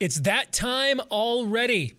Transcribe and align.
It's 0.00 0.20
that 0.20 0.52
time 0.52 1.00
already. 1.10 1.94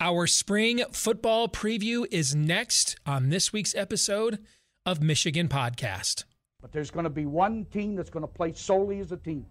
Our 0.00 0.26
spring 0.26 0.82
football 0.90 1.46
preview 1.48 2.04
is 2.10 2.34
next 2.34 2.98
on 3.06 3.28
this 3.28 3.52
week's 3.52 3.72
episode 3.76 4.40
of 4.84 5.00
Michigan 5.00 5.46
Podcast. 5.48 6.24
But 6.60 6.72
there's 6.72 6.90
going 6.90 7.04
to 7.04 7.10
be 7.10 7.24
one 7.24 7.64
team 7.66 7.94
that's 7.94 8.10
going 8.10 8.24
to 8.24 8.32
play 8.32 8.52
solely 8.52 8.98
as 8.98 9.12
a 9.12 9.16
team. 9.16 9.46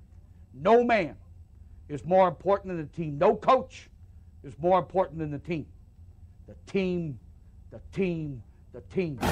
No 0.53 0.84
man 0.84 1.15
is 1.87 2.03
more 2.03 2.27
important 2.27 2.75
than 2.75 2.85
the 2.85 2.91
team. 2.91 3.17
No 3.17 3.34
coach 3.34 3.89
is 4.43 4.59
more 4.59 4.77
important 4.77 5.20
than 5.20 5.31
the 5.31 5.39
team. 5.39 5.65
The 6.48 6.55
team, 6.70 7.17
the 7.71 7.79
team, 7.93 8.43
the 8.73 8.81
team. 8.81 9.13
Looks 9.13 9.31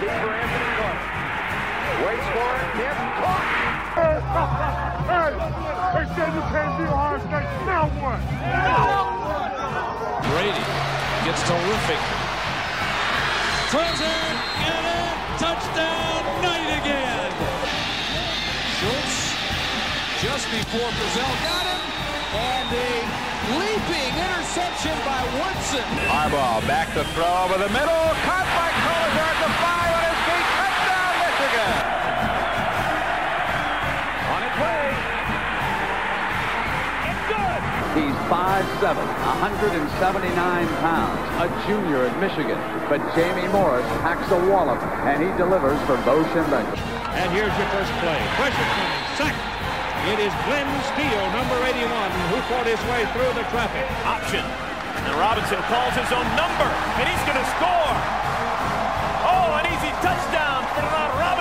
deep 0.00 0.08
for 0.08 0.32
Anthony 0.32 0.70
Carter. 0.78 2.06
Waits 2.06 2.26
for 2.32 3.02
it. 3.02 3.05
Hey, 4.36 5.32
they 5.32 6.04
said 6.12 6.28
you 6.36 6.44
can't 6.52 6.76
beat 6.76 6.92
Ohio 6.92 7.16
State. 7.24 7.48
Now 7.64 7.88
what? 8.04 8.20
Brady 10.28 10.60
gets 11.24 11.40
terrific. 11.48 12.02
Throws 13.72 13.96
it, 13.96 14.36
get 14.60 14.84
it, 14.84 15.14
touchdown, 15.40 16.20
night 16.44 16.70
again. 16.84 17.32
Schultz 18.76 19.32
just 20.20 20.44
before 20.52 20.90
Brazil 21.00 21.32
got 21.40 21.64
him, 21.64 21.82
and 22.36 22.68
a 22.76 22.92
leaping 23.56 24.12
interception 24.20 24.96
by 25.00 25.24
Woodson. 25.40 25.88
Harbaugh 26.12 26.60
back 26.68 26.92
to 26.92 27.04
throw 27.16 27.48
over 27.48 27.56
the 27.56 27.72
middle. 27.72 28.04
Caught 28.28 28.48
by 28.52 28.68
Kolesar 28.84 29.28
at 29.32 29.38
the 29.40 29.50
five 29.64 29.92
on 29.96 30.04
his 30.12 30.20
feet. 30.28 30.46
Touchdown, 30.60 31.12
Michigan. 31.24 31.95
5'7", 38.26 38.98
179 38.98 40.66
pounds, 40.82 41.20
a 41.42 41.46
junior 41.66 42.06
at 42.06 42.14
Michigan. 42.18 42.58
But 42.90 42.98
Jamie 43.14 43.46
Morris 43.54 43.86
packs 44.02 44.26
a 44.34 44.40
wallop, 44.50 44.82
and 45.06 45.22
he 45.22 45.30
delivers 45.38 45.78
for 45.86 45.94
Bo 46.02 46.26
Schembechler. 46.34 46.74
And 47.14 47.30
here's 47.30 47.54
your 47.54 47.70
first 47.70 47.92
play. 48.02 48.18
Pressure 48.34 48.68
coming. 48.74 48.92
Sack. 49.14 49.36
It 50.10 50.18
is 50.22 50.34
Glen 50.46 50.66
Steele, 50.94 51.26
number 51.34 51.58
81, 51.66 51.82
who 52.30 52.38
fought 52.50 52.66
his 52.66 52.82
way 52.90 53.06
through 53.14 53.30
the 53.34 53.46
traffic. 53.50 53.86
Option. 54.06 54.42
And 54.42 55.14
Robinson 55.22 55.62
calls 55.70 55.94
his 55.94 56.10
own 56.10 56.26
number, 56.34 56.66
and 56.98 57.06
he's 57.06 57.24
going 57.26 57.38
to 57.38 57.48
score. 57.58 57.94
Oh, 59.26 59.58
an 59.58 59.66
easy 59.70 59.90
touchdown 60.02 60.66
for 60.74 60.82
Denard 60.82 61.14
Robinson 61.14 61.35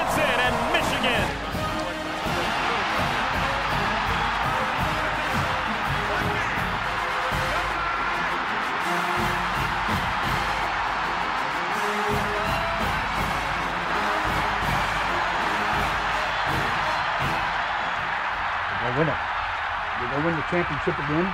win 20.25 20.35
the 20.35 20.41
championship 20.49 20.97
again 20.97 21.31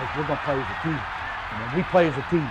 because 0.00 0.16
we're 0.16 0.26
going 0.26 0.38
to 0.38 0.44
play 0.44 0.58
as 0.58 0.66
a 0.66 0.82
team. 0.82 1.00
And 1.52 1.66
when 1.66 1.76
we 1.76 1.82
play 1.84 2.08
as 2.08 2.16
a 2.16 2.26
team, 2.30 2.50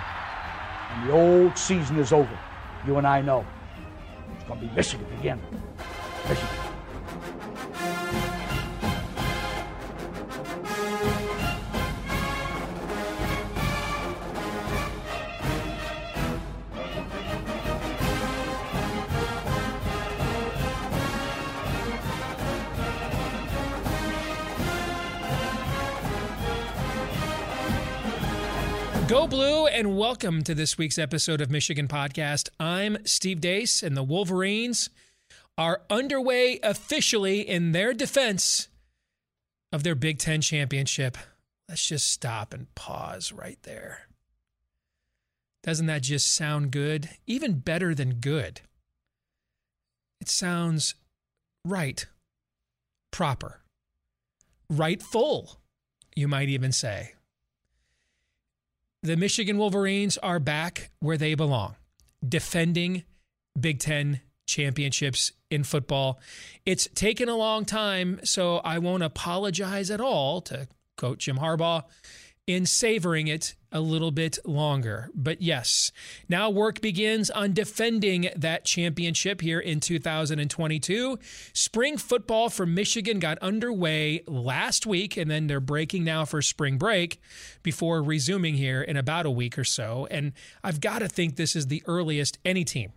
and 0.90 1.08
the 1.08 1.12
old 1.12 1.58
season 1.58 1.98
is 1.98 2.12
over, 2.12 2.38
you 2.86 2.96
and 2.98 3.06
I 3.06 3.20
know 3.20 3.44
it's 4.34 4.44
going 4.44 4.60
to 4.60 4.66
be 4.66 4.72
Michigan 4.74 5.06
again. 5.18 5.40
Michigan. 6.28 6.61
Go 29.12 29.26
Blue 29.26 29.66
and 29.66 29.98
welcome 29.98 30.42
to 30.42 30.54
this 30.54 30.78
week's 30.78 30.96
episode 30.96 31.42
of 31.42 31.50
Michigan 31.50 31.86
Podcast. 31.86 32.48
I'm 32.58 32.96
Steve 33.04 33.42
Deace, 33.42 33.82
and 33.82 33.94
the 33.94 34.02
Wolverines 34.02 34.88
are 35.58 35.82
underway 35.90 36.58
officially 36.62 37.46
in 37.46 37.72
their 37.72 37.92
defense 37.92 38.68
of 39.70 39.82
their 39.82 39.94
Big 39.94 40.18
Ten 40.18 40.40
championship. 40.40 41.18
Let's 41.68 41.86
just 41.86 42.10
stop 42.10 42.54
and 42.54 42.74
pause 42.74 43.32
right 43.32 43.58
there. 43.64 44.06
Doesn't 45.62 45.86
that 45.88 46.00
just 46.00 46.34
sound 46.34 46.70
good? 46.70 47.10
Even 47.26 47.58
better 47.58 47.94
than 47.94 48.14
good. 48.14 48.62
It 50.22 50.30
sounds 50.30 50.94
right, 51.66 52.06
proper, 53.10 53.60
rightful, 54.70 55.60
you 56.16 56.28
might 56.28 56.48
even 56.48 56.72
say 56.72 57.12
the 59.02 59.16
Michigan 59.16 59.58
Wolverines 59.58 60.16
are 60.18 60.38
back 60.38 60.90
where 61.00 61.16
they 61.16 61.34
belong, 61.34 61.74
defending 62.26 63.04
Big 63.58 63.80
Ten 63.80 64.20
championships 64.46 65.32
in 65.50 65.64
football. 65.64 66.20
It's 66.64 66.88
taken 66.94 67.28
a 67.28 67.36
long 67.36 67.64
time, 67.64 68.20
so 68.24 68.58
I 68.58 68.78
won't 68.78 69.02
apologize 69.02 69.90
at 69.90 70.00
all 70.00 70.40
to 70.42 70.68
quote 70.96 71.18
Jim 71.18 71.38
Harbaugh 71.38 71.84
in 72.46 72.66
savoring 72.66 73.28
it 73.28 73.54
a 73.70 73.80
little 73.80 74.10
bit 74.10 74.38
longer. 74.44 75.10
But 75.14 75.40
yes, 75.40 75.92
now 76.28 76.50
work 76.50 76.80
begins 76.80 77.30
on 77.30 77.52
defending 77.52 78.28
that 78.36 78.64
championship 78.64 79.40
here 79.40 79.60
in 79.60 79.80
2022. 79.80 81.18
Spring 81.52 81.96
football 81.96 82.50
for 82.50 82.66
Michigan 82.66 83.18
got 83.18 83.38
underway 83.38 84.22
last 84.26 84.86
week, 84.86 85.16
and 85.16 85.30
then 85.30 85.46
they're 85.46 85.60
breaking 85.60 86.04
now 86.04 86.24
for 86.24 86.42
spring 86.42 86.78
break 86.78 87.20
before 87.62 88.02
resuming 88.02 88.54
here 88.54 88.82
in 88.82 88.96
about 88.96 89.24
a 89.24 89.30
week 89.30 89.56
or 89.56 89.64
so. 89.64 90.06
And 90.10 90.32
I've 90.62 90.80
got 90.80 90.98
to 90.98 91.08
think 91.08 91.36
this 91.36 91.56
is 91.56 91.68
the 91.68 91.82
earliest 91.86 92.38
any 92.44 92.64
team 92.64 92.92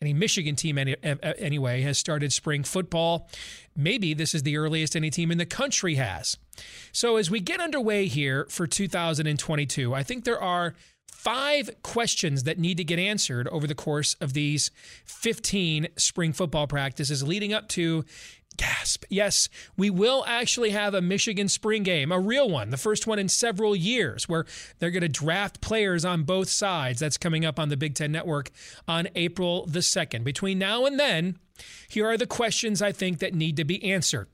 any 0.00 0.12
Michigan 0.12 0.56
team 0.56 0.78
any, 0.78 0.94
anyway 1.02 1.80
has 1.82 1.98
started 1.98 2.32
spring 2.32 2.64
football. 2.64 3.28
Maybe 3.74 4.14
this 4.14 4.34
is 4.34 4.42
the 4.42 4.56
earliest 4.56 4.94
any 4.94 5.10
team 5.10 5.30
in 5.30 5.38
the 5.38 5.46
country 5.46 5.94
has. 5.94 6.36
So 6.92 7.16
as 7.16 7.30
we 7.30 7.40
get 7.40 7.60
underway 7.60 8.06
here 8.06 8.46
for 8.50 8.66
2022, 8.66 9.94
I 9.94 10.02
think 10.02 10.24
there 10.24 10.40
are 10.40 10.74
five 11.10 11.70
questions 11.82 12.44
that 12.44 12.58
need 12.58 12.76
to 12.76 12.84
get 12.84 12.98
answered 12.98 13.48
over 13.48 13.66
the 13.66 13.74
course 13.74 14.14
of 14.20 14.32
these 14.32 14.70
15 15.06 15.88
spring 15.96 16.32
football 16.32 16.66
practices 16.66 17.22
leading 17.22 17.52
up 17.52 17.68
to 17.70 18.04
gasp. 18.56 19.04
Yes, 19.08 19.48
we 19.76 19.90
will 19.90 20.24
actually 20.26 20.70
have 20.70 20.94
a 20.94 21.00
Michigan 21.00 21.48
spring 21.48 21.82
game, 21.82 22.12
a 22.12 22.18
real 22.18 22.48
one, 22.48 22.70
the 22.70 22.76
first 22.76 23.06
one 23.06 23.18
in 23.18 23.28
several 23.28 23.76
years, 23.76 24.28
where 24.28 24.46
they're 24.78 24.90
going 24.90 25.02
to 25.02 25.08
draft 25.08 25.60
players 25.60 26.04
on 26.04 26.24
both 26.24 26.48
sides. 26.48 27.00
That's 27.00 27.18
coming 27.18 27.44
up 27.44 27.58
on 27.58 27.68
the 27.68 27.76
Big 27.76 27.94
Ten 27.94 28.12
Network 28.12 28.50
on 28.86 29.08
April 29.14 29.66
the 29.66 29.80
2nd. 29.80 30.24
Between 30.24 30.58
now 30.58 30.86
and 30.86 30.98
then, 30.98 31.38
here 31.88 32.06
are 32.06 32.16
the 32.16 32.26
questions 32.26 32.82
I 32.82 32.92
think 32.92 33.18
that 33.18 33.34
need 33.34 33.56
to 33.56 33.64
be 33.64 33.82
answered. 33.84 34.28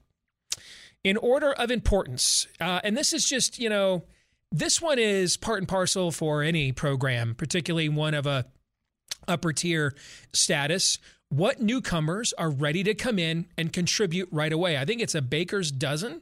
In 1.05 1.17
order 1.17 1.53
of 1.53 1.71
importance, 1.71 2.47
uh, 2.61 2.81
and 2.85 2.97
this 2.97 3.13
is 3.13 3.29
just, 3.29 3.59
you 3.59 3.69
know, 3.69 4.05
this 4.53 4.81
one 4.81 4.99
is 4.99 5.37
part 5.37 5.59
and 5.59 5.69
parcel 5.69 6.13
for 6.13 6.43
any 6.43 6.73
program, 6.73 7.35
particularly 7.35 7.89
one 7.89 8.15
of 8.15 8.27
a 8.27 8.47
upper 9.27 9.53
tier 9.53 9.95
status 10.33 10.99
what 11.33 11.63
newcomers 11.63 12.35
are 12.35 12.51
ready 12.51 12.83
to 12.83 12.93
come 12.93 13.19
in 13.19 13.47
and 13.57 13.73
contribute 13.73 14.29
right 14.31 14.53
away. 14.53 14.77
I 14.77 14.85
think 14.85 15.01
it's 15.01 15.15
a 15.15 15.23
baker's 15.23 15.73
dozen 15.73 16.21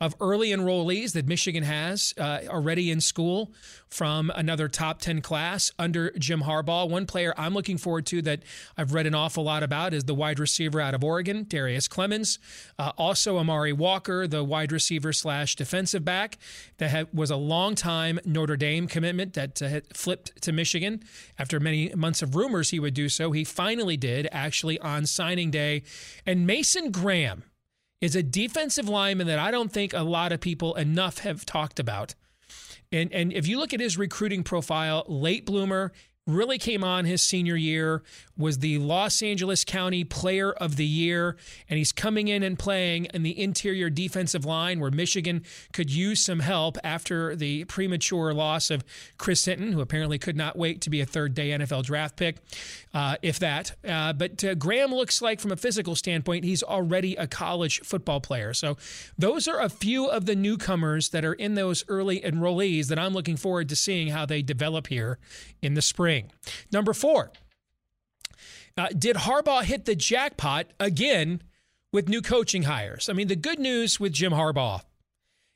of 0.00 0.14
early 0.20 0.50
enrollees 0.50 1.12
that 1.12 1.26
Michigan 1.26 1.62
has 1.62 2.14
uh, 2.18 2.40
already 2.48 2.90
in 2.90 3.00
school 3.00 3.52
from 3.88 4.30
another 4.34 4.68
top 4.68 5.00
10 5.00 5.20
class 5.22 5.72
under 5.78 6.10
Jim 6.12 6.42
Harbaugh. 6.42 6.88
One 6.88 7.06
player 7.06 7.34
I'm 7.36 7.54
looking 7.54 7.78
forward 7.78 8.06
to 8.06 8.22
that 8.22 8.42
I've 8.76 8.92
read 8.92 9.06
an 9.06 9.14
awful 9.14 9.44
lot 9.44 9.62
about 9.62 9.94
is 9.94 10.04
the 10.04 10.14
wide 10.14 10.38
receiver 10.38 10.80
out 10.80 10.94
of 10.94 11.02
Oregon, 11.02 11.44
Darrius 11.44 11.88
Clemons. 11.88 12.38
Uh, 12.78 12.92
also, 12.98 13.38
Amari 13.38 13.72
Walker, 13.72 14.26
the 14.26 14.44
wide 14.44 14.72
receiver 14.72 15.12
slash 15.12 15.56
defensive 15.56 16.04
back 16.04 16.38
that 16.78 17.12
was 17.14 17.30
a 17.30 17.36
long 17.36 17.74
time 17.74 18.20
Notre 18.24 18.56
Dame 18.56 18.86
commitment 18.86 19.34
that 19.34 19.60
uh, 19.62 19.80
flipped 19.94 20.40
to 20.42 20.52
Michigan 20.52 21.02
after 21.38 21.58
many 21.58 21.92
months 21.94 22.22
of 22.22 22.34
rumors 22.34 22.70
he 22.70 22.80
would 22.80 22.94
do 22.94 23.08
so. 23.08 23.32
He 23.32 23.44
finally 23.44 23.96
did, 23.96 24.28
actually, 24.30 24.78
on 24.80 25.06
signing 25.06 25.50
day. 25.50 25.82
And 26.26 26.46
Mason 26.46 26.90
Graham 26.90 27.44
is 28.00 28.14
a 28.16 28.22
defensive 28.22 28.88
lineman 28.88 29.26
that 29.26 29.38
I 29.38 29.50
don't 29.50 29.72
think 29.72 29.92
a 29.92 30.02
lot 30.02 30.32
of 30.32 30.40
people 30.40 30.74
enough 30.74 31.18
have 31.18 31.44
talked 31.44 31.80
about. 31.80 32.14
And 32.90 33.12
and 33.12 33.32
if 33.32 33.46
you 33.46 33.58
look 33.58 33.74
at 33.74 33.80
his 33.80 33.98
recruiting 33.98 34.42
profile, 34.42 35.04
late 35.08 35.44
bloomer, 35.44 35.92
really 36.28 36.58
came 36.58 36.84
on 36.84 37.06
his 37.06 37.22
senior 37.22 37.56
year, 37.56 38.02
was 38.36 38.58
the 38.58 38.78
Los 38.78 39.22
Angeles 39.22 39.64
County 39.64 40.04
Player 40.04 40.52
of 40.52 40.76
the 40.76 40.84
Year, 40.84 41.36
and 41.68 41.78
he's 41.78 41.90
coming 41.90 42.28
in 42.28 42.42
and 42.42 42.56
playing 42.56 43.06
in 43.06 43.24
the 43.24 43.40
interior 43.40 43.90
defensive 43.90 44.44
line 44.44 44.78
where 44.78 44.90
Michigan 44.90 45.42
could 45.72 45.90
use 45.90 46.24
some 46.24 46.40
help 46.40 46.76
after 46.84 47.34
the 47.34 47.64
premature 47.64 48.32
loss 48.32 48.70
of 48.70 48.84
Chris 49.16 49.44
Hinton, 49.44 49.72
who 49.72 49.80
apparently 49.80 50.18
could 50.18 50.36
not 50.36 50.56
wait 50.56 50.80
to 50.82 50.90
be 50.90 51.00
a 51.00 51.06
third 51.06 51.34
day 51.34 51.48
NFL 51.48 51.84
draft 51.84 52.16
pick, 52.16 52.36
uh, 52.94 53.16
if 53.22 53.38
that. 53.38 53.74
Uh, 53.86 54.12
but 54.12 54.44
uh, 54.44 54.54
Graham 54.54 54.94
looks 54.94 55.20
like, 55.22 55.40
from 55.40 55.50
a 55.50 55.56
physical 55.56 55.96
standpoint, 55.96 56.44
he's 56.44 56.62
already 56.62 57.16
a 57.16 57.26
college 57.26 57.80
football 57.80 58.20
player. 58.20 58.52
So 58.52 58.76
those 59.16 59.48
are 59.48 59.60
a 59.60 59.68
few 59.68 60.06
of 60.06 60.26
the 60.26 60.36
newcomers 60.36 61.08
that 61.08 61.24
are 61.24 61.34
in 61.34 61.54
those 61.54 61.84
early 61.88 62.20
enrollees 62.20 62.88
that 62.88 62.98
I'm 62.98 63.14
looking 63.14 63.36
forward 63.36 63.68
to 63.70 63.76
seeing 63.76 64.08
how 64.08 64.26
they 64.26 64.42
develop 64.42 64.88
here 64.88 65.18
in 65.62 65.74
the 65.74 65.82
spring. 65.82 66.17
Number 66.72 66.92
four, 66.92 67.32
uh, 68.76 68.88
did 68.96 69.16
Harbaugh 69.16 69.64
hit 69.64 69.84
the 69.84 69.94
jackpot 69.94 70.66
again 70.78 71.42
with 71.92 72.08
new 72.08 72.22
coaching 72.22 72.62
hires? 72.64 73.08
I 73.08 73.12
mean, 73.12 73.28
the 73.28 73.36
good 73.36 73.58
news 73.58 73.98
with 73.98 74.12
Jim 74.12 74.32
Harbaugh 74.32 74.82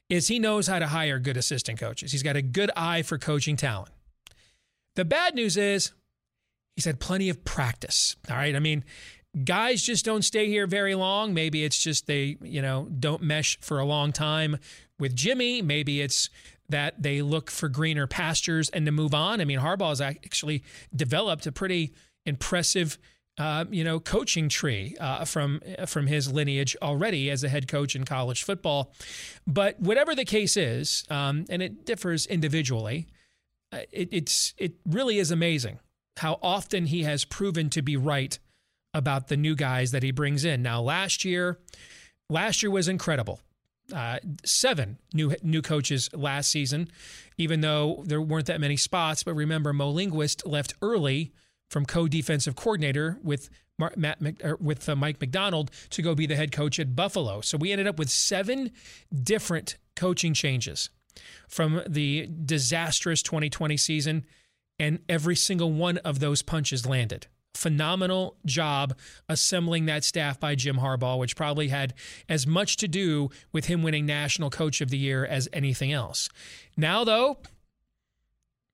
is 0.09 0.29
he 0.29 0.39
knows 0.39 0.67
how 0.67 0.79
to 0.79 0.89
hire 0.89 1.19
good 1.19 1.37
assistant 1.37 1.79
coaches. 1.79 2.13
He's 2.13 2.23
got 2.23 2.37
a 2.37 2.43
good 2.43 2.71
eye 2.77 3.03
for 3.03 3.19
coaching 3.19 3.57
talent. 3.57 3.93
The 4.95 5.05
bad 5.05 5.35
news 5.35 5.57
is 5.57 5.93
he's 6.77 6.85
had 6.85 7.01
plenty 7.01 7.29
of 7.29 7.45
practice. 7.45 8.17
All 8.29 8.37
right. 8.37 8.55
I 8.55 8.59
mean, 8.59 8.85
guys 9.45 9.83
just 9.83 10.05
don't 10.05 10.23
stay 10.23 10.49
here 10.49 10.67
very 10.67 10.95
long. 10.95 11.33
Maybe 11.33 11.65
it's 11.65 11.83
just 11.83 12.07
they, 12.07 12.37
you 12.43 12.61
know, 12.61 12.89
don't 12.99 13.23
mesh 13.23 13.59
for 13.61 13.79
a 13.79 13.85
long 13.85 14.13
time 14.13 14.59
with 14.99 15.17
Jimmy. 15.17 15.63
Maybe 15.63 16.01
it's 16.01 16.29
that 16.69 17.03
they 17.03 17.23
look 17.23 17.51
for 17.51 17.69
greener 17.69 18.07
pastures 18.07 18.69
and 18.71 18.87
to 18.87 18.93
move 18.93 19.15
on. 19.15 19.41
I 19.41 19.45
mean, 19.45 19.59
Harbaugh 19.59 19.91
has 19.91 20.01
actually 20.01 20.63
developed 20.95 21.47
a 21.47 21.53
pretty 21.53 21.93
impressive, 22.25 22.99
uh, 23.39 23.65
you 23.71 23.85
know, 23.85 24.01
coaching 24.01 24.49
tree 24.49 24.97
uh, 25.01 25.25
from 25.25 25.61
from 25.87 26.07
his 26.07 26.33
lineage 26.33 26.77
already 26.83 27.31
as 27.31 27.45
a 27.45 27.49
head 27.49 27.69
coach 27.69 27.95
in 27.95 28.05
college 28.05 28.45
football. 28.45 28.93
But 29.47 29.81
whatever 29.81 30.15
the 30.15 30.25
case 30.25 30.57
is, 30.57 31.05
um, 31.11 31.45
and 31.49 31.63
it 31.63 31.85
differs 31.85 32.27
individually, 32.27 33.07
uh, 33.73 33.81
it, 33.91 34.09
it's 34.13 34.55
it 34.59 34.75
really 34.87 35.19
is 35.19 35.31
amazing 35.31 35.79
how 36.19 36.39
often 36.43 36.87
he 36.87 37.03
has 37.05 37.25
proven 37.25 37.71
to 37.71 37.83
be 37.83 37.97
right 37.97 38.39
about 38.95 39.29
the 39.29 39.37
new 39.37 39.55
guys 39.55 39.91
that 39.93 40.03
he 40.03 40.11
brings 40.11 40.45
in. 40.45 40.63
Now, 40.63 40.81
last 40.83 41.25
year, 41.25 41.59
last 42.29 42.63
year 42.63 42.71
was 42.71 42.89
incredible. 42.89 43.41
Uh, 43.93 44.19
seven 44.45 44.99
new 45.13 45.35
new 45.43 45.61
coaches 45.61 46.09
last 46.15 46.51
season, 46.51 46.89
even 47.37 47.61
though 47.61 48.03
there 48.07 48.21
weren't 48.21 48.47
that 48.47 48.61
many 48.61 48.77
spots. 48.77 49.23
But 49.23 49.35
remember, 49.35 49.73
Mo 49.73 49.91
Linguist 49.91 50.47
left 50.47 50.75
early 50.81 51.33
from 51.69 51.85
co-defensive 51.85 52.55
coordinator 52.55 53.19
with 53.23 53.51
Matt 53.97 54.19
with 54.61 54.89
uh, 54.89 54.95
Mike 54.95 55.21
Macdonald 55.21 55.71
to 55.91 56.03
go 56.03 56.15
be 56.15 56.27
the 56.27 56.37
head 56.37 56.53
coach 56.53 56.79
at 56.79 56.95
Buffalo. 56.95 57.41
So 57.41 57.59
we 57.59 57.73
ended 57.73 57.87
up 57.87 57.99
with 57.99 58.11
seven 58.11 58.71
different 59.13 59.79
coaching 59.97 60.35
changes 60.35 60.91
from 61.49 61.83
the 61.87 62.29
disastrous 62.45 63.23
2020 63.23 63.77
season, 63.77 64.25
and 64.79 65.01
every 65.09 65.37
single 65.37 65.73
one 65.73 65.99
of 65.99 66.21
those 66.21 66.43
punches 66.43 66.87
landed 66.87 67.27
phenomenal 67.55 68.37
job 68.45 68.97
assembling 69.29 69.87
that 69.87 70.05
staff 70.05 70.41
by 70.41 70.55
Jim 70.55 70.77
Harbaugh, 70.77 71.19
which 71.19 71.37
probably 71.37 71.69
had 71.69 71.95
as 72.29 72.47
much 72.47 72.77
to 72.79 72.89
do 72.89 73.31
with 73.53 73.67
him 73.67 73.83
winning 73.83 74.07
National 74.07 74.51
Coach 74.51 74.81
of 74.81 74.91
the 74.91 74.99
Year 74.99 75.25
as 75.25 75.49
anything 75.53 75.93
else. 75.93 76.29
Now, 76.77 77.05
though, 77.05 77.39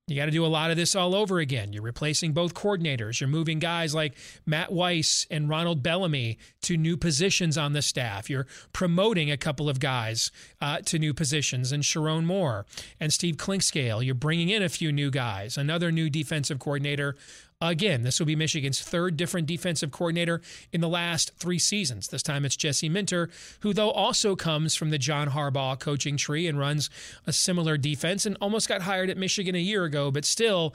you 0.09 0.15
got 0.15 0.25
to 0.25 0.31
do 0.31 0.45
a 0.45 0.47
lot 0.47 0.71
of 0.71 0.77
this 0.77 0.95
all 0.95 1.13
over 1.13 1.39
again. 1.39 1.71
You're 1.71 1.83
replacing 1.83 2.33
both 2.33 2.55
coordinators. 2.55 3.19
You're 3.19 3.29
moving 3.29 3.59
guys 3.59 3.93
like 3.93 4.15
Matt 4.45 4.71
Weiss 4.71 5.27
and 5.29 5.47
Ronald 5.47 5.83
Bellamy 5.83 6.39
to 6.63 6.77
new 6.77 6.97
positions 6.97 7.57
on 7.57 7.73
the 7.73 7.81
staff. 7.83 8.29
You're 8.29 8.47
promoting 8.73 9.29
a 9.29 9.37
couple 9.37 9.69
of 9.69 9.79
guys 9.79 10.31
uh, 10.61 10.79
to 10.85 10.97
new 10.97 11.13
positions, 11.13 11.71
and 11.71 11.83
Sherrone 11.83 12.25
Moore 12.25 12.65
and 12.99 13.13
Steve 13.13 13.37
Clinkscale. 13.37 14.03
You're 14.03 14.15
bringing 14.15 14.49
in 14.49 14.63
a 14.63 14.69
few 14.69 14.91
new 14.91 15.11
guys. 15.11 15.57
Another 15.57 15.91
new 15.91 16.09
defensive 16.09 16.57
coordinator 16.57 17.15
Again, 17.61 18.03
this 18.03 18.19
will 18.19 18.25
be 18.25 18.37
Michigan's 18.37 18.81
third 18.81 19.17
different 19.17 19.45
defensive 19.45 19.91
coordinator 19.91 20.41
in 20.71 20.79
the 20.79 20.87
last 20.87 21.33
three 21.35 21.59
seasons. 21.59 22.07
This 22.07 22.23
time 22.23 22.45
it's 22.45 22.55
Jesse 22.55 22.87
Minter, 22.87 23.29
who, 23.59 23.73
though, 23.73 23.91
also 23.91 24.33
comes 24.37 24.75
from 24.75 24.91
the 24.91 24.97
John 24.97 25.31
Harbaugh 25.31 25.77
coaching 25.77 26.15
tree 26.15 26.47
and 26.47 26.57
runs 26.57 26.89
a 27.27 27.33
similar 27.33 27.75
defense 27.75 28.25
and 28.25 28.37
almost 28.39 28.69
got 28.69 28.83
hired 28.83 29.09
at 29.09 29.17
Michigan 29.17 29.55
a 29.55 29.59
year 29.59 29.83
ago, 29.83 30.09
but 30.09 30.23
still, 30.23 30.73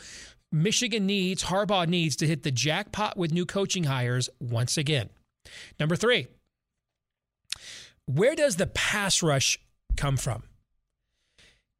Michigan 0.52 1.06
needs, 1.06 1.44
Harbaugh 1.44 1.88
needs 1.88 2.16
to 2.16 2.26
hit 2.26 2.42
the 2.42 2.50
jackpot 2.50 3.16
with 3.16 3.32
new 3.32 3.46
coaching 3.46 3.84
hires 3.84 4.28
once 4.38 4.76
again. 4.76 5.08
Number 5.80 5.96
three, 5.96 6.26
where 8.04 8.34
does 8.34 8.56
the 8.56 8.66
pass 8.66 9.22
rush 9.22 9.58
come 9.96 10.18
from? 10.18 10.42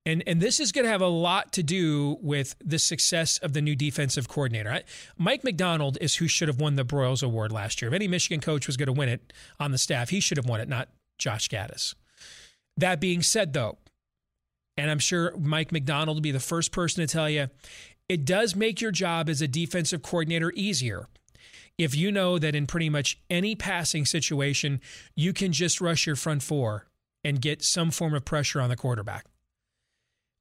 And 0.06 0.22
and 0.26 0.40
this 0.40 0.60
is 0.60 0.70
going 0.70 0.84
to 0.84 0.90
have 0.90 1.00
a 1.00 1.06
lot 1.06 1.52
to 1.52 1.62
do 1.62 2.18
with 2.20 2.56
the 2.62 2.78
success 2.78 3.38
of 3.38 3.54
the 3.54 3.62
new 3.62 3.74
defensive 3.74 4.28
coordinator. 4.28 4.82
Mike 5.16 5.44
Macdonald 5.44 5.96
is 6.00 6.16
who 6.16 6.28
should 6.28 6.48
have 6.48 6.60
won 6.60 6.76
the 6.76 6.84
Broyles 6.84 7.22
Award 7.22 7.52
last 7.52 7.80
year. 7.80 7.88
If 7.88 7.94
any 7.94 8.08
Michigan 8.08 8.40
coach 8.40 8.66
was 8.66 8.76
going 8.76 8.86
to 8.86 8.92
win 8.92 9.08
it 9.08 9.32
on 9.58 9.70
the 9.70 9.78
staff, 9.78 10.10
he 10.10 10.20
should 10.20 10.36
have 10.36 10.46
won 10.46 10.60
it, 10.60 10.68
not 10.68 10.88
Josh 11.18 11.48
Gattis. 11.48 11.94
That 12.76 13.00
being 13.00 13.22
said, 13.22 13.52
though, 13.52 13.78
and 14.76 14.90
I'm 14.90 14.98
sure 14.98 15.34
Mike 15.38 15.72
Macdonald 15.72 16.16
will 16.16 16.22
be 16.22 16.32
the 16.32 16.40
first 16.40 16.72
person 16.72 17.06
to 17.06 17.10
tell 17.10 17.30
you, 17.30 17.48
it 18.08 18.26
does 18.26 18.54
make 18.54 18.80
your 18.80 18.90
job 18.90 19.30
as 19.30 19.40
a 19.40 19.48
defensive 19.48 20.02
coordinator 20.02 20.52
easier 20.54 21.06
if 21.78 21.94
you 21.94 22.12
know 22.12 22.38
that 22.38 22.54
in 22.54 22.66
pretty 22.66 22.88
much 22.88 23.18
any 23.28 23.54
passing 23.54 24.04
situation, 24.06 24.80
you 25.14 25.32
can 25.32 25.52
just 25.52 25.80
rush 25.80 26.06
your 26.06 26.16
front 26.16 26.42
four 26.42 26.86
and 27.24 27.40
get 27.40 27.62
some 27.62 27.90
form 27.90 28.14
of 28.14 28.24
pressure 28.24 28.60
on 28.60 28.68
the 28.68 28.76
quarterback. 28.76 29.26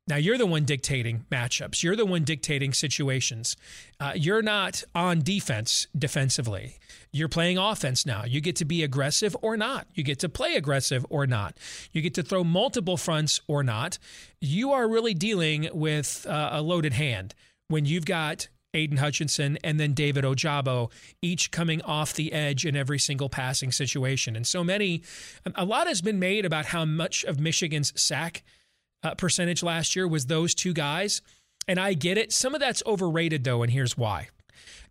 Now 0.05 0.17
you're 0.17 0.37
the 0.37 0.45
one 0.45 0.65
dictating 0.65 1.25
matchups. 1.31 1.81
You're 1.81 1.95
the 1.95 2.05
one 2.05 2.25
dictating 2.25 2.73
situations. 2.73 3.55
Uh, 4.01 4.11
you're 4.15 4.41
not 4.41 4.83
on 4.93 5.21
defense 5.21 5.87
defensively. 5.97 6.77
You're 7.13 7.29
playing 7.29 7.57
offense 7.57 8.05
now. 8.05 8.25
You 8.25 8.41
get 8.41 8.57
to 8.57 8.65
be 8.65 8.83
aggressive 8.83 9.35
or 9.41 9.55
not. 9.55 9.87
You 9.93 10.03
get 10.03 10.19
to 10.19 10.29
play 10.29 10.55
aggressive 10.55 11.05
or 11.09 11.25
not. 11.25 11.57
You 11.93 12.01
get 12.01 12.15
to 12.15 12.23
throw 12.23 12.43
multiple 12.43 12.97
fronts 12.97 13.39
or 13.47 13.63
not. 13.63 13.97
You 14.41 14.73
are 14.73 14.89
really 14.89 15.13
dealing 15.13 15.69
with 15.71 16.25
uh, 16.27 16.49
a 16.51 16.61
loaded 16.61 16.93
hand 16.93 17.33
when 17.69 17.85
you've 17.85 18.05
got 18.05 18.49
Aiden 18.73 18.97
Hutchinson 18.97 19.57
and 19.63 19.79
then 19.79 19.93
David 19.93 20.25
Ojabo, 20.25 20.91
each 21.21 21.51
coming 21.51 21.81
off 21.83 22.13
the 22.13 22.33
edge 22.33 22.65
in 22.65 22.75
every 22.75 22.99
single 22.99 23.29
passing 23.29 23.71
situation. 23.71 24.35
And 24.35 24.45
so 24.45 24.63
many, 24.63 25.03
a 25.55 25.63
lot 25.63 25.87
has 25.87 26.01
been 26.01 26.19
made 26.19 26.43
about 26.43 26.65
how 26.65 26.83
much 26.83 27.23
of 27.23 27.39
Michigan's 27.39 27.93
sack 27.99 28.43
uh, 29.03 29.15
percentage 29.15 29.63
last 29.63 29.95
year 29.95 30.07
was 30.07 30.25
those 30.25 30.55
two 30.55 30.73
guys. 30.73 31.21
And 31.67 31.79
I 31.79 31.93
get 31.93 32.17
it. 32.17 32.33
Some 32.33 32.53
of 32.53 32.59
that's 32.59 32.83
overrated, 32.85 33.43
though, 33.43 33.63
and 33.63 33.71
here's 33.71 33.97
why. 33.97 34.27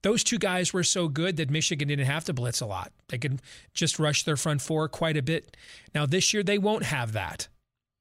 Those 0.03 0.25
two 0.25 0.39
guys 0.39 0.73
were 0.73 0.83
so 0.83 1.07
good 1.09 1.37
that 1.37 1.51
Michigan 1.51 1.89
didn't 1.89 2.07
have 2.07 2.25
to 2.25 2.33
blitz 2.33 2.61
a 2.61 2.67
lot. 2.67 2.93
They 3.09 3.19
could 3.19 3.41
just 3.73 3.99
rush 3.99 4.25
their 4.25 4.37
front 4.37 4.61
four 4.61 4.89
quite 4.89 5.17
a 5.17 5.23
bit. 5.23 5.57
Now, 5.95 6.07
this 6.07 6.35
year, 6.35 6.43
they 6.43 6.59
won't 6.59 6.85
have 6.85 7.13
that. 7.13 7.49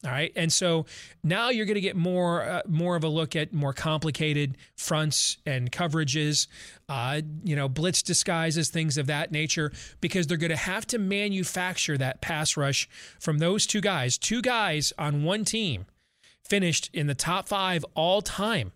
All 0.03 0.09
right, 0.09 0.31
and 0.35 0.51
so 0.51 0.87
now 1.23 1.49
you're 1.49 1.67
going 1.67 1.75
to 1.75 1.81
get 1.81 1.95
more 1.95 2.41
uh, 2.43 2.61
more 2.67 2.95
of 2.95 3.03
a 3.03 3.07
look 3.07 3.35
at 3.35 3.53
more 3.53 3.71
complicated 3.71 4.57
fronts 4.75 5.37
and 5.45 5.71
coverages, 5.71 6.47
uh, 6.89 7.21
you 7.43 7.55
know, 7.55 7.69
blitz 7.69 8.01
disguises, 8.01 8.69
things 8.69 8.97
of 8.97 9.05
that 9.05 9.31
nature, 9.31 9.71
because 9.99 10.25
they're 10.25 10.37
going 10.37 10.49
to 10.49 10.55
have 10.55 10.87
to 10.87 10.97
manufacture 10.97 11.99
that 11.99 12.19
pass 12.19 12.57
rush 12.57 12.89
from 13.19 13.37
those 13.37 13.67
two 13.67 13.79
guys, 13.79 14.17
two 14.17 14.41
guys 14.41 14.91
on 14.97 15.23
one 15.23 15.45
team 15.45 15.85
finished 16.43 16.89
in 16.93 17.07
the 17.07 17.15
top 17.15 17.48
five 17.48 17.86
all 17.95 18.21
time 18.21 18.71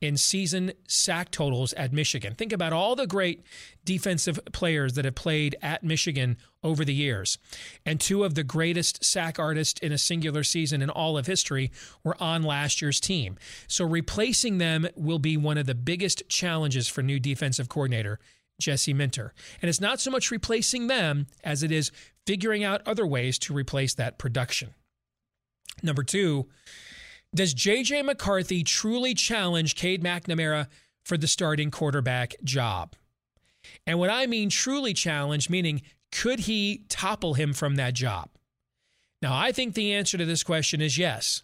in 0.00 0.16
season 0.16 0.72
sack 0.86 1.30
totals 1.30 1.72
at 1.72 1.92
Michigan. 1.92 2.34
Think 2.34 2.52
about 2.52 2.72
all 2.72 2.94
the 2.94 3.06
great 3.06 3.44
defensive 3.84 4.38
players 4.52 4.94
that 4.94 5.04
have 5.04 5.14
played 5.14 5.56
at 5.60 5.82
Michigan 5.82 6.36
over 6.62 6.84
the 6.84 6.94
years. 6.94 7.38
And 7.84 8.00
two 8.00 8.24
of 8.24 8.34
the 8.34 8.44
greatest 8.44 9.04
sack 9.04 9.38
artists 9.38 9.80
in 9.80 9.92
a 9.92 9.98
singular 9.98 10.44
season 10.44 10.82
in 10.82 10.90
all 10.90 11.18
of 11.18 11.26
history 11.26 11.70
were 12.04 12.20
on 12.22 12.42
last 12.42 12.80
year's 12.80 13.00
team. 13.00 13.36
So 13.66 13.84
replacing 13.84 14.58
them 14.58 14.86
will 14.94 15.18
be 15.18 15.36
one 15.36 15.58
of 15.58 15.66
the 15.66 15.74
biggest 15.74 16.28
challenges 16.28 16.88
for 16.88 17.02
new 17.02 17.18
defensive 17.18 17.68
coordinator 17.68 18.20
Jesse 18.60 18.94
Minter. 18.94 19.34
And 19.62 19.68
it's 19.68 19.80
not 19.80 20.00
so 20.00 20.10
much 20.10 20.30
replacing 20.30 20.88
them 20.88 21.26
as 21.44 21.62
it 21.62 21.70
is 21.70 21.92
figuring 22.26 22.64
out 22.64 22.82
other 22.86 23.06
ways 23.06 23.38
to 23.40 23.54
replace 23.54 23.94
that 23.94 24.18
production. 24.18 24.74
Number 25.82 26.02
two, 26.02 26.48
does 27.34 27.54
J.J. 27.54 28.02
McCarthy 28.02 28.64
truly 28.64 29.14
challenge 29.14 29.74
Cade 29.74 30.02
McNamara 30.02 30.66
for 31.04 31.16
the 31.16 31.26
starting 31.26 31.70
quarterback 31.70 32.34
job? 32.42 32.94
And 33.86 33.98
what 33.98 34.10
I 34.10 34.26
mean 34.26 34.50
truly 34.50 34.94
challenge, 34.94 35.50
meaning 35.50 35.82
could 36.10 36.40
he 36.40 36.84
topple 36.88 37.34
him 37.34 37.52
from 37.52 37.76
that 37.76 37.94
job? 37.94 38.30
Now, 39.20 39.36
I 39.36 39.52
think 39.52 39.74
the 39.74 39.92
answer 39.92 40.16
to 40.16 40.24
this 40.24 40.42
question 40.42 40.80
is 40.80 40.96
yes. 40.96 41.42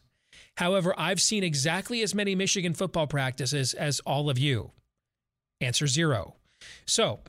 However, 0.57 0.95
I've 0.97 1.21
seen 1.21 1.43
exactly 1.43 2.03
as 2.03 2.14
many 2.14 2.35
Michigan 2.35 2.75
football 2.75 3.07
practices 3.07 3.75
as 3.75 4.00
all 4.00 4.31
of 4.31 4.38
you. 4.38 4.71
Answer 5.61 5.87
zero. 5.87 6.37
So, 6.87 7.21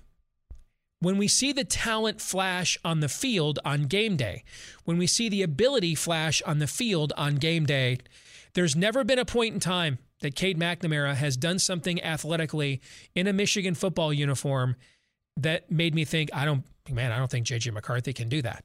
when 1.00 1.18
we 1.18 1.28
see 1.28 1.52
the 1.52 1.64
talent 1.64 2.22
flash 2.22 2.78
on 2.86 3.00
the 3.00 3.10
field 3.10 3.60
on 3.66 3.84
game 3.84 4.16
day, 4.16 4.44
when 4.86 4.98
we 4.98 5.08
see 5.08 5.30
the 5.30 5.42
ability 5.42 5.96
flash 5.96 6.42
on 6.44 6.60
the 6.60 6.68
field 6.68 7.12
on 7.18 7.36
game 7.36 7.66
day, 7.66 7.98
there's 8.56 8.76
never 8.76 9.04
been 9.04 9.20
a 9.20 9.26
point 9.26 9.54
in 9.54 9.60
time 9.60 10.00
that 10.22 10.36
Cade 10.36 10.58
McNamara 10.58 11.14
has 11.14 11.38
done 11.38 11.60
something 11.60 12.02
athletically 12.02 12.82
in 13.14 13.28
a 13.28 13.34
Michigan 13.34 13.76
football 13.76 14.12
uniform 14.12 14.76
that 15.38 15.70
made 15.70 15.94
me 15.94 16.06
think, 16.06 16.30
I 16.34 16.46
don't, 16.46 16.64
man, 16.90 17.12
I 17.12 17.18
don't 17.18 17.30
think 17.30 17.46
JJ 17.46 17.74
McCarthy 17.74 18.14
can 18.14 18.30
do 18.30 18.42
that. 18.42 18.64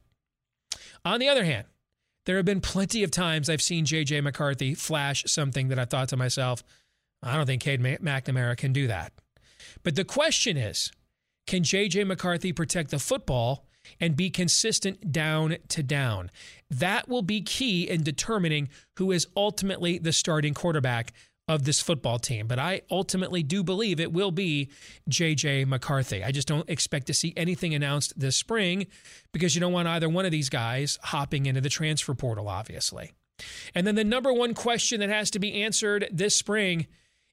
On 1.05 1.19
the 1.19 1.29
other 1.29 1.45
hand, 1.45 1.67
there 2.25 2.37
have 2.37 2.45
been 2.45 2.61
plenty 2.61 3.03
of 3.03 3.11
times 3.11 3.51
I've 3.51 3.63
seen 3.63 3.85
JJ 3.85 4.23
McCarthy 4.23 4.75
flash 4.75 5.25
something 5.27 5.69
that 5.69 5.79
I 5.79 5.85
thought 5.85 6.09
to 6.11 6.17
myself, 6.17 6.63
I 7.23 7.37
don't 7.37 7.47
think 7.47 7.63
Cade 7.63 7.81
McNamara 7.81 8.57
can 8.57 8.73
do 8.73 8.87
that. 8.87 9.13
But 9.83 9.97
the 9.97 10.05
question 10.05 10.57
is, 10.57 10.93
can 11.47 11.63
JJ 11.63 12.07
McCarthy 12.07 12.53
protect 12.53 12.91
the 12.91 12.99
football 12.99 13.67
and 13.99 14.17
be 14.17 14.31
consistent 14.31 15.13
down 15.13 15.57
to 15.69 15.83
down? 15.83 16.31
That 16.71 17.09
will 17.09 17.23
be 17.23 17.41
key 17.41 17.89
in 17.89 18.03
determining 18.03 18.69
who 18.97 19.13
is 19.13 19.27
ultimately 19.37 19.99
the 19.99 20.13
starting 20.13 20.55
quarterback 20.55 21.13
of 21.49 21.65
this 21.65 21.81
football 21.81 22.19
team. 22.19 22.47
But 22.47 22.61
I 22.61 22.83
ultimately 22.91 23.43
do 23.43 23.65
believe 23.65 23.99
it 23.99 24.13
will 24.13 24.31
be 24.31 24.71
JJ 25.09 25.67
McCarthy. 25.67 26.23
I 26.23 26.31
just 26.31 26.47
don't 26.47 26.69
expect 26.71 27.09
to 27.09 27.15
see 27.15 27.35
anything 27.37 27.75
announced 27.75 28.19
this 28.19 28.37
spring 28.37 28.87
because 29.33 29.55
you 29.55 29.61
don't 29.61 29.73
want 29.73 29.89
either 29.89 30.09
one 30.09 30.25
of 30.25 30.31
these 30.31 30.49
guys 30.49 30.99
hopping 31.03 31.47
into 31.47 31.61
the 31.61 31.69
transfer 31.69 32.15
portal, 32.15 32.49
obviously. 32.49 33.13
And 33.75 33.87
then 33.87 33.97
the 33.97 34.05
number 34.05 34.33
one 34.33 34.55
question 34.55 35.01
that 35.01 35.09
has 35.09 35.31
to 35.33 35.39
be 35.39 35.63
answered 35.63 36.09
this 36.13 36.37
spring 36.37 36.87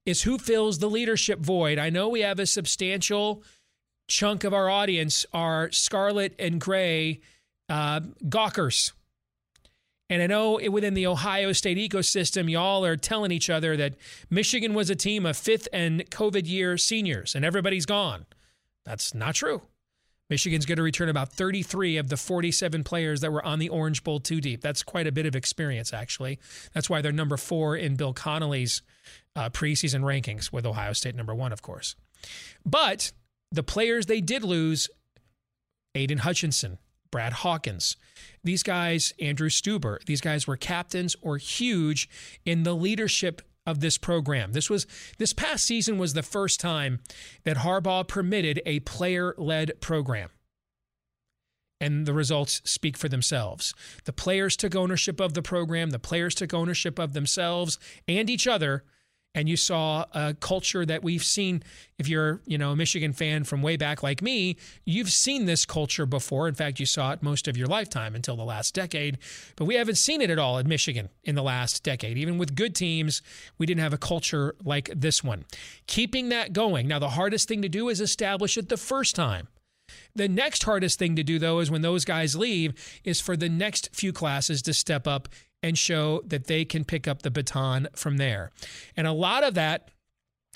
is 0.06 0.24
who 0.24 0.38
fills 0.38 0.80
the 0.80 0.90
leadership 0.90 1.40
void? 1.40 1.78
I 1.78 1.90
know 1.90 2.10
we 2.10 2.22
have 2.22 2.40
a 2.40 2.46
substantial 2.46 3.44
chunk 4.08 4.44
of 4.44 4.54
our 4.54 4.70
audience 4.70 5.26
are 5.34 5.72
scarlet 5.72 6.34
and 6.40 6.60
gray 6.60 7.20
uh, 7.70 8.02
gawkers. 8.28 8.94
And 10.10 10.22
I 10.22 10.28
know 10.28 10.60
within 10.70 10.94
the 10.94 11.08
Ohio 11.08 11.52
State 11.52 11.78
ecosystem, 11.78 12.50
y'all 12.50 12.86
are 12.86 12.96
telling 12.96 13.32
each 13.32 13.50
other 13.50 13.76
that 13.76 13.96
Michigan 14.30 14.74
was 14.74 14.90
a 14.90 14.96
team 14.96 15.26
of 15.26 15.36
fifth 15.36 15.68
and 15.74 16.10
COVID 16.10 16.48
year 16.48 16.78
seniors 16.78 17.36
and 17.36 17.44
everybody's 17.44 17.86
gone. 17.86 18.26
That's 18.86 19.14
not 19.14 19.36
true. 19.36 19.64
Michigan's 20.30 20.66
going 20.66 20.78
to 20.78 20.84
return 20.84 21.10
about 21.10 21.32
33 21.32 21.98
of 21.98 22.10
the 22.10 22.18
47 22.18 22.84
players 22.84 23.22
that 23.22 23.32
were 23.32 23.46
on 23.46 23.60
the 23.60 23.70
Orange 23.70 24.04
Bowl 24.04 24.20
two 24.20 24.42
deep. 24.42 24.62
That's 24.62 24.84
quite 24.84 25.08
a 25.08 25.12
bit 25.12 25.26
of 25.26 25.36
experience, 25.36 25.94
actually. 25.94 26.40
That's 26.74 26.90
why 26.90 27.02
they're 27.02 27.14
number 27.14 27.38
four 27.38 27.76
in 27.78 27.96
Bill 27.96 28.14
Connelly's 28.14 28.82
uh, 29.36 29.50
preseason 29.50 30.02
rankings, 30.02 30.52
with 30.52 30.66
Ohio 30.66 30.94
State 30.94 31.16
number 31.16 31.34
one, 31.34 31.54
of 31.54 31.62
course. 31.62 31.96
But 32.66 33.14
the 33.52 33.64
players 33.64 34.06
they 34.06 34.22
did 34.22 34.44
lose 34.44 34.90
Aiden 35.96 36.20
Hutchinson, 36.20 36.78
Brad 37.12 37.34
Hawkins. 37.34 37.96
These 38.44 38.64
guys, 38.64 39.14
Andrew 39.20 39.50
Stueber, 39.50 40.04
these 40.06 40.22
guys 40.22 40.48
were 40.48 40.58
captains 40.58 41.16
or 41.22 41.38
huge 41.38 42.10
in 42.46 42.64
the 42.64 42.76
leadership 42.76 43.42
of 43.66 43.80
this 43.82 43.98
program. 43.98 44.54
This 44.54 44.70
was 44.70 44.88
this 45.18 45.34
past 45.34 45.66
season 45.66 45.98
was 45.98 46.14
the 46.14 46.24
first 46.24 46.60
time 46.60 47.00
that 47.44 47.58
Harbaugh 47.58 48.08
permitted 48.08 48.62
a 48.66 48.80
player-led 48.82 49.82
program. 49.82 50.30
And 51.80 52.06
the 52.06 52.14
results 52.14 52.62
speak 52.64 52.98
for 52.98 53.10
themselves. 53.10 53.74
The 54.06 54.14
players 54.14 54.58
took 54.58 54.76
ownership 54.76 55.20
of 55.20 55.34
the 55.34 55.44
program, 55.44 55.92
the 55.92 56.00
players 56.00 56.34
took 56.34 56.54
ownership 56.54 56.98
of 56.98 57.14
themselves 57.14 57.78
and 58.08 58.30
each 58.30 58.48
other 58.48 58.84
and 59.38 59.48
you 59.48 59.56
saw 59.56 60.04
a 60.14 60.34
culture 60.34 60.84
that 60.84 61.04
we've 61.04 61.24
seen. 61.24 61.62
If 62.00 62.08
you're 62.08 62.42
you 62.46 62.58
know 62.58 62.72
a 62.72 62.76
michigan 62.76 63.14
fan 63.14 63.44
from 63.44 63.62
way 63.62 63.78
back 63.78 64.02
like 64.04 64.22
me 64.22 64.58
you've 64.84 65.12
seen 65.12 65.46
this 65.46 65.66
culture 65.66 66.06
before. 66.06 66.48
In 66.48 66.56
fact 66.56 66.80
you 66.80 66.86
saw 66.86 67.12
it 67.12 67.22
most 67.22 67.48
of 67.48 67.56
your 67.56 67.68
lifetime 67.68 68.16
until 68.16 68.36
the 68.36 68.44
last 68.44 68.74
decade. 68.74 69.20
But 69.56 69.66
we 69.66 69.76
haven't 69.76 69.96
seen 69.96 70.22
it 70.22 70.32
at 70.32 70.40
all 70.40 70.58
in 70.58 70.68
michigan 70.68 71.10
in 71.24 71.36
the 71.36 71.44
last 71.44 71.84
decade. 71.84 72.18
Even 72.18 72.38
with 72.40 72.56
good 72.56 72.74
teams 72.74 73.22
we 73.58 73.68
didn't 73.68 73.82
have 73.82 73.94
a 73.94 73.98
culture 73.98 74.56
like 74.64 74.90
this 74.96 75.24
one. 75.24 75.46
Keeping 75.86 76.30
that 76.30 76.52
going. 76.52 76.88
Now 76.88 77.00
the 77.00 77.10
hardest 77.10 77.48
thing 77.48 77.62
to 77.62 77.70
do 77.70 77.90
is 77.90 78.02
establish 78.02 78.58
it 78.58 78.70
the 78.70 78.78
first 78.78 79.16
time. 79.16 79.48
The 80.16 80.28
next 80.28 80.64
hardest 80.64 81.00
thing 81.00 81.16
to 81.16 81.24
do, 81.24 81.40
though, 81.40 81.60
is 81.60 81.72
when 81.72 81.82
those 81.82 82.04
guys 82.04 82.36
leave, 82.36 82.74
is 83.04 83.22
for 83.22 83.38
the 83.38 83.48
next 83.50 83.96
few 83.96 84.12
classes 84.12 84.62
to 84.64 84.74
step 84.74 85.08
up 85.08 85.30
and 85.64 85.78
show 85.78 86.22
that 86.26 86.48
they 86.48 86.66
can 86.66 86.86
pick 86.86 87.08
up 87.08 87.22
the 87.22 87.32
baton 87.32 87.88
from 87.96 88.18
there. 88.18 88.52
And 88.96 89.08
a 89.08 89.12
lot 89.12 89.44
of 89.44 89.54
that 89.56 89.90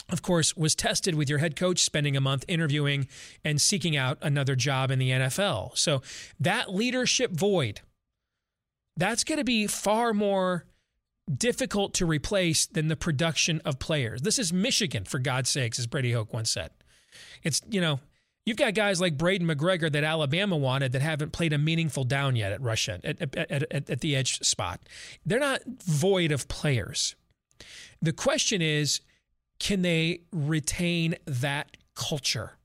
of 0.10 0.22
course, 0.22 0.55
was 0.55 0.75
tested 0.75 1.15
with 1.15 1.29
your 1.29 1.39
head 1.39 1.55
coach 1.55 1.79
spending 1.79 2.17
a 2.17 2.22
month 2.22 2.43
interviewing 2.48 3.08
and 3.43 3.62
seeking 3.62 3.96
out 3.96 4.17
another 4.22 4.55
job 4.55 4.91
in 4.91 5.00
the 5.00 5.10
NFL. 5.10 5.77
So 5.77 6.01
that 6.39 6.74
leadership 6.74 7.31
void, 7.31 7.81
that's 8.98 9.24
going 9.24 9.38
to 9.38 9.43
be 9.43 9.67
far 9.67 10.13
more 10.13 10.65
difficult 11.34 11.93
to 11.96 12.05
replace 12.05 12.65
than 12.65 12.88
the 12.88 12.96
production 12.96 13.62
of 13.63 13.79
players. 13.79 14.22
This 14.22 14.38
is 14.38 14.51
Michigan, 14.51 15.05
for 15.05 15.20
God's 15.20 15.50
sakes, 15.50 15.79
as 15.79 15.88
Brady 15.88 16.12
Hoke 16.12 16.34
once 16.34 16.51
said. 16.51 16.72
It's, 17.43 17.62
you 17.70 17.79
know, 17.79 18.00
You've 18.45 18.57
got 18.57 18.74
guys 18.74 19.00
like 19.00 19.17
Braden 19.17 19.48
McGregor 19.48 19.91
that 19.91 20.03
Alabama 20.03 20.57
wanted 20.57 20.93
that 20.93 21.01
haven't 21.01 21.31
played 21.31 21.53
a 21.53 21.60
meaningful 21.60 22.03
down 22.03 22.36
yet 22.36 22.51
at 22.51 22.62
Russia 22.62 23.00
at, 23.03 23.21
at, 23.21 23.51
at, 23.51 23.89
at, 23.89 24.01
the 24.01 24.15
edge 24.15 24.39
spot. 24.39 24.81
They're 25.25 25.39
not 25.39 25.62
void 25.86 26.31
of 26.31 26.48
players. 26.48 27.15
The 28.01 28.13
question 28.13 28.62
is, 28.62 29.01
can 29.60 29.83
they 29.83 30.21
retain 30.31 31.15
that 31.25 31.77
culture? 31.95 32.57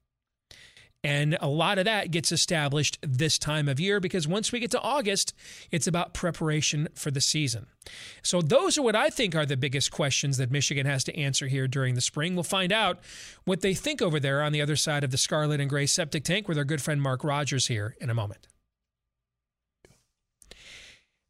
And 1.06 1.38
a 1.40 1.46
lot 1.46 1.78
of 1.78 1.84
that 1.84 2.10
gets 2.10 2.32
established 2.32 2.98
this 3.00 3.38
time 3.38 3.68
of 3.68 3.78
year 3.78 4.00
because 4.00 4.26
once 4.26 4.50
we 4.50 4.58
get 4.58 4.72
to 4.72 4.80
August, 4.80 5.34
it's 5.70 5.86
about 5.86 6.14
preparation 6.14 6.88
for 6.96 7.12
the 7.12 7.20
season. 7.20 7.68
So, 8.24 8.42
those 8.42 8.76
are 8.76 8.82
what 8.82 8.96
I 8.96 9.08
think 9.08 9.36
are 9.36 9.46
the 9.46 9.56
biggest 9.56 9.92
questions 9.92 10.36
that 10.38 10.50
Michigan 10.50 10.84
has 10.84 11.04
to 11.04 11.16
answer 11.16 11.46
here 11.46 11.68
during 11.68 11.94
the 11.94 12.00
spring. 12.00 12.34
We'll 12.34 12.42
find 12.42 12.72
out 12.72 12.98
what 13.44 13.60
they 13.60 13.72
think 13.72 14.02
over 14.02 14.18
there 14.18 14.42
on 14.42 14.50
the 14.50 14.60
other 14.60 14.74
side 14.74 15.04
of 15.04 15.12
the 15.12 15.16
scarlet 15.16 15.60
and 15.60 15.70
gray 15.70 15.86
septic 15.86 16.24
tank 16.24 16.48
with 16.48 16.58
our 16.58 16.64
good 16.64 16.82
friend 16.82 17.00
Mark 17.00 17.22
Rogers 17.22 17.68
here 17.68 17.94
in 18.00 18.10
a 18.10 18.14
moment. 18.14 18.48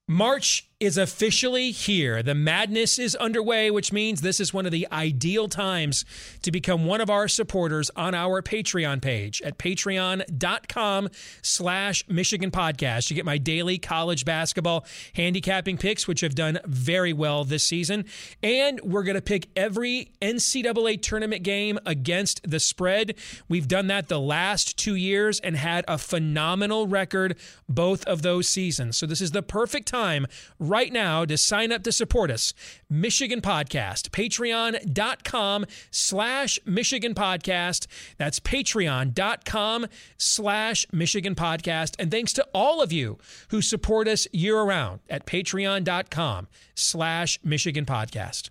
March 0.09 0.71
is 0.79 0.99
officially 0.99 1.71
here. 1.71 2.23
The 2.23 2.35
madness 2.35 2.99
is 2.99 3.17
underway, 3.17 3.71
which 3.71 3.93
means 3.93 4.21
this 4.21 4.41
is 4.41 4.53
one 4.53 4.67
of 4.67 4.73
the 4.73 4.87
ideal 4.93 5.49
times 5.49 6.05
to 6.43 6.53
become 6.53 6.85
one 6.85 7.01
of 7.01 7.09
our 7.09 7.29
supporters 7.29 7.91
on 7.97 8.15
our 8.15 8.43
Patreon 8.43 9.01
page 9.01 9.41
at 9.41 9.57
patreon.com 9.57 11.09
slash 11.41 12.05
Michigan 12.09 12.51
Podcast. 12.51 13.09
You 13.09 13.17
get 13.17 13.25
my 13.25 13.39
daily 13.39 13.79
college 13.79 14.27
basketball 14.27 14.85
handicapping 15.15 15.79
picks, 15.79 16.07
which 16.07 16.21
have 16.21 16.35
done 16.35 16.59
very 16.67 17.15
well 17.15 17.45
this 17.45 17.65
season. 17.65 18.05
And 18.43 18.79
we're 18.83 19.03
going 19.03 19.15
to 19.15 19.23
pick 19.23 19.49
every 19.57 20.13
NCAA 20.21 21.01
tournament 21.01 21.43
game 21.43 21.79
against 21.87 22.43
the 22.49 22.61
spread. 22.61 23.15
We've 23.49 23.67
done 23.67 23.87
that 23.87 24.09
the 24.09 24.21
last 24.21 24.77
two 24.77 24.95
years 24.95 25.41
and 25.41 25.57
had 25.57 25.87
a 25.89 25.97
phenomenal 25.97 26.87
record 26.87 27.39
both 27.67 28.05
of 28.05 28.21
those 28.21 28.47
seasons. 28.47 28.99
So 28.99 29.07
this 29.07 29.23
is 29.23 29.31
the 29.31 29.43
perfect 29.43 29.89
time 29.89 30.27
right 30.69 30.93
now 30.93 31.25
to 31.25 31.37
sign 31.37 31.73
up 31.73 31.83
to 31.85 31.93
support 31.93 32.31
us. 32.31 32.53
Michigan 32.89 33.41
Podcast, 33.41 34.11
patreon.com 34.11 35.67
slash 35.91 36.59
Michigan 36.65 37.15
Podcast. 37.15 37.87
That's 38.19 38.41
patreon.com 38.41 39.87
slash 40.19 40.87
Michigan 40.93 41.35
Podcast. 41.35 41.97
And 41.99 42.11
thanks 42.11 42.33
to 42.35 42.47
all 42.55 42.83
of 42.83 42.93
you 42.93 43.19
who 43.49 43.63
support 43.63 44.09
us 44.09 44.27
year 44.33 44.59
around 44.59 45.01
at 45.09 45.27
patreon.com 45.27 46.49
slash 46.75 47.39
Michigan 47.43 47.87
Podcast. 47.87 48.51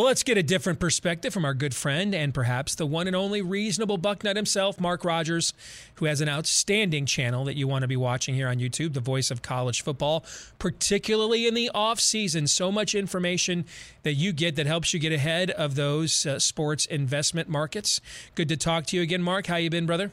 Well, 0.00 0.06
let's 0.06 0.22
get 0.22 0.38
a 0.38 0.42
different 0.42 0.78
perspective 0.78 1.30
from 1.30 1.44
our 1.44 1.52
good 1.52 1.74
friend 1.74 2.14
and 2.14 2.32
perhaps 2.32 2.74
the 2.74 2.86
one 2.86 3.06
and 3.06 3.14
only 3.14 3.42
reasonable 3.42 3.98
Bucknut 3.98 4.34
himself, 4.34 4.80
Mark 4.80 5.04
Rogers, 5.04 5.52
who 5.96 6.06
has 6.06 6.22
an 6.22 6.28
outstanding 6.30 7.04
channel 7.04 7.44
that 7.44 7.54
you 7.54 7.68
want 7.68 7.82
to 7.82 7.86
be 7.86 7.98
watching 7.98 8.34
here 8.34 8.48
on 8.48 8.56
YouTube, 8.56 8.94
the 8.94 9.00
voice 9.00 9.30
of 9.30 9.42
college 9.42 9.82
football, 9.82 10.24
particularly 10.58 11.46
in 11.46 11.52
the 11.52 11.70
off 11.74 12.00
season. 12.00 12.46
So 12.46 12.72
much 12.72 12.94
information 12.94 13.66
that 14.02 14.14
you 14.14 14.32
get 14.32 14.56
that 14.56 14.64
helps 14.64 14.94
you 14.94 15.00
get 15.00 15.12
ahead 15.12 15.50
of 15.50 15.74
those 15.74 16.24
uh, 16.24 16.38
sports 16.38 16.86
investment 16.86 17.50
markets. 17.50 18.00
Good 18.34 18.48
to 18.48 18.56
talk 18.56 18.86
to 18.86 18.96
you 18.96 19.02
again, 19.02 19.20
Mark. 19.20 19.48
How 19.48 19.56
you 19.56 19.68
been, 19.68 19.84
brother? 19.84 20.12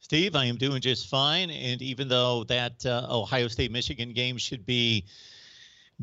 Steve, 0.00 0.36
I 0.36 0.44
am 0.44 0.56
doing 0.56 0.82
just 0.82 1.08
fine. 1.08 1.48
And 1.48 1.80
even 1.80 2.08
though 2.08 2.44
that 2.44 2.84
uh, 2.84 3.06
Ohio 3.08 3.48
State 3.48 3.72
Michigan 3.72 4.12
game 4.12 4.36
should 4.36 4.66
be 4.66 5.06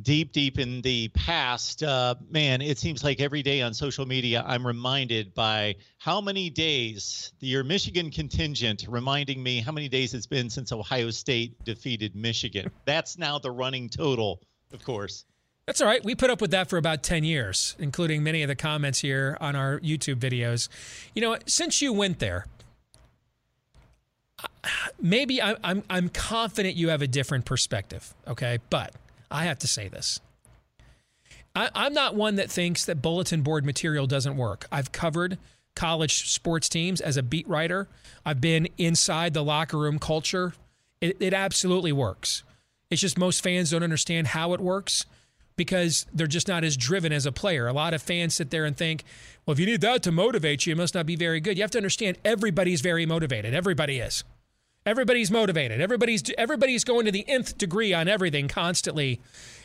deep, 0.01 0.31
deep 0.31 0.59
in 0.59 0.81
the 0.81 1.07
past, 1.09 1.83
uh, 1.83 2.15
man, 2.29 2.61
it 2.61 2.77
seems 2.77 3.03
like 3.03 3.21
every 3.21 3.41
day 3.41 3.61
on 3.61 3.73
social 3.73 4.05
media, 4.05 4.43
I'm 4.45 4.65
reminded 4.65 5.33
by 5.33 5.75
how 5.97 6.19
many 6.19 6.49
days 6.49 7.31
your 7.39 7.63
Michigan 7.63 8.11
contingent 8.11 8.85
reminding 8.89 9.41
me 9.41 9.61
how 9.61 9.71
many 9.71 9.87
days 9.87 10.13
it's 10.13 10.25
been 10.25 10.49
since 10.49 10.71
Ohio 10.71 11.11
State 11.11 11.63
defeated 11.63 12.15
Michigan. 12.15 12.69
That's 12.85 13.17
now 13.17 13.39
the 13.39 13.51
running 13.51 13.89
total, 13.89 14.41
of 14.73 14.83
course. 14.83 15.25
That's 15.65 15.81
all 15.81 15.87
right. 15.87 16.03
We 16.03 16.13
put 16.13 16.29
up 16.29 16.41
with 16.41 16.51
that 16.51 16.69
for 16.69 16.77
about 16.77 17.01
10 17.01 17.23
years, 17.23 17.75
including 17.79 18.21
many 18.21 18.43
of 18.43 18.49
the 18.49 18.55
comments 18.55 18.99
here 18.99 19.35
on 19.41 19.55
our 19.55 19.79
YouTube 19.79 20.17
videos. 20.17 20.69
You 21.15 21.23
know, 21.23 21.37
since 21.47 21.81
you 21.81 21.91
went 21.91 22.19
there, 22.19 22.45
maybe 25.01 25.41
I'm, 25.41 25.57
I'm, 25.63 25.83
I'm 25.89 26.09
confident 26.09 26.75
you 26.75 26.89
have 26.89 27.01
a 27.01 27.07
different 27.07 27.45
perspective, 27.45 28.13
okay? 28.27 28.59
But 28.69 28.93
I 29.35 29.45
have 29.45 29.59
to 29.59 29.67
say 29.67 29.89
this. 29.89 30.19
I, 31.53 31.69
I'm 31.75 31.93
not 31.93 32.15
one 32.15 32.35
that 32.35 32.49
thinks 32.49 32.85
that 32.85 33.01
bulletin 33.01 33.41
board 33.41 33.65
material 33.65 34.07
doesn't 34.07 34.37
work. 34.37 34.65
I've 34.71 34.91
covered 34.91 35.37
college 35.75 36.29
sports 36.29 36.69
teams 36.69 37.01
as 37.01 37.17
a 37.17 37.23
beat 37.23 37.47
writer, 37.47 37.89
I've 38.25 38.39
been 38.39 38.69
inside 38.77 39.33
the 39.33 39.43
locker 39.43 39.77
room 39.77 39.99
culture. 39.99 40.53
It, 41.01 41.17
it 41.19 41.33
absolutely 41.33 41.91
works. 41.91 42.43
It's 42.89 43.01
just 43.01 43.17
most 43.17 43.43
fans 43.43 43.71
don't 43.71 43.83
understand 43.83 44.27
how 44.27 44.53
it 44.53 44.61
works 44.61 45.05
because 45.57 46.05
they're 46.13 46.27
just 46.27 46.47
not 46.47 46.63
as 46.63 46.77
driven 46.77 47.11
as 47.11 47.25
a 47.25 47.31
player. 47.31 47.67
A 47.67 47.73
lot 47.73 47.93
of 47.93 48.01
fans 48.01 48.35
sit 48.35 48.51
there 48.51 48.63
and 48.63 48.75
think, 48.75 49.03
well, 49.45 49.51
if 49.53 49.59
you 49.59 49.65
need 49.65 49.81
that 49.81 50.01
to 50.03 50.11
motivate 50.11 50.65
you, 50.65 50.71
it 50.71 50.77
must 50.77 50.95
not 50.95 51.05
be 51.05 51.15
very 51.17 51.41
good. 51.41 51.57
You 51.57 51.63
have 51.63 51.71
to 51.71 51.77
understand 51.77 52.17
everybody's 52.23 52.81
very 52.81 53.05
motivated. 53.05 53.53
Everybody 53.53 53.99
is. 53.99 54.23
Everybody's 54.85 55.31
motivated. 55.31 55.81
Everybody's 55.81 56.23
everybody's 56.37 56.83
going 56.83 57.05
to 57.05 57.11
the 57.11 57.27
nth 57.27 57.57
degree 57.57 57.93
on 57.93 58.07
everything 58.07 58.47
constantly. 58.47 59.19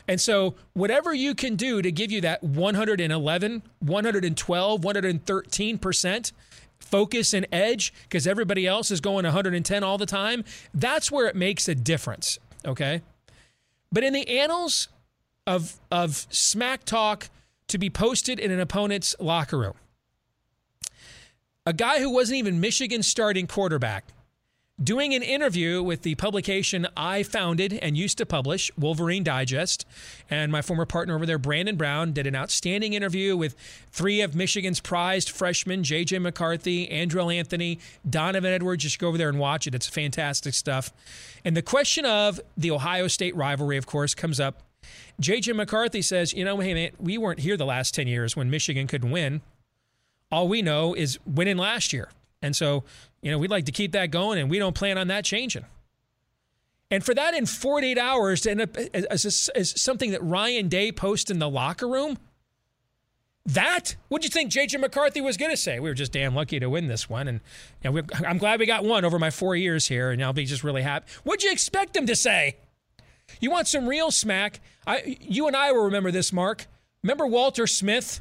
And 0.07 0.19
so 0.19 0.55
whatever 0.73 1.13
you 1.13 1.35
can 1.35 1.55
do 1.55 1.81
to 1.81 1.91
give 1.91 2.11
you 2.11 2.21
that 2.21 2.43
111, 2.43 3.61
112, 3.79 4.81
113% 4.81 6.31
focus 6.79 7.33
and 7.33 7.47
edge 7.51 7.93
because 8.03 8.25
everybody 8.25 8.65
else 8.65 8.89
is 8.89 8.99
going 8.99 9.23
110 9.23 9.83
all 9.83 9.97
the 9.99 10.07
time, 10.07 10.43
that's 10.73 11.11
where 11.11 11.27
it 11.27 11.35
makes 11.35 11.67
a 11.69 11.75
difference, 11.75 12.39
okay? 12.65 13.03
But 13.91 14.03
in 14.03 14.13
the 14.13 14.27
annals 14.27 14.87
of 15.45 15.79
of 15.91 16.25
smack 16.31 16.83
talk 16.83 17.29
to 17.67 17.77
be 17.77 17.91
posted 17.91 18.39
in 18.39 18.49
an 18.49 18.59
opponent's 18.59 19.15
locker 19.19 19.59
room, 19.59 19.75
a 21.65 21.73
guy 21.73 21.99
who 21.99 22.09
wasn't 22.09 22.39
even 22.39 22.59
Michigan's 22.59 23.07
starting 23.07 23.45
quarterback 23.45 24.05
doing 24.83 25.13
an 25.13 25.21
interview 25.21 25.83
with 25.83 26.01
the 26.01 26.15
publication 26.15 26.87
I 26.97 27.23
founded 27.23 27.73
and 27.73 27.97
used 27.97 28.17
to 28.17 28.25
publish, 28.25 28.71
Wolverine 28.77 29.23
Digest. 29.23 29.85
And 30.29 30.51
my 30.51 30.61
former 30.61 30.85
partner 30.85 31.15
over 31.15 31.25
there, 31.25 31.37
Brandon 31.37 31.75
Brown, 31.75 32.13
did 32.13 32.25
an 32.25 32.35
outstanding 32.35 32.93
interview 32.93 33.37
with 33.37 33.55
three 33.91 34.21
of 34.21 34.35
Michigan's 34.35 34.79
prized 34.79 35.29
freshmen, 35.29 35.83
J.J. 35.83 36.19
McCarthy, 36.19 36.87
Andrel 36.87 37.33
Anthony, 37.33 37.79
Donovan 38.09 38.51
Edwards. 38.51 38.83
Just 38.83 38.99
go 38.99 39.07
over 39.07 39.17
there 39.17 39.29
and 39.29 39.39
watch 39.39 39.67
it. 39.67 39.75
It's 39.75 39.87
fantastic 39.87 40.53
stuff. 40.53 40.91
And 41.45 41.55
the 41.55 41.61
question 41.61 42.05
of 42.05 42.39
the 42.57 42.71
Ohio 42.71 43.07
State 43.07 43.35
rivalry, 43.35 43.77
of 43.77 43.85
course, 43.85 44.15
comes 44.15 44.39
up. 44.39 44.63
J.J. 45.19 45.53
McCarthy 45.53 46.01
says, 46.01 46.33
you 46.33 46.43
know, 46.43 46.59
hey, 46.59 46.73
man, 46.73 46.91
we 46.99 47.17
weren't 47.17 47.39
here 47.39 47.55
the 47.55 47.65
last 47.65 47.93
10 47.93 48.07
years 48.07 48.35
when 48.35 48.49
Michigan 48.49 48.87
couldn't 48.87 49.11
win. 49.11 49.41
All 50.31 50.47
we 50.47 50.61
know 50.61 50.95
is 50.95 51.19
winning 51.25 51.57
last 51.57 51.93
year. 51.93 52.09
And 52.41 52.55
so 52.55 52.83
you 53.21 53.31
know, 53.31 53.37
we'd 53.37 53.51
like 53.51 53.65
to 53.65 53.71
keep 53.71 53.91
that 53.93 54.11
going, 54.11 54.39
and 54.39 54.49
we 54.49 54.59
don't 54.59 54.75
plan 54.75 54.97
on 54.97 55.07
that 55.07 55.25
changing. 55.25 55.65
And 56.89 57.03
for 57.03 57.13
that 57.13 57.33
in 57.33 57.45
48 57.45 57.97
hours 57.97 58.41
to 58.41 58.51
end 58.51 58.61
up 58.61 58.77
as, 58.77 59.49
as 59.55 59.81
something 59.81 60.11
that 60.11 60.21
Ryan 60.21 60.67
Day 60.67 60.91
posted 60.91 61.35
in 61.35 61.39
the 61.39 61.49
locker 61.49 61.87
room, 61.87 62.17
that 63.45 63.95
what'd 64.09 64.23
you 64.23 64.29
think 64.29 64.51
JJ 64.51 64.79
McCarthy 64.79 65.21
was 65.21 65.37
going 65.37 65.51
to 65.51 65.57
say? 65.57 65.79
We 65.79 65.89
were 65.89 65.95
just 65.95 66.11
damn 66.11 66.35
lucky 66.35 66.59
to 66.59 66.69
win 66.69 66.87
this 66.87 67.09
one, 67.09 67.27
and 67.27 67.39
know, 67.83 68.01
I'm 68.27 68.37
glad 68.37 68.59
we 68.59 68.65
got 68.65 68.83
one 68.83 69.05
over 69.05 69.17
my 69.17 69.29
four 69.29 69.55
years 69.55 69.87
here, 69.87 70.11
and 70.11 70.23
I'll 70.23 70.33
be 70.33 70.45
just 70.45 70.63
really 70.63 70.81
happy. 70.81 71.05
What'd 71.23 71.43
you 71.43 71.51
expect 71.51 71.95
him 71.95 72.05
to 72.07 72.15
say? 72.15 72.57
You 73.39 73.49
want 73.49 73.67
some 73.67 73.87
real 73.87 74.11
smack? 74.11 74.59
I, 74.85 75.17
you 75.21 75.47
and 75.47 75.55
I 75.55 75.71
will 75.71 75.85
remember 75.85 76.11
this, 76.11 76.33
Mark. 76.33 76.67
Remember 77.03 77.25
Walter 77.25 77.65
Smith, 77.65 78.19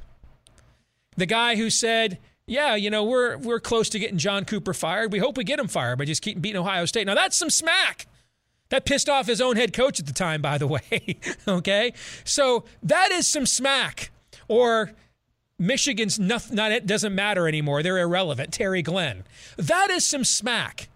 the 1.16 1.26
guy 1.26 1.56
who 1.56 1.68
said 1.68 2.18
yeah, 2.50 2.74
you 2.74 2.90
know, 2.90 3.04
we're 3.04 3.36
we're 3.38 3.60
close 3.60 3.88
to 3.90 3.98
getting 4.00 4.18
John 4.18 4.44
Cooper 4.44 4.74
fired. 4.74 5.12
We 5.12 5.20
hope 5.20 5.36
we 5.36 5.44
get 5.44 5.60
him 5.60 5.68
fired 5.68 5.98
by 5.98 6.04
just 6.04 6.20
keep 6.20 6.42
beating 6.42 6.60
Ohio 6.60 6.84
State. 6.84 7.06
Now 7.06 7.14
that's 7.14 7.36
some 7.36 7.48
smack. 7.48 8.08
That 8.70 8.84
pissed 8.84 9.08
off 9.08 9.28
his 9.28 9.40
own 9.40 9.54
head 9.54 9.72
coach 9.72 10.00
at 10.00 10.06
the 10.06 10.12
time, 10.12 10.42
by 10.42 10.58
the 10.58 10.66
way. 10.66 11.18
okay, 11.48 11.92
so 12.24 12.64
that 12.82 13.12
is 13.12 13.28
some 13.28 13.46
smack. 13.46 14.10
Or 14.48 14.90
Michigan's 15.60 16.18
not, 16.18 16.50
not 16.50 16.72
it 16.72 16.86
doesn't 16.86 17.14
matter 17.14 17.46
anymore. 17.46 17.84
They're 17.84 17.98
irrelevant. 17.98 18.52
Terry 18.52 18.82
Glenn. 18.82 19.22
That 19.56 19.90
is 19.90 20.04
some 20.04 20.24
smack. 20.24 20.88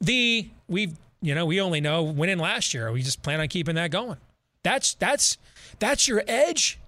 The 0.00 0.50
we 0.68 0.92
you 1.20 1.34
know 1.34 1.46
we 1.46 1.60
only 1.60 1.80
know 1.80 2.04
winning 2.04 2.38
last 2.38 2.74
year. 2.74 2.92
We 2.92 3.02
just 3.02 3.22
plan 3.22 3.40
on 3.40 3.48
keeping 3.48 3.74
that 3.74 3.90
going. 3.90 4.18
That's 4.62 4.94
that's 4.94 5.36
that's 5.80 6.06
your 6.06 6.22
edge. 6.28 6.78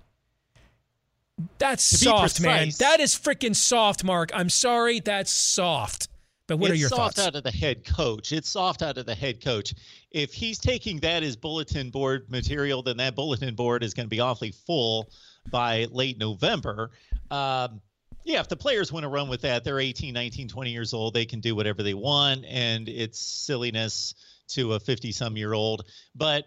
That's 1.59 1.83
soft, 1.83 2.41
man. 2.41 2.71
That 2.79 3.01
is 3.01 3.15
freaking 3.15 3.57
soft, 3.57 4.05
Mark. 4.05 4.31
I'm 4.35 4.49
sorry, 4.49 5.01
that's 5.01 5.33
soft. 5.33 6.09
But 6.47 6.59
what 6.59 6.71
it's 6.71 6.77
are 6.77 6.81
your 6.81 6.89
thoughts? 6.91 7.17
It's 7.17 7.17
soft 7.17 7.17
thoughts? 7.17 7.27
out 7.27 7.37
of 7.37 7.45
the 7.45 7.59
head 7.59 7.85
coach. 7.85 8.33
It's 8.33 8.49
soft 8.49 8.83
out 8.83 8.99
of 8.99 9.07
the 9.07 9.15
head 9.15 9.43
coach. 9.43 9.75
If 10.11 10.35
he's 10.35 10.59
taking 10.59 11.01
that 11.01 11.23
as 11.23 11.37
bulletin 11.37 11.91
board 11.91 12.31
material, 12.31 12.83
then 12.83 12.99
that 12.99 13.15
bulletin 13.15 13.55
board 13.55 13.83
is 13.83 13.95
going 13.95 14.07
to 14.07 14.11
be 14.11 14.21
awfully 14.21 14.53
full 14.53 15.11
by 15.51 15.87
late 15.91 16.19
November. 16.19 16.91
Um, 17.31 17.81
yeah, 18.25 18.41
if 18.41 18.49
the 18.49 18.57
players 18.57 18.93
want 18.93 19.05
to 19.05 19.09
run 19.09 19.29
with 19.29 19.43
that, 19.43 19.65
they're 19.65 19.81
18, 19.81 20.15
19, 20.15 20.49
20 20.49 20.71
years 20.71 20.95
old. 20.95 21.15
They 21.15 21.27
can 21.27 21.41
do 21.41 21.55
whatever 21.55 21.83
they 21.83 21.95
want, 21.95 22.45
and 22.47 22.89
it's 22.89 23.19
silliness 23.19 24.15
to 24.49 24.75
a 24.75 24.81
50 24.81 25.13
some 25.13 25.37
year 25.37 25.53
old. 25.53 25.87
But 26.15 26.47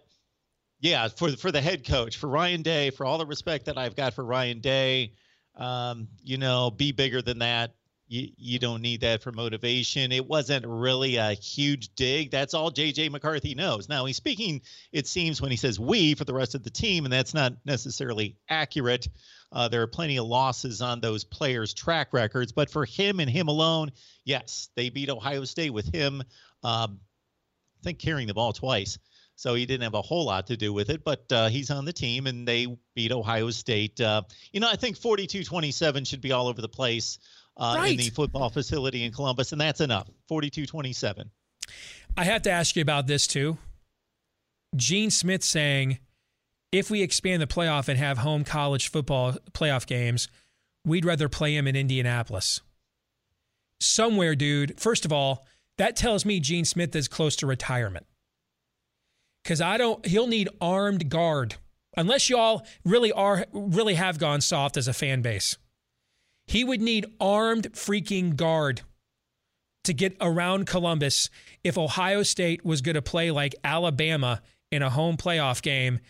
yeah, 0.80 1.08
for 1.08 1.32
for 1.32 1.52
the 1.52 1.62
head 1.62 1.86
coach, 1.86 2.18
for 2.18 2.28
Ryan 2.28 2.62
Day, 2.62 2.92
for 2.92 3.06
all 3.06 3.18
the 3.18 3.26
respect 3.26 3.66
that 3.66 3.78
I've 3.78 3.96
got 3.96 4.14
for 4.14 4.24
Ryan 4.24 4.60
Day, 4.60 5.14
um, 5.56 6.08
you 6.24 6.38
know, 6.38 6.72
be 6.72 6.92
bigger 6.92 7.22
than 7.22 7.40
that. 7.40 7.74
You, 8.10 8.30
you 8.38 8.58
don't 8.58 8.82
need 8.82 9.02
that 9.02 9.22
for 9.22 9.34
motivation. 9.34 10.14
It 10.14 10.26
wasn't 10.26 10.66
really 10.66 11.18
a 11.18 11.34
huge 11.34 11.94
dig. 11.96 12.32
That's 12.32 12.54
all 12.54 12.72
JJ 12.72 13.12
McCarthy 13.12 13.54
knows. 13.54 13.90
Now 13.90 14.06
he's 14.06 14.16
speaking, 14.16 14.62
it 14.94 15.08
seems, 15.08 15.42
when 15.42 15.52
he 15.52 15.58
says 15.58 15.78
we 15.78 16.14
for 16.14 16.24
the 16.24 16.34
rest 16.34 16.56
of 16.56 16.64
the 16.64 16.70
team, 16.70 17.04
and 17.04 17.12
that's 17.12 17.34
not 17.34 17.54
necessarily 17.66 18.38
accurate. 18.48 19.10
Uh, 19.52 19.68
there 19.68 19.82
are 19.82 19.88
plenty 19.88 20.18
of 20.18 20.26
losses 20.26 20.82
on 20.82 21.02
those 21.02 21.26
players' 21.26 21.74
track 21.74 22.14
records, 22.14 22.54
but 22.54 22.70
for 22.70 22.86
him 22.86 23.20
and 23.20 23.30
him 23.30 23.50
alone, 23.50 23.92
yes, 24.24 24.70
they 24.76 24.90
beat 24.90 25.10
Ohio 25.10 25.44
State 25.44 25.72
with 25.72 25.94
him. 25.94 26.22
Um, 26.64 27.00
I 27.82 27.84
think 27.84 28.00
carrying 28.00 28.28
the 28.28 28.34
ball 28.34 28.54
twice 28.54 28.98
so 29.38 29.54
he 29.54 29.68
didn't 29.68 29.84
have 29.84 29.94
a 29.94 30.02
whole 30.02 30.26
lot 30.26 30.48
to 30.48 30.58
do 30.58 30.74
with 30.74 30.90
it. 30.90 31.04
But 31.04 31.32
uh, 31.32 31.48
he's 31.48 31.70
on 31.70 31.86
the 31.86 31.94
team, 31.94 32.26
and 32.26 32.46
they 32.46 32.76
beat 32.96 33.12
Ohio 33.12 33.52
State. 33.52 34.02
Uh, 34.02 34.24
you 34.52 34.60
know, 34.60 34.68
I 34.68 34.76
think 34.76 35.00
42-27 35.00 36.06
should 36.08 36.22
be 36.22 36.32
all 36.32 36.48
over 36.48 36.60
the 36.60 36.68
place 36.68 37.20
uh, 37.56 37.76
right. 37.78 37.92
in 37.92 37.98
the 37.98 38.10
football 38.10 38.50
facility 38.50 39.06
in 39.06 39.14
Columbus, 39.14 39.52
and 39.52 39.62
that's 39.62 39.80
enough. 39.80 40.10
42-27. 40.30 41.30
I 42.18 42.24
have 42.24 42.42
to 42.42 42.52
ask 42.52 42.76
you 42.76 42.82
about 42.82 43.06
this 43.06 43.28
too. 43.28 43.58
Gene 44.76 45.12
Smith 45.12 45.44
saying, 45.44 46.00
if 46.72 46.90
we 46.90 47.04
expand 47.04 47.42
the 47.42 47.48
playoff 47.48 47.88
and 47.88 47.98
have 48.00 48.18
home 48.18 48.44
college 48.44 48.90
football 48.90 49.34
playoff 49.54 49.86
games, 49.86 50.28
we'd 50.84 51.06
rather 51.06 51.30
play 51.30 51.56
him 51.56 51.68
in 51.68 51.76
Indianapolis. 51.76 52.62
Somewhere, 53.80 54.36
dude. 54.36 54.80
First 54.80 55.06
of 55.06 55.14
all, 55.14 55.46
that 55.78 55.96
tells 55.96 56.26
me 56.26 56.40
Gene 56.40 56.66
Smith 56.66 56.96
is 56.96 57.08
close 57.08 57.36
to 57.38 57.46
retirement 57.46 58.08
because 59.48 59.62
I 59.62 59.78
don't. 59.78 60.06
He'll 60.06 60.28
need 60.28 60.50
armed 60.60 61.08
guard 61.08 61.56
unless 61.96 62.30
y'all 62.30 62.68
really 62.84 63.14
are 63.14 63.46
really 63.54 63.94
have 63.94 64.20
gone 64.20 64.42
soft 64.42 64.76
as 64.76 64.90
a 64.90 64.94
fan 64.94 65.22
base. 65.22 65.58
He 66.48 66.66
would 66.66 66.82
need 66.82 67.06
armed 67.22 67.72
freaking 67.72 68.36
guard 68.36 68.82
to 69.86 69.94
get 69.94 70.18
around 70.20 70.68
Columbus 70.68 71.30
if 71.64 71.78
Ohio 71.78 72.24
State 72.24 72.66
was 72.66 72.82
going 72.82 72.96
to 72.96 73.02
play 73.02 73.32
like 73.32 73.56
Alabama 73.64 74.42
in 74.70 74.82
a 74.82 74.90
home 74.90 75.16
playoff 75.16 75.62
game 75.62 76.02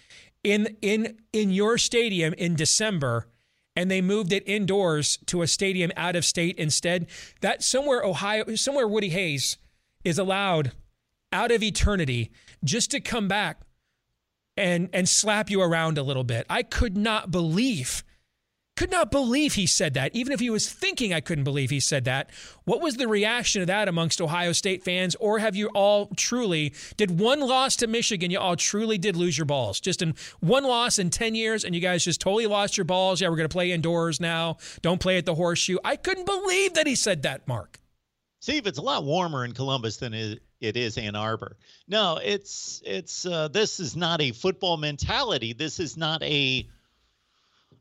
in 0.44 0.76
in 0.82 1.20
in 1.32 1.52
your 1.52 1.78
stadium 1.78 2.34
in 2.34 2.56
December 2.56 3.28
and 3.76 3.92
they 3.92 4.02
moved 4.02 4.34
it 4.34 4.42
indoors 4.48 5.20
to 5.28 5.44
a 5.44 5.48
stadium 5.48 5.92
out 5.96 6.16
of 6.16 6.26
state 6.26 6.58
instead. 6.58 7.06
That 7.42 7.64
somewhere 7.64 8.04
Ohio, 8.04 8.56
somewhere 8.56 8.88
Woody 8.88 9.10
Hayes 9.10 9.58
is 10.04 10.18
allowed 10.18 10.72
out 11.32 11.52
of 11.52 11.62
eternity 11.62 12.32
just 12.68 12.92
to 12.92 13.00
come 13.00 13.28
back 13.28 13.62
and 14.56 14.90
and 14.94 15.08
slap 15.08 15.50
you 15.50 15.62
around 15.62 15.98
a 15.98 16.04
little 16.04 16.24
bit. 16.24 16.46
I 16.50 16.64
could 16.64 16.98
not 16.98 17.32
believe 17.32 18.04
could 18.78 18.92
not 18.92 19.10
believe 19.10 19.56
he 19.56 19.66
said 19.66 19.96
that. 19.96 20.16
Even 20.16 20.32
if 20.32 20.40
he 20.40 20.52
was 20.52 20.72
thinking 20.72 21.12
I 21.12 21.20
couldn't 21.20 21.44
believe 21.44 21.72
he 21.72 21.80
said 21.80 22.06
that. 22.06 22.30
What 22.64 22.80
was 22.80 22.96
the 22.96 23.08
reaction 23.08 23.62
of 23.62 23.68
that 23.68 23.90
amongst 23.90 24.22
Ohio 24.22 24.52
State 24.52 24.84
fans? 24.84 25.16
Or 25.16 25.40
have 25.40 25.56
you 25.56 25.70
all 25.70 26.12
truly, 26.16 26.74
did 26.96 27.20
one 27.20 27.40
loss 27.40 27.76
to 27.78 27.88
Michigan, 27.88 28.30
you 28.30 28.40
all 28.40 28.56
truly 28.56 29.00
did 29.00 29.16
lose 29.16 29.36
your 29.36 29.46
balls? 29.46 29.80
Just 29.80 30.04
in 30.04 30.14
one 30.42 30.64
loss 30.64 31.00
in 31.00 31.10
10 31.10 31.34
years, 31.34 31.66
and 31.66 31.74
you 31.74 31.82
guys 31.82 32.06
just 32.06 32.22
totally 32.22 32.46
lost 32.46 32.78
your 32.78 32.86
balls. 32.86 33.20
Yeah, 33.20 33.30
we're 33.30 33.38
going 33.38 33.50
to 33.50 33.54
play 33.54 33.72
indoors 33.72 34.20
now. 34.20 34.58
Don't 34.84 35.02
play 35.02 35.18
at 35.18 35.26
the 35.26 35.34
horseshoe. 35.34 35.78
I 35.84 35.96
couldn't 35.96 36.26
believe 36.26 36.76
that 36.76 36.86
he 36.86 36.94
said 36.94 37.24
that, 37.24 37.48
Mark. 37.48 37.80
Steve, 38.42 38.68
it's 38.68 38.78
a 38.78 38.84
lot 38.84 39.04
warmer 39.04 39.44
in 39.44 39.54
Columbus 39.54 39.98
than 39.98 40.14
it, 40.14 40.44
it 40.60 40.78
is 40.78 40.98
Ann 40.98 41.16
Arbor. 41.16 41.58
No, 41.88 42.20
it's 42.24 42.82
it's 42.86 43.26
uh, 43.26 43.48
this 43.50 43.80
is 43.80 43.96
not 43.96 44.22
a 44.22 44.32
football 44.32 44.78
mentality. 44.78 45.54
This 45.54 45.80
is 45.80 45.98
not 45.98 46.24
a 46.24 46.68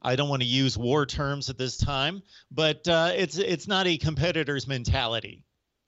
I 0.03 0.17
don't 0.17 0.29
want 0.29 0.43
to 0.43 0.49
use 0.49 0.77
war 0.77 1.07
terms 1.07 1.49
at 1.51 1.59
this 1.59 1.77
time, 1.77 2.23
but 2.51 2.87
uh, 2.87 3.13
it's 3.15 3.39
it's 3.39 3.67
not 3.67 3.87
a 3.87 3.97
competitor's 3.97 4.69
mentality 4.69 5.46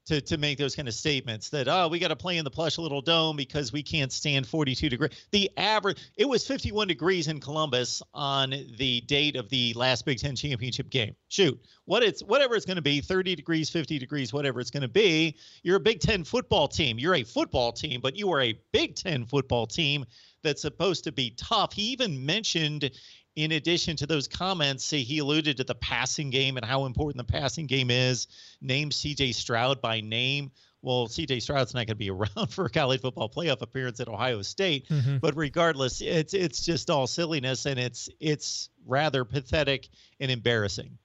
to 0.08 0.20
to 0.22 0.38
make 0.38 0.58
those 0.58 0.74
kind 0.74 0.88
of 0.88 0.94
statements 0.94 1.50
that 1.50 1.68
oh 1.68 1.88
we 1.88 1.98
got 1.98 2.08
to 2.08 2.16
play 2.16 2.36
in 2.38 2.44
the 2.44 2.50
plush 2.50 2.78
little 2.78 3.00
dome 3.00 3.36
because 3.36 3.72
we 3.72 3.82
can't 3.82 4.12
stand 4.12 4.46
42 4.46 4.88
degrees. 4.88 5.10
The 5.30 5.50
average 5.56 5.98
it 6.16 6.28
was 6.28 6.46
51 6.46 6.88
degrees 6.88 7.28
in 7.28 7.40
Columbus 7.40 8.02
on 8.12 8.50
the 8.50 9.00
date 9.02 9.36
of 9.36 9.48
the 9.48 9.72
last 9.74 10.04
Big 10.04 10.18
Ten 10.18 10.34
championship 10.36 10.90
game. 10.90 11.14
Shoot, 11.28 11.60
what 11.84 12.02
it's 12.02 12.22
whatever 12.22 12.54
it's 12.54 12.66
going 12.66 12.76
to 12.76 12.82
be, 12.82 13.00
30 13.00 13.36
degrees, 13.36 13.70
50 13.70 13.98
degrees, 13.98 14.32
whatever 14.32 14.60
it's 14.60 14.70
going 14.70 14.82
to 14.82 14.88
be. 14.88 15.36
You're 15.62 15.76
a 15.76 15.80
Big 15.80 16.00
Ten 16.00 16.24
football 16.24 16.68
team. 16.68 16.98
You're 16.98 17.16
a 17.16 17.24
football 17.24 17.72
team, 17.72 18.00
but 18.00 18.16
you 18.16 18.32
are 18.32 18.40
a 18.40 18.58
Big 18.72 18.96
Ten 18.96 19.26
football 19.26 19.66
team 19.66 20.04
that's 20.42 20.62
supposed 20.62 21.04
to 21.04 21.12
be 21.12 21.34
tough. 21.36 21.72
He 21.72 21.82
even 21.82 22.24
mentioned 22.24 22.90
in 23.38 23.52
addition 23.52 23.94
to 23.94 24.04
those 24.04 24.26
comments, 24.26 24.90
he 24.90 25.18
alluded 25.18 25.58
to 25.58 25.64
the 25.64 25.76
passing 25.76 26.28
game 26.28 26.56
and 26.56 26.66
how 26.66 26.86
important 26.86 27.24
the 27.24 27.32
passing 27.32 27.66
game 27.66 27.88
is, 27.88 28.26
named 28.60 28.90
CJ 28.90 29.32
Stroud 29.32 29.80
by 29.80 30.00
name. 30.00 30.50
Well, 30.82 31.06
CJ 31.06 31.40
Stroud's 31.42 31.72
not 31.72 31.86
going 31.86 31.86
to 31.86 31.94
be 31.94 32.10
around 32.36 32.48
for 32.48 32.64
a 32.64 32.70
college 32.70 33.00
football 33.00 33.28
playoff 33.28 33.62
appearance 33.62 34.00
at 34.00 34.08
Ohio 34.08 34.42
State, 34.42 34.88
mm-hmm. 34.88 35.18
but 35.18 35.36
regardless, 35.36 36.00
it's 36.00 36.34
it's 36.34 36.64
just 36.64 36.90
all 36.90 37.06
silliness 37.06 37.64
and 37.66 37.78
it's 37.78 38.08
it's 38.18 38.70
rather 38.84 39.24
pathetic 39.24 39.88
and 40.18 40.32
embarrassing. 40.32 40.98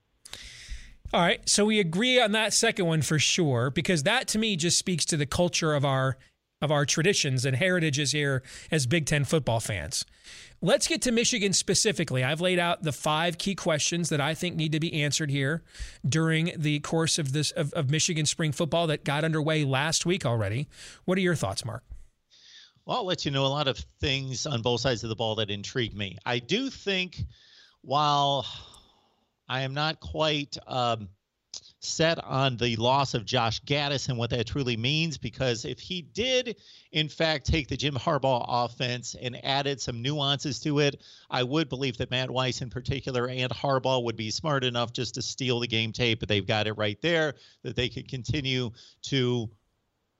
All 1.13 1.21
right, 1.21 1.47
so 1.47 1.65
we 1.65 1.79
agree 1.79 2.19
on 2.19 2.31
that 2.31 2.51
second 2.51 2.87
one 2.87 3.03
for 3.03 3.19
sure 3.19 3.69
because 3.69 4.01
that 4.03 4.27
to 4.29 4.39
me 4.39 4.55
just 4.55 4.79
speaks 4.79 5.05
to 5.05 5.17
the 5.17 5.27
culture 5.27 5.75
of 5.75 5.85
our 5.85 6.17
of 6.63 6.71
our 6.71 6.85
traditions 6.85 7.45
and 7.45 7.57
heritages 7.57 8.13
here 8.13 8.41
as 8.71 8.87
Big 8.87 9.05
10 9.05 9.25
football 9.25 9.59
fans. 9.59 10.05
Let's 10.65 10.87
get 10.87 11.01
to 11.01 11.11
Michigan 11.11 11.51
specifically. 11.51 12.23
I've 12.23 12.39
laid 12.39 12.57
out 12.57 12.83
the 12.83 12.93
five 12.93 13.37
key 13.37 13.53
questions 13.53 14.07
that 14.07 14.21
I 14.21 14.33
think 14.33 14.55
need 14.55 14.71
to 14.71 14.79
be 14.79 15.03
answered 15.03 15.29
here 15.29 15.61
during 16.07 16.53
the 16.55 16.79
course 16.79 17.19
of 17.19 17.33
this 17.33 17.51
of, 17.51 17.73
of 17.73 17.89
Michigan 17.89 18.25
spring 18.25 18.53
football 18.53 18.87
that 18.87 19.03
got 19.03 19.25
underway 19.25 19.65
last 19.65 20.05
week 20.05 20.25
already. 20.25 20.69
What 21.03 21.17
are 21.17 21.21
your 21.21 21.35
thoughts, 21.35 21.65
Mark? 21.65 21.83
Well, 22.85 22.99
I'll 22.99 23.05
let 23.05 23.25
you 23.25 23.31
know 23.31 23.45
a 23.45 23.47
lot 23.47 23.67
of 23.67 23.77
things 23.99 24.45
on 24.45 24.61
both 24.61 24.79
sides 24.79 25.03
of 25.03 25.09
the 25.09 25.17
ball 25.17 25.35
that 25.35 25.49
intrigue 25.49 25.93
me. 25.93 26.17
I 26.25 26.39
do 26.39 26.69
think 26.69 27.19
while 27.81 28.45
I 29.49 29.63
am 29.63 29.73
not 29.73 29.99
quite 29.99 30.55
um, 30.65 31.09
set 31.83 32.23
on 32.23 32.55
the 32.57 32.75
loss 32.77 33.13
of 33.13 33.25
Josh 33.25 33.61
Gattis 33.63 34.07
and 34.07 34.17
what 34.17 34.29
that 34.29 34.47
truly 34.47 34.77
means. 34.77 35.17
Because 35.17 35.65
if 35.65 35.79
he 35.79 36.01
did, 36.01 36.55
in 36.91 37.09
fact, 37.09 37.45
take 37.45 37.67
the 37.67 37.77
Jim 37.77 37.95
Harbaugh 37.95 38.45
offense 38.47 39.15
and 39.21 39.43
added 39.45 39.81
some 39.81 40.01
nuances 40.01 40.59
to 40.61 40.79
it, 40.79 41.01
I 41.29 41.43
would 41.43 41.69
believe 41.69 41.97
that 41.97 42.11
Matt 42.11 42.31
Weiss 42.31 42.61
in 42.61 42.69
particular 42.69 43.27
and 43.27 43.51
Harbaugh 43.51 44.03
would 44.03 44.15
be 44.15 44.31
smart 44.31 44.63
enough 44.63 44.93
just 44.93 45.15
to 45.15 45.21
steal 45.21 45.59
the 45.59 45.67
game 45.67 45.91
tape. 45.91 46.19
But 46.19 46.29
they've 46.29 46.47
got 46.47 46.67
it 46.67 46.73
right 46.73 47.01
there 47.01 47.35
that 47.63 47.75
they 47.75 47.89
could 47.89 48.07
continue 48.07 48.71
to 49.03 49.49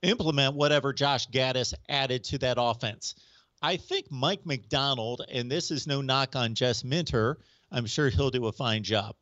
implement 0.01 0.55
whatever 0.55 0.91
Josh 0.91 1.29
Gattis 1.29 1.73
added 1.87 2.25
to 2.25 2.37
that 2.39 2.57
offense. 2.59 3.15
I 3.61 3.77
think 3.77 4.11
Mike 4.11 4.45
Macdonald, 4.45 5.21
and 5.31 5.49
this 5.49 5.71
is 5.71 5.87
no 5.87 6.01
knock 6.01 6.35
on 6.35 6.53
Jess 6.53 6.83
Minter, 6.83 7.39
I'm 7.71 7.85
sure 7.85 8.09
he'll 8.09 8.29
do 8.29 8.47
a 8.47 8.51
fine 8.51 8.83
job 8.83 9.15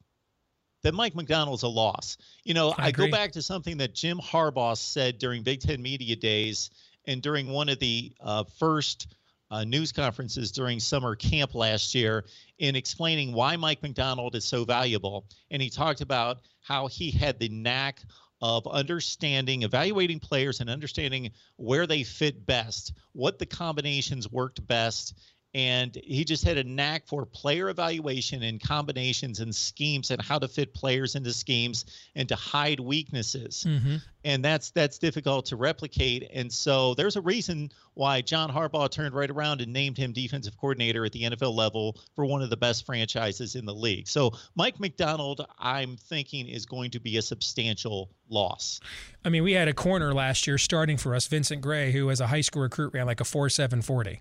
that 0.83 0.93
Mike 0.93 1.15
Macdonald's 1.15 1.63
a 1.63 1.67
loss. 1.67 2.17
You 2.43 2.53
know, 2.53 2.73
I, 2.77 2.87
I 2.87 2.91
go 2.91 3.09
back 3.09 3.33
to 3.33 3.41
something 3.41 3.77
that 3.77 3.93
Jim 3.93 4.19
Harbaugh 4.19 4.77
said 4.77 5.17
during 5.17 5.43
Big 5.43 5.61
Ten 5.61 5.81
Media 5.81 6.15
Days 6.15 6.69
and 7.05 7.21
during 7.21 7.47
one 7.47 7.69
of 7.69 7.79
the 7.79 8.13
uh, 8.19 8.43
first 8.57 9.07
uh, 9.49 9.63
news 9.63 9.91
conferences 9.91 10.51
during 10.51 10.79
summer 10.79 11.15
camp 11.15 11.53
last 11.53 11.93
year 11.93 12.25
in 12.59 12.75
explaining 12.75 13.33
why 13.33 13.57
Mike 13.57 13.83
Macdonald 13.83 14.35
is 14.35 14.45
so 14.45 14.63
valuable. 14.63 15.25
And 15.51 15.61
he 15.61 15.69
talked 15.69 16.01
about 16.01 16.37
how 16.61 16.87
he 16.87 17.11
had 17.11 17.37
the 17.37 17.49
knack 17.49 18.01
of 18.41 18.65
understanding, 18.65 19.63
evaluating 19.63 20.19
players 20.19 20.61
and 20.61 20.69
understanding 20.69 21.31
where 21.57 21.85
they 21.85 22.03
fit 22.03 22.45
best, 22.45 22.93
what 23.11 23.37
the 23.37 23.45
combinations 23.45 24.31
worked 24.31 24.65
best, 24.65 25.13
and 25.53 25.97
he 26.03 26.23
just 26.23 26.45
had 26.45 26.57
a 26.57 26.63
knack 26.63 27.05
for 27.05 27.25
player 27.25 27.69
evaluation 27.69 28.43
and 28.43 28.61
combinations 28.61 29.41
and 29.41 29.53
schemes 29.53 30.09
and 30.09 30.21
how 30.21 30.39
to 30.39 30.47
fit 30.47 30.73
players 30.73 31.15
into 31.15 31.33
schemes 31.33 31.85
and 32.15 32.29
to 32.29 32.35
hide 32.35 32.79
weaknesses. 32.79 33.65
Mm-hmm. 33.67 33.97
and 34.23 34.45
that's 34.45 34.71
that's 34.71 34.97
difficult 34.97 35.45
to 35.47 35.57
replicate. 35.57 36.29
And 36.33 36.51
so 36.51 36.93
there's 36.93 37.17
a 37.17 37.21
reason 37.21 37.69
why 37.95 38.21
John 38.21 38.49
Harbaugh 38.49 38.89
turned 38.89 39.13
right 39.13 39.29
around 39.29 39.59
and 39.59 39.73
named 39.73 39.97
him 39.97 40.13
defensive 40.13 40.57
coordinator 40.57 41.03
at 41.03 41.11
the 41.11 41.23
NFL 41.23 41.53
level 41.53 41.97
for 42.15 42.25
one 42.25 42.41
of 42.41 42.49
the 42.49 42.57
best 42.57 42.85
franchises 42.85 43.55
in 43.55 43.65
the 43.65 43.73
league. 43.73 44.07
So 44.07 44.31
Mike 44.55 44.79
Macdonald 44.79 45.45
I'm 45.59 45.97
thinking 45.97 46.47
is 46.47 46.65
going 46.65 46.91
to 46.91 47.01
be 47.01 47.17
a 47.17 47.21
substantial 47.21 48.09
loss. 48.29 48.79
I 49.25 49.29
mean 49.29 49.43
we 49.43 49.51
had 49.51 49.67
a 49.67 49.73
corner 49.73 50.13
last 50.13 50.47
year 50.47 50.57
starting 50.57 50.95
for 50.95 51.13
us 51.13 51.27
Vincent 51.27 51.61
Gray 51.61 51.91
who 51.91 52.09
as 52.09 52.21
a 52.21 52.27
high 52.27 52.41
school 52.41 52.61
recruit 52.61 52.93
ran 52.93 53.05
like 53.05 53.19
a 53.19 53.25
4.740 53.25 54.19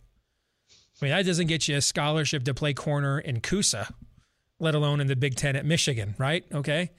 I 1.00 1.04
mean, 1.04 1.14
that 1.14 1.24
doesn't 1.24 1.46
get 1.46 1.68
you 1.68 1.76
a 1.76 1.80
scholarship 1.80 2.44
to 2.44 2.54
play 2.54 2.74
corner 2.74 3.18
in 3.18 3.40
Coosa, 3.40 3.92
let 4.58 4.74
alone 4.74 5.00
in 5.00 5.06
the 5.06 5.16
Big 5.16 5.34
Ten 5.34 5.56
at 5.56 5.64
Michigan, 5.64 6.14
right? 6.18 6.44
Okay. 6.52 6.90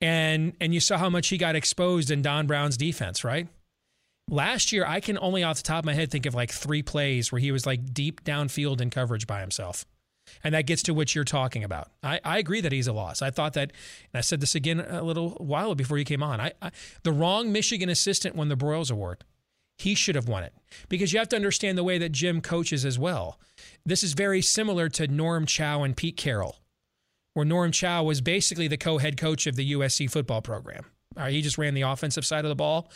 And 0.00 0.54
and 0.60 0.74
you 0.74 0.80
saw 0.80 0.98
how 0.98 1.10
much 1.10 1.28
he 1.28 1.38
got 1.38 1.56
exposed 1.56 2.10
in 2.10 2.22
Don 2.22 2.46
Brown's 2.46 2.76
defense, 2.76 3.24
right? 3.24 3.48
Last 4.28 4.72
year, 4.72 4.84
I 4.86 5.00
can 5.00 5.18
only 5.18 5.42
off 5.42 5.56
the 5.56 5.62
top 5.62 5.80
of 5.80 5.84
my 5.84 5.94
head 5.94 6.10
think 6.10 6.26
of 6.26 6.34
like 6.34 6.50
three 6.52 6.82
plays 6.82 7.32
where 7.32 7.40
he 7.40 7.52
was 7.52 7.66
like 7.66 7.92
deep 7.92 8.24
downfield 8.24 8.80
in 8.80 8.90
coverage 8.90 9.26
by 9.26 9.40
himself. 9.40 9.84
And 10.44 10.54
that 10.54 10.66
gets 10.66 10.84
to 10.84 10.94
what 10.94 11.14
you're 11.14 11.24
talking 11.24 11.64
about. 11.64 11.90
I, 12.02 12.20
I 12.24 12.38
agree 12.38 12.60
that 12.60 12.70
he's 12.70 12.86
a 12.86 12.92
loss. 12.92 13.22
I 13.22 13.30
thought 13.30 13.54
that, 13.54 13.72
and 14.12 14.18
I 14.18 14.20
said 14.20 14.40
this 14.40 14.54
again 14.54 14.80
a 14.80 15.02
little 15.02 15.30
while 15.30 15.74
before 15.74 15.98
you 15.98 16.04
came 16.04 16.22
on. 16.22 16.40
I, 16.40 16.52
I 16.62 16.70
the 17.02 17.12
wrong 17.12 17.52
Michigan 17.52 17.88
assistant 17.88 18.36
won 18.36 18.48
the 18.48 18.56
Broyles 18.56 18.90
Award. 18.90 19.24
He 19.82 19.94
should 19.94 20.14
have 20.14 20.28
won 20.28 20.44
it 20.44 20.54
because 20.88 21.12
you 21.12 21.18
have 21.18 21.28
to 21.30 21.36
understand 21.36 21.76
the 21.76 21.84
way 21.84 21.98
that 21.98 22.12
Jim 22.12 22.40
coaches 22.40 22.84
as 22.84 22.98
well. 22.98 23.40
This 23.84 24.02
is 24.02 24.12
very 24.12 24.40
similar 24.40 24.88
to 24.90 25.08
Norm 25.08 25.44
Chow 25.44 25.82
and 25.82 25.96
Pete 25.96 26.16
Carroll, 26.16 26.56
where 27.34 27.44
Norm 27.44 27.72
Chow 27.72 28.04
was 28.04 28.20
basically 28.20 28.68
the 28.68 28.76
co 28.76 28.98
head 28.98 29.16
coach 29.16 29.46
of 29.46 29.56
the 29.56 29.72
USC 29.72 30.10
football 30.10 30.40
program. 30.40 30.86
He 31.28 31.42
just 31.42 31.58
ran 31.58 31.74
the 31.74 31.82
offensive 31.82 32.24
side 32.24 32.44
of 32.44 32.48
the 32.48 32.54
ball. 32.54 32.90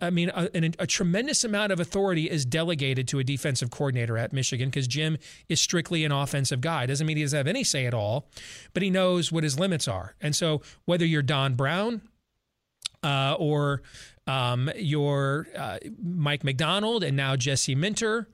I 0.00 0.10
mean, 0.10 0.30
a, 0.34 0.48
a, 0.78 0.86
tremendous 0.86 1.44
amount 1.44 1.72
of 1.72 1.80
authority 1.80 2.28
is 2.28 2.44
delegated 2.44 3.08
to 3.08 3.18
a 3.18 3.24
defensive 3.24 3.70
coordinator 3.70 4.18
at 4.18 4.32
Michigan 4.32 4.68
because 4.68 4.86
Jim 4.86 5.16
is 5.48 5.60
strictly 5.60 6.04
an 6.04 6.12
offensive 6.12 6.60
guy. 6.60 6.86
Doesn't 6.86 7.06
mean 7.06 7.16
he 7.16 7.22
doesn't 7.22 7.36
have 7.36 7.46
any 7.46 7.64
say 7.64 7.86
at 7.86 7.94
all, 7.94 8.28
but 8.74 8.82
he 8.82 8.90
knows 8.90 9.30
what 9.30 9.44
his 9.44 9.58
limits 9.58 9.86
are. 9.86 10.16
And 10.20 10.34
so, 10.34 10.60
whether 10.84 11.06
you're 11.06 11.22
Don 11.22 11.54
Brown 11.54 12.02
uh, 13.02 13.36
or 13.38 13.82
um, 14.26 14.70
your 14.76 15.46
uh, 15.56 15.78
Mike 16.02 16.44
Macdonald, 16.44 17.04
and 17.04 17.16
now 17.16 17.36
Jesse 17.36 17.74
Minter. 17.74 18.28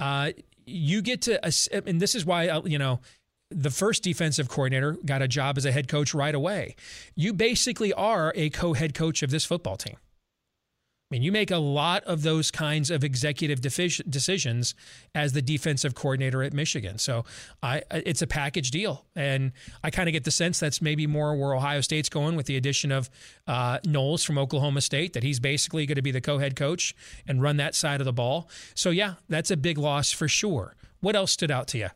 Uh, 0.00 0.32
you 0.66 1.02
get 1.02 1.22
to, 1.22 1.42
and 1.86 2.00
this 2.00 2.14
is 2.14 2.26
why, 2.26 2.48
uh, 2.48 2.62
you 2.64 2.78
know, 2.78 3.00
the 3.50 3.70
first 3.70 4.02
defensive 4.02 4.48
coordinator 4.48 4.96
got 5.04 5.22
a 5.22 5.28
job 5.28 5.56
as 5.56 5.64
a 5.64 5.72
head 5.72 5.88
coach 5.88 6.12
right 6.12 6.34
away. 6.34 6.76
You 7.14 7.32
basically 7.32 7.92
are 7.92 8.32
a 8.36 8.50
co 8.50 8.74
head 8.74 8.94
coach 8.94 9.22
of 9.22 9.30
this 9.30 9.44
football 9.44 9.76
team. 9.76 9.96
I 11.10 11.14
mean, 11.14 11.22
you 11.22 11.32
make 11.32 11.50
a 11.50 11.56
lot 11.56 12.04
of 12.04 12.20
those 12.20 12.50
kinds 12.50 12.90
of 12.90 13.02
executive 13.02 13.62
decisions 13.62 14.74
as 15.14 15.32
the 15.32 15.40
defensive 15.40 15.94
coordinator 15.94 16.42
at 16.42 16.52
Michigan. 16.52 16.98
So 16.98 17.24
I, 17.62 17.82
it's 17.90 18.20
a 18.20 18.26
package 18.26 18.70
deal. 18.70 19.06
And 19.16 19.52
I 19.82 19.88
kind 19.90 20.06
of 20.06 20.12
get 20.12 20.24
the 20.24 20.30
sense 20.30 20.60
that's 20.60 20.82
maybe 20.82 21.06
more 21.06 21.34
where 21.34 21.54
Ohio 21.54 21.80
State's 21.80 22.10
going 22.10 22.36
with 22.36 22.44
the 22.44 22.58
addition 22.58 22.92
of 22.92 23.08
uh, 23.46 23.78
Knowles 23.86 24.22
from 24.22 24.36
Oklahoma 24.36 24.82
State, 24.82 25.14
that 25.14 25.22
he's 25.22 25.40
basically 25.40 25.86
going 25.86 25.96
to 25.96 26.02
be 26.02 26.10
the 26.10 26.20
co 26.20 26.36
head 26.36 26.56
coach 26.56 26.94
and 27.26 27.40
run 27.40 27.56
that 27.56 27.74
side 27.74 28.02
of 28.02 28.04
the 28.04 28.12
ball. 28.12 28.50
So, 28.74 28.90
yeah, 28.90 29.14
that's 29.30 29.50
a 29.50 29.56
big 29.56 29.78
loss 29.78 30.12
for 30.12 30.28
sure. 30.28 30.76
What 31.00 31.16
else 31.16 31.32
stood 31.32 31.50
out 31.50 31.68
to 31.68 31.78
you? 31.78 31.88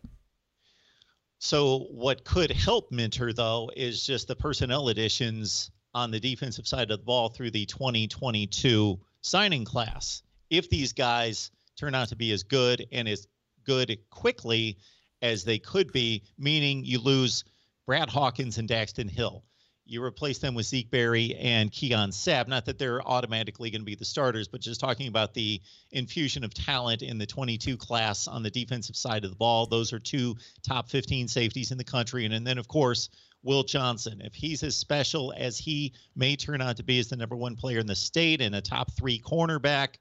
So 1.39 1.89
what 1.91 2.25
could 2.25 2.51
help 2.51 2.91
Minter, 2.91 3.35
though 3.35 3.71
is 3.77 4.07
just 4.07 4.27
the 4.29 4.37
personnel 4.37 4.89
additions 4.89 5.71
on 5.95 6.11
the 6.11 6.21
defensive 6.21 6.67
side 6.67 6.91
of 6.91 6.99
the 6.99 7.05
ball 7.05 7.29
through 7.29 7.51
the 7.51 7.67
2022 7.67 8.99
signing 9.21 9.65
class. 9.65 10.23
If 10.51 10.69
these 10.71 10.93
guys 10.93 11.51
turn 11.77 11.95
out 11.95 12.09
to 12.09 12.17
be 12.17 12.33
as 12.33 12.43
good 12.43 12.87
and 12.93 13.09
as 13.09 13.27
good 13.65 13.99
quickly 14.11 14.79
as 15.21 15.45
they 15.45 15.59
could 15.59 15.93
be, 15.93 16.25
meaning 16.39 16.85
you 16.85 16.99
lose 16.99 17.45
Brad 17.87 18.09
Hawkins 18.09 18.59
and 18.59 18.69
Daxton 18.69 19.11
Hill. 19.11 19.45
You 19.85 20.03
replace 20.03 20.39
them 20.39 20.55
with 20.55 20.67
Zeke 20.67 20.91
Berry 20.91 21.35
and 21.35 21.71
Keon 21.71 22.11
Sabb. 22.11 22.47
Not 22.47 22.67
that 22.67 22.79
they're 22.79 23.07
automatically 23.07 23.71
going 23.71 23.81
to 23.81 23.87
be 23.87 23.97
the 23.97 24.05
starters, 24.05 24.47
but 24.47 24.61
just 24.61 24.81
talking 24.81 25.09
about 25.09 25.35
the 25.35 25.61
infusion 25.91 26.45
of 26.45 26.55
talent 26.55 27.03
in 27.03 27.19
the 27.19 27.27
22 27.27 27.77
class 27.77 28.29
on 28.29 28.43
the 28.43 28.51
defensive 28.51 28.97
side 28.97 29.25
of 29.25 29.31
the 29.31 29.37
ball. 29.37 29.67
Those 29.67 29.93
are 29.93 29.99
two 29.99 30.37
top 30.63 30.89
15 30.89 31.27
safeties 31.27 31.73
in 31.73 31.79
the 31.79 31.85
country. 31.85 32.25
And, 32.25 32.33
and 32.33 32.47
then, 32.47 32.59
of 32.59 32.69
course, 32.69 33.11
Will 33.43 33.63
Johnson. 33.63 34.21
If 34.21 34.35
he's 34.35 34.63
as 34.63 34.77
special 34.77 35.33
as 35.37 35.59
he 35.59 35.93
may 36.15 36.37
turn 36.37 36.61
out 36.61 36.77
to 36.77 36.83
be 36.83 36.99
as 36.99 37.09
the 37.09 37.17
number 37.17 37.37
one 37.37 37.57
player 37.57 37.79
in 37.79 37.87
the 37.87 37.95
state 37.95 38.41
and 38.41 38.55
a 38.55 38.61
top 38.61 38.91
three 38.93 39.19
cornerback, 39.19 39.97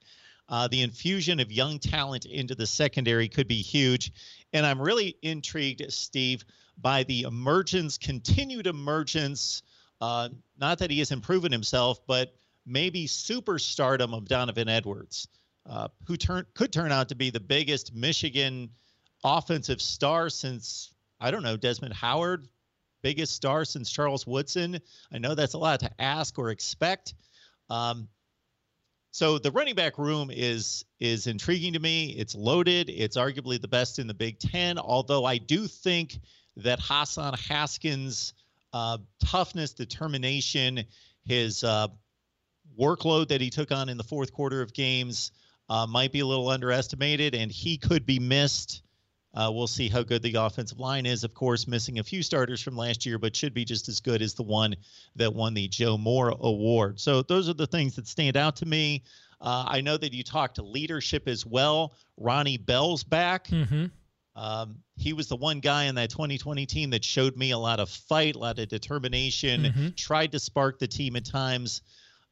uh, 0.49 0.67
the 0.67 0.82
infusion 0.82 1.39
of 1.39 1.51
young 1.51 1.80
talent 1.80 2.25
into 2.25 2.56
the 2.56 2.67
secondary 2.67 3.27
could 3.27 3.47
be 3.47 3.62
huge. 3.62 4.12
And 4.54 4.65
I'm 4.65 4.82
really 4.82 5.15
intrigued, 5.21 5.91
Steve, 5.91 6.43
by 6.77 7.04
the 7.04 7.21
emergence, 7.21 7.97
continued 7.97 8.67
emergence, 8.67 9.63
uh, 10.01 10.30
not 10.60 10.80
that 10.80 10.91
he 10.91 10.99
has 10.99 11.12
proven 11.21 11.51
himself, 11.51 12.06
but 12.06 12.34
maybe 12.65 13.08
superstardom 13.08 14.15
of 14.15 14.27
Donovan 14.27 14.67
Edwards, 14.67 15.27
uh, 15.69 15.88
who 16.06 16.17
turn, 16.17 16.45
could 16.54 16.73
turn 16.73 16.91
out 16.91 17.10
to 17.10 17.15
be 17.15 17.30
the 17.30 17.39
biggest 17.39 17.93
Michigan 17.95 18.69
offensive 19.23 19.82
star 19.82 20.30
since, 20.30 20.93
I 21.19 21.32
don't 21.32 21.43
know, 21.43 21.58
Desmond 21.58 21.93
Howard, 21.93 22.47
biggest 23.01 23.33
star 23.33 23.65
since 23.65 23.91
Charles 23.91 24.25
Woodson. 24.27 24.79
I 25.13 25.17
know 25.17 25.35
that's 25.35 25.53
a 25.53 25.57
lot 25.57 25.79
to 25.81 26.01
ask 26.01 26.37
or 26.37 26.49
expect. 26.49 27.13
Um, 27.69 28.07
so 29.11 29.37
the 29.37 29.51
running 29.51 29.75
back 29.75 29.97
room 29.97 30.31
is 30.31 30.85
is 30.99 31.27
intriguing 31.27 31.73
to 31.73 31.79
me. 31.79 32.11
It's 32.17 32.33
loaded. 32.33 32.89
It's 32.89 33.17
arguably 33.17 33.61
the 33.61 33.67
best 33.67 33.99
in 33.99 34.07
the 34.07 34.13
Big 34.13 34.39
Ten. 34.39 34.77
Although 34.77 35.25
I 35.25 35.37
do 35.37 35.67
think 35.67 36.17
that 36.57 36.79
Hassan 36.81 37.33
Haskins' 37.33 38.33
uh, 38.71 38.99
toughness, 39.23 39.73
determination, 39.73 40.85
his 41.25 41.63
uh, 41.63 41.87
workload 42.79 43.27
that 43.29 43.41
he 43.41 43.49
took 43.49 43.71
on 43.71 43.89
in 43.89 43.97
the 43.97 44.03
fourth 44.03 44.31
quarter 44.31 44.61
of 44.61 44.73
games 44.73 45.31
uh, 45.69 45.85
might 45.85 46.11
be 46.11 46.21
a 46.21 46.25
little 46.25 46.49
underestimated, 46.49 47.35
and 47.35 47.51
he 47.51 47.77
could 47.77 48.05
be 48.05 48.19
missed 48.19 48.81
uh, 49.33 49.49
we'll 49.53 49.67
see 49.67 49.87
how 49.87 50.03
good 50.03 50.21
the 50.21 50.35
offensive 50.35 50.79
line 50.79 51.05
is. 51.05 51.23
Of 51.23 51.33
course, 51.33 51.67
missing 51.67 51.99
a 51.99 52.03
few 52.03 52.21
starters 52.23 52.61
from 52.61 52.75
last 52.75 53.05
year, 53.05 53.17
but 53.17 53.35
should 53.35 53.53
be 53.53 53.63
just 53.65 53.87
as 53.87 53.99
good 54.01 54.21
as 54.21 54.33
the 54.33 54.43
one 54.43 54.75
that 55.15 55.33
won 55.33 55.53
the 55.53 55.67
Joe 55.67 55.97
Moore 55.97 56.29
Award. 56.39 56.99
So 56.99 57.21
those 57.21 57.47
are 57.47 57.53
the 57.53 57.67
things 57.67 57.95
that 57.95 58.07
stand 58.07 58.35
out 58.37 58.57
to 58.57 58.65
me. 58.65 59.03
Uh, 59.39 59.65
I 59.67 59.81
know 59.81 59.97
that 59.97 60.13
you 60.13 60.23
talked 60.23 60.55
to 60.55 60.63
leadership 60.63 61.27
as 61.27 61.45
well. 61.45 61.95
Ronnie 62.17 62.57
Bell's 62.57 63.03
back. 63.03 63.47
Mm-hmm. 63.47 63.85
Um, 64.35 64.77
he 64.97 65.13
was 65.13 65.27
the 65.27 65.35
one 65.35 65.59
guy 65.59 65.85
in 65.85 65.95
that 65.95 66.09
2020 66.09 66.65
team 66.65 66.89
that 66.91 67.03
showed 67.03 67.35
me 67.35 67.51
a 67.51 67.57
lot 67.57 67.79
of 67.79 67.89
fight, 67.89 68.35
a 68.35 68.39
lot 68.39 68.59
of 68.59 68.67
determination, 68.69 69.63
Mm-hmm. 69.63 69.87
tried 69.97 70.31
to 70.33 70.39
spark 70.39 70.79
the 70.79 70.87
team 70.87 71.15
at 71.15 71.25
times. 71.25 71.81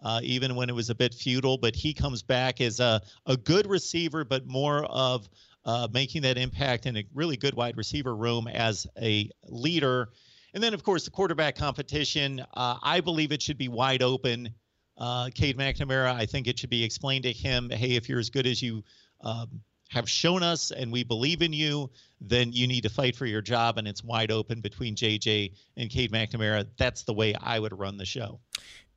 Uh, 0.01 0.21
even 0.23 0.55
when 0.55 0.69
it 0.69 0.73
was 0.75 0.89
a 0.89 0.95
bit 0.95 1.13
futile, 1.13 1.57
but 1.57 1.75
he 1.75 1.93
comes 1.93 2.23
back 2.23 2.61
as 2.61 2.79
a, 2.79 3.01
a 3.25 3.35
good 3.35 3.67
receiver, 3.67 4.23
but 4.23 4.47
more 4.47 4.85
of 4.85 5.27
uh, 5.65 5.87
making 5.91 6.21
that 6.23 6.37
impact 6.37 6.85
in 6.85 6.97
a 6.97 7.03
really 7.13 7.37
good 7.37 7.53
wide 7.53 7.77
receiver 7.77 8.15
room 8.15 8.47
as 8.47 8.87
a 9.01 9.29
leader. 9.47 10.09
And 10.53 10.63
then, 10.63 10.73
of 10.73 10.83
course, 10.83 11.05
the 11.05 11.11
quarterback 11.11 11.55
competition. 11.55 12.43
Uh, 12.53 12.77
I 12.81 13.01
believe 13.01 13.31
it 13.31 13.41
should 13.41 13.57
be 13.57 13.67
wide 13.67 14.01
open. 14.01 14.53
Uh, 14.97 15.29
Cade 15.33 15.57
McNamara, 15.57 16.13
I 16.13 16.25
think 16.25 16.47
it 16.47 16.59
should 16.59 16.69
be 16.69 16.83
explained 16.83 17.23
to 17.23 17.31
him 17.31 17.69
hey, 17.69 17.95
if 17.95 18.09
you're 18.09 18.19
as 18.19 18.29
good 18.29 18.45
as 18.45 18.61
you 18.61 18.83
um, 19.21 19.61
have 19.89 20.09
shown 20.09 20.43
us 20.43 20.71
and 20.71 20.91
we 20.91 21.03
believe 21.03 21.41
in 21.41 21.53
you, 21.53 21.89
then 22.21 22.51
you 22.51 22.67
need 22.67 22.81
to 22.81 22.89
fight 22.89 23.15
for 23.15 23.25
your 23.25 23.41
job. 23.41 23.77
And 23.77 23.87
it's 23.87 24.03
wide 24.03 24.31
open 24.31 24.61
between 24.61 24.95
JJ 24.95 25.53
and 25.77 25.89
Cade 25.89 26.11
McNamara. 26.11 26.67
That's 26.77 27.03
the 27.03 27.13
way 27.13 27.33
I 27.41 27.59
would 27.59 27.77
run 27.77 27.97
the 27.97 28.05
show. 28.05 28.39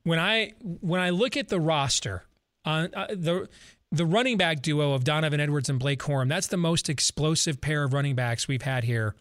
When 0.04 0.18
I 0.18 0.52
when 0.60 1.00
I 1.00 1.10
look 1.10 1.36
at 1.36 1.48
the 1.48 1.60
roster 1.60 2.24
on 2.64 2.92
uh, 2.94 3.06
the 3.10 3.48
the 3.92 4.06
running 4.06 4.38
back 4.38 4.62
duo 4.62 4.94
of 4.94 5.04
Donovan 5.04 5.38
Edwards 5.38 5.68
and 5.68 5.78
Blake 5.78 6.00
Corum, 6.00 6.28
that's 6.28 6.46
the 6.46 6.56
most 6.56 6.88
explosive 6.88 7.60
pair 7.60 7.84
of 7.84 7.92
running 7.92 8.14
backs 8.14 8.48
we've 8.48 8.62
had 8.62 8.84
here 8.84 9.14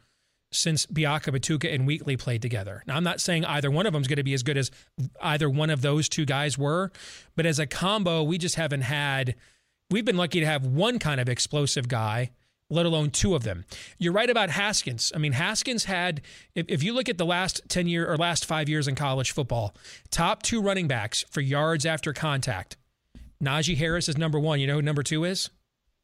since 0.54 0.86
Biakabutuka 0.86 1.74
and 1.74 1.86
Wheatley 1.86 2.18
played 2.18 2.42
together. 2.42 2.82
Now, 2.88 2.96
I'm 2.96 3.04
not 3.04 3.20
saying 3.20 3.46
either 3.46 3.70
one 3.70 3.86
of 3.86 3.94
them 3.94 4.02
is 4.02 4.08
going 4.08 4.18
to 4.18 4.24
be 4.24 4.34
as 4.34 4.44
good 4.44 4.58
as 4.58 4.72
either 5.22 5.50
one 5.50 5.70
of 5.70 5.82
those 5.82 6.08
two 6.10 6.26
guys 6.26 6.58
were, 6.58 6.92
but 7.36 7.46
as 7.46 7.60
a 7.60 7.68
combo, 7.68 8.24
we 8.24 8.38
just 8.38 8.56
haven't 8.56 8.82
had. 8.82 9.36
We've 9.90 10.06
been 10.06 10.18
lucky 10.18 10.40
to 10.40 10.46
have 10.46 10.66
one 10.66 11.00
kind 11.00 11.20
of 11.20 11.28
explosive 11.28 11.90
guy, 11.90 12.32
let 12.70 12.86
alone 12.86 13.12
two 13.12 13.36
of 13.36 13.44
them. 13.44 13.66
You're 13.98 14.14
right 14.14 14.30
about 14.30 14.50
Haskins. 14.52 15.12
I 15.14 15.18
mean, 15.18 15.34
Haskins 15.34 15.84
had, 15.86 16.22
if, 16.56 16.66
if 16.70 16.82
you 16.82 16.94
look 16.94 17.10
at 17.10 17.18
the 17.18 17.26
last 17.26 17.62
10 17.68 17.88
year 17.88 18.10
or 18.10 18.16
last 18.16 18.46
five 18.46 18.70
years 18.70 18.88
in 18.88 18.96
college 18.96 19.32
football, 19.32 19.76
top 20.12 20.44
two 20.44 20.62
running 20.62 20.88
backs 20.88 21.26
for 21.30 21.42
yards 21.42 21.86
after 21.86 22.14
contact. 22.14 22.78
Najee 23.42 23.78
Harris 23.78 24.08
is 24.08 24.18
number 24.18 24.40
one. 24.40 24.60
You 24.60 24.68
know 24.68 24.76
who 24.76 24.82
number 24.82 25.04
two 25.04 25.24
is? 25.24 25.50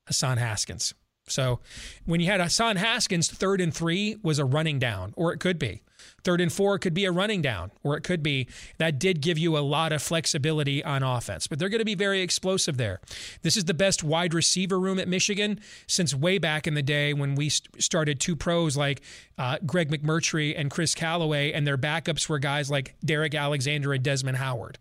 Hassan 0.07 0.37
Haskins. 0.37 0.93
So 1.27 1.59
when 2.05 2.19
you 2.19 2.27
had 2.27 2.41
Hassan 2.41 2.77
Haskins, 2.77 3.29
third 3.29 3.61
and 3.61 3.73
three 3.73 4.17
was 4.23 4.39
a 4.39 4.45
running 4.45 4.79
down, 4.79 5.13
or 5.15 5.33
it 5.33 5.39
could 5.39 5.59
be. 5.59 5.81
Third 6.23 6.41
and 6.41 6.51
four 6.51 6.77
could 6.79 6.93
be 6.93 7.05
a 7.05 7.11
running 7.11 7.41
down, 7.41 7.71
or 7.83 7.95
it 7.95 8.01
could 8.01 8.21
be. 8.21 8.47
That 8.79 8.99
did 8.99 9.21
give 9.21 9.37
you 9.37 9.57
a 9.57 9.59
lot 9.59 9.91
of 9.91 10.01
flexibility 10.01 10.83
on 10.83 11.03
offense, 11.03 11.47
but 11.47 11.59
they're 11.59 11.69
going 11.69 11.79
to 11.79 11.85
be 11.85 11.95
very 11.95 12.21
explosive 12.21 12.77
there. 12.77 12.99
This 13.43 13.55
is 13.55 13.65
the 13.65 13.73
best 13.73 14.03
wide 14.03 14.33
receiver 14.33 14.79
room 14.79 14.99
at 14.99 15.07
Michigan 15.07 15.59
since 15.85 16.13
way 16.13 16.37
back 16.37 16.67
in 16.67 16.73
the 16.73 16.81
day 16.81 17.13
when 17.13 17.35
we 17.35 17.49
started 17.49 18.19
two 18.19 18.35
pros 18.35 18.75
like 18.75 19.01
uh, 19.37 19.57
Greg 19.65 19.89
McMurtry 19.89 20.53
and 20.57 20.71
Chris 20.71 20.93
Calloway, 20.93 21.51
and 21.51 21.65
their 21.65 21.77
backups 21.77 22.27
were 22.27 22.39
guys 22.39 22.69
like 22.69 22.95
Derrick 23.03 23.35
Alexander 23.35 23.93
and 23.93 24.03
Desmond 24.03 24.37
Howard. 24.37 24.77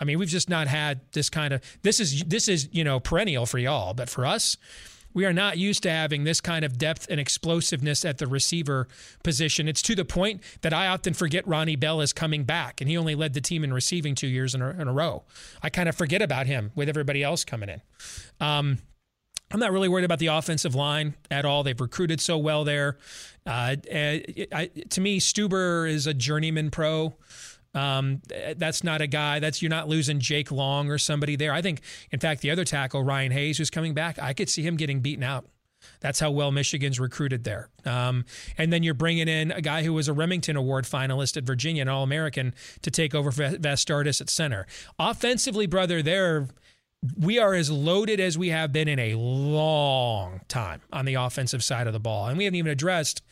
I 0.00 0.04
mean, 0.04 0.18
we've 0.18 0.28
just 0.28 0.48
not 0.48 0.66
had 0.66 1.00
this 1.12 1.28
kind 1.28 1.52
of 1.52 1.62
this 1.82 2.00
is 2.00 2.22
this 2.24 2.48
is 2.48 2.68
you 2.72 2.84
know 2.84 3.00
perennial 3.00 3.46
for 3.46 3.58
y'all, 3.58 3.94
but 3.94 4.08
for 4.08 4.24
us, 4.24 4.56
we 5.16 5.24
are 5.24 5.32
not 5.32 5.56
used 5.56 5.82
to 5.82 5.90
having 5.90 6.24
this 6.24 6.42
kind 6.42 6.62
of 6.62 6.76
depth 6.76 7.06
and 7.08 7.18
explosiveness 7.18 8.04
at 8.04 8.18
the 8.18 8.26
receiver 8.26 8.86
position. 9.22 9.66
It's 9.66 9.80
to 9.80 9.94
the 9.94 10.04
point 10.04 10.42
that 10.60 10.74
I 10.74 10.88
often 10.88 11.14
forget 11.14 11.48
Ronnie 11.48 11.74
Bell 11.74 12.02
is 12.02 12.12
coming 12.12 12.44
back, 12.44 12.82
and 12.82 12.90
he 12.90 12.98
only 12.98 13.14
led 13.14 13.32
the 13.32 13.40
team 13.40 13.64
in 13.64 13.72
receiving 13.72 14.14
two 14.14 14.26
years 14.26 14.54
in 14.54 14.60
a, 14.60 14.68
in 14.78 14.88
a 14.88 14.92
row. 14.92 15.24
I 15.62 15.70
kind 15.70 15.88
of 15.88 15.96
forget 15.96 16.20
about 16.20 16.46
him 16.46 16.70
with 16.74 16.90
everybody 16.90 17.22
else 17.22 17.46
coming 17.46 17.70
in. 17.70 17.80
Um, 18.40 18.76
I'm 19.50 19.58
not 19.58 19.72
really 19.72 19.88
worried 19.88 20.04
about 20.04 20.18
the 20.18 20.26
offensive 20.26 20.74
line 20.74 21.14
at 21.30 21.46
all. 21.46 21.62
They've 21.62 21.80
recruited 21.80 22.20
so 22.20 22.36
well 22.36 22.64
there. 22.64 22.98
Uh, 23.46 23.76
I, 24.52 24.70
to 24.90 25.00
me, 25.00 25.18
Stueber 25.18 25.88
is 25.88 26.06
a 26.06 26.12
journeyman 26.12 26.70
pro. 26.70 27.14
Um, 27.76 28.22
that's 28.56 28.82
not 28.82 29.02
a 29.02 29.06
guy 29.06 29.38
that's 29.38 29.60
you're 29.60 29.70
not 29.70 29.88
losing 29.88 30.18
Jake 30.18 30.50
Long 30.50 30.90
or 30.90 30.98
somebody 30.98 31.36
there. 31.36 31.52
I 31.52 31.60
think, 31.60 31.82
in 32.10 32.18
fact, 32.18 32.40
the 32.40 32.50
other 32.50 32.64
tackle, 32.64 33.02
Ryan 33.02 33.32
Hayes, 33.32 33.58
who's 33.58 33.70
coming 33.70 33.92
back, 33.92 34.18
I 34.18 34.32
could 34.32 34.48
see 34.48 34.62
him 34.62 34.76
getting 34.76 35.00
beaten 35.00 35.22
out. 35.22 35.46
That's 36.00 36.18
how 36.18 36.30
well 36.30 36.50
Michigan's 36.50 36.98
recruited 36.98 37.44
there. 37.44 37.68
Um, 37.84 38.24
and 38.58 38.72
then 38.72 38.82
you're 38.82 38.94
bringing 38.94 39.28
in 39.28 39.52
a 39.52 39.60
guy 39.60 39.82
who 39.82 39.92
was 39.92 40.08
a 40.08 40.12
Remington 40.12 40.56
Award 40.56 40.84
finalist 40.84 41.36
at 41.36 41.44
Virginia, 41.44 41.82
an 41.82 41.88
All 41.88 42.02
American, 42.02 42.54
to 42.82 42.90
take 42.90 43.14
over 43.14 43.30
Vastardis 43.30 44.20
at 44.20 44.30
center. 44.30 44.66
Offensively, 44.98 45.66
brother, 45.66 46.02
they're 46.02 46.48
we 47.18 47.38
are 47.38 47.54
as 47.54 47.70
loaded 47.70 48.20
as 48.20 48.38
we 48.38 48.48
have 48.48 48.72
been 48.72 48.88
in 48.88 48.98
a 48.98 49.14
long 49.14 50.40
time 50.48 50.80
on 50.92 51.04
the 51.04 51.14
offensive 51.14 51.62
side 51.62 51.86
of 51.86 51.92
the 51.92 52.00
ball, 52.00 52.26
and 52.26 52.38
we 52.38 52.44
haven't 52.44 52.56
even 52.56 52.72
addressed 52.72 53.22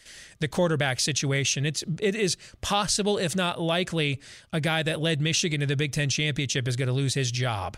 the 0.41 0.49
quarterback 0.49 1.01
situation. 1.01 1.65
It's 1.65 1.85
it 2.01 2.15
is 2.15 2.37
possible, 2.61 3.19
if 3.19 3.35
not 3.35 3.61
likely, 3.61 4.21
a 4.53 4.61
guy 4.61 4.83
that 4.83 5.01
led 5.01 5.21
Michigan 5.21 5.61
to 5.61 5.67
the 5.67 5.77
Big 5.77 5.93
Ten 5.93 6.09
championship 6.09 6.69
is 6.69 6.77
going 6.77 6.89
to 6.89 6.95
lose 6.95 7.15
his 7.15 7.31
job. 7.31 7.77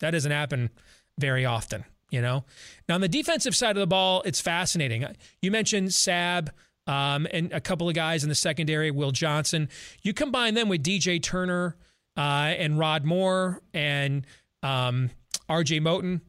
That 0.00 0.12
doesn't 0.12 0.32
happen 0.32 0.70
very 1.18 1.44
often, 1.44 1.84
you 2.10 2.20
know. 2.20 2.44
Now 2.88 2.96
on 2.96 3.00
the 3.00 3.08
defensive 3.08 3.56
side 3.56 3.76
of 3.76 3.80
the 3.80 3.86
ball, 3.86 4.22
it's 4.24 4.40
fascinating. 4.40 5.06
You 5.40 5.50
mentioned 5.50 5.88
Sabb. 5.88 6.50
Um, 6.86 7.26
and 7.32 7.50
a 7.50 7.62
couple 7.62 7.88
of 7.88 7.94
guys 7.94 8.24
in 8.24 8.28
the 8.28 8.34
secondary, 8.34 8.90
Will 8.90 9.10
Johnson. 9.10 9.70
You 10.02 10.12
combine 10.12 10.52
them 10.52 10.68
with 10.68 10.82
DJ 10.82 11.22
Turner 11.22 11.78
uh, 12.14 12.52
and 12.58 12.78
Rod 12.78 13.06
Moore 13.06 13.62
and 13.72 14.26
um, 14.62 15.10
RJ 15.48 15.80
Moten. 15.80 16.20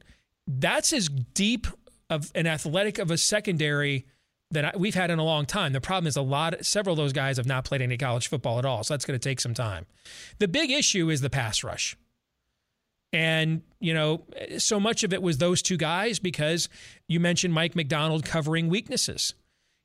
That's 0.47 0.93
as 0.93 1.10
deep 1.10 1.67
of 2.10 2.32
an 2.36 2.47
athletic 2.47 2.99
of 2.99 3.10
a 3.12 3.17
secondary 3.17 4.06
that 4.51 4.80
we've 4.80 4.93
had 4.95 5.10
in 5.10 5.17
a 5.17 5.23
long 5.23 5.45
time. 5.45 5.73
The 5.73 5.82
problem 5.82 6.08
is 6.08 6.15
a 6.15 6.21
lot, 6.21 6.63
several 6.63 6.93
of 6.93 6.97
those 6.97 7.13
guys 7.13 7.38
have 7.38 7.47
not 7.47 7.65
played 7.65 7.82
any 7.82 7.97
college 7.97 8.28
football 8.28 8.60
at 8.60 8.65
all, 8.65 8.84
so 8.84 8.93
that's 8.93 9.06
going 9.06 9.19
to 9.19 9.30
take 9.30 9.39
some 9.39 9.56
time. 9.56 9.88
The 10.38 10.47
big 10.47 10.69
issue 10.69 11.10
is 11.10 11.21
the 11.21 11.30
pass 11.32 11.63
rush. 11.63 11.97
And, 13.12 13.62
you 13.80 13.93
know, 13.93 14.23
so 14.58 14.80
much 14.80 15.04
of 15.04 15.13
it 15.13 15.21
was 15.21 15.38
those 15.38 15.62
two 15.62 15.78
guys 15.78 16.19
because 16.19 16.69
you 17.08 17.19
mentioned 17.19 17.54
Mike 17.54 17.75
Macdonald 17.75 18.25
covering 18.25 18.67
weaknesses. 18.69 19.34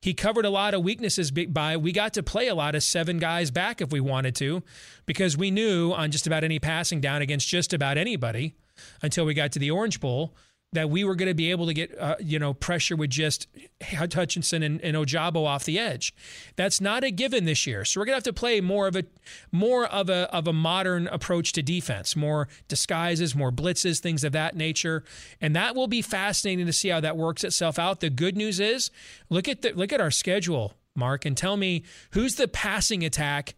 he 0.01 0.13
covered 0.13 0.45
a 0.45 0.49
lot 0.49 0.73
of 0.73 0.83
weaknesses 0.83 1.31
by 1.31 1.77
we 1.77 1.91
got 1.91 2.13
to 2.13 2.23
play 2.23 2.47
a 2.47 2.55
lot 2.55 2.75
of 2.75 2.83
seven 2.83 3.19
guys 3.19 3.51
back 3.51 3.81
if 3.81 3.91
we 3.91 3.99
wanted 3.99 4.35
to 4.35 4.63
because 5.05 5.37
we 5.37 5.51
knew 5.51 5.91
on 5.91 6.11
just 6.11 6.27
about 6.27 6.43
any 6.43 6.59
passing 6.59 6.99
down 6.99 7.21
against 7.21 7.47
just 7.47 7.73
about 7.73 7.97
anybody 7.97 8.55
until 9.01 9.25
we 9.25 9.33
got 9.33 9.51
to 9.53 9.59
the 9.59 9.71
Orange 9.71 9.99
Bowl 9.99 10.35
that 10.73 10.89
we 10.89 11.03
were 11.03 11.15
going 11.15 11.27
to 11.27 11.35
be 11.35 11.51
able 11.51 11.65
to 11.65 11.73
get 11.73 11.97
uh, 11.99 12.15
you 12.19 12.39
know 12.39 12.53
pressure 12.53 12.95
with 12.95 13.09
just 13.09 13.47
Hutchinson 13.83 14.63
and, 14.63 14.81
and 14.81 14.95
Ojabo 14.95 15.45
off 15.45 15.65
the 15.65 15.77
edge. 15.77 16.13
That's 16.55 16.79
not 16.79 17.03
a 17.03 17.11
given 17.11 17.45
this 17.45 17.67
year. 17.67 17.83
So 17.83 17.99
we're 17.99 18.05
going 18.05 18.13
to 18.13 18.17
have 18.17 18.35
to 18.35 18.39
play 18.39 18.61
more 18.61 18.87
of 18.87 18.95
a 18.95 19.03
more 19.51 19.85
of 19.85 20.09
a 20.09 20.33
of 20.33 20.47
a 20.47 20.53
modern 20.53 21.07
approach 21.07 21.51
to 21.53 21.61
defense, 21.61 22.15
more 22.15 22.47
disguises, 22.67 23.35
more 23.35 23.51
blitzes, 23.51 23.99
things 23.99 24.23
of 24.23 24.31
that 24.31 24.55
nature, 24.55 25.03
and 25.41 25.55
that 25.55 25.75
will 25.75 25.87
be 25.87 26.01
fascinating 26.01 26.65
to 26.65 26.73
see 26.73 26.89
how 26.89 26.99
that 27.01 27.17
works 27.17 27.43
itself 27.43 27.77
out. 27.77 27.99
The 27.99 28.09
good 28.09 28.37
news 28.37 28.59
is, 28.59 28.91
look 29.29 29.47
at 29.47 29.61
the 29.61 29.73
look 29.73 29.91
at 29.91 30.01
our 30.01 30.11
schedule, 30.11 30.73
Mark, 30.95 31.25
and 31.25 31.35
tell 31.35 31.57
me 31.57 31.83
who's 32.11 32.35
the 32.35 32.47
passing 32.47 33.03
attack 33.03 33.55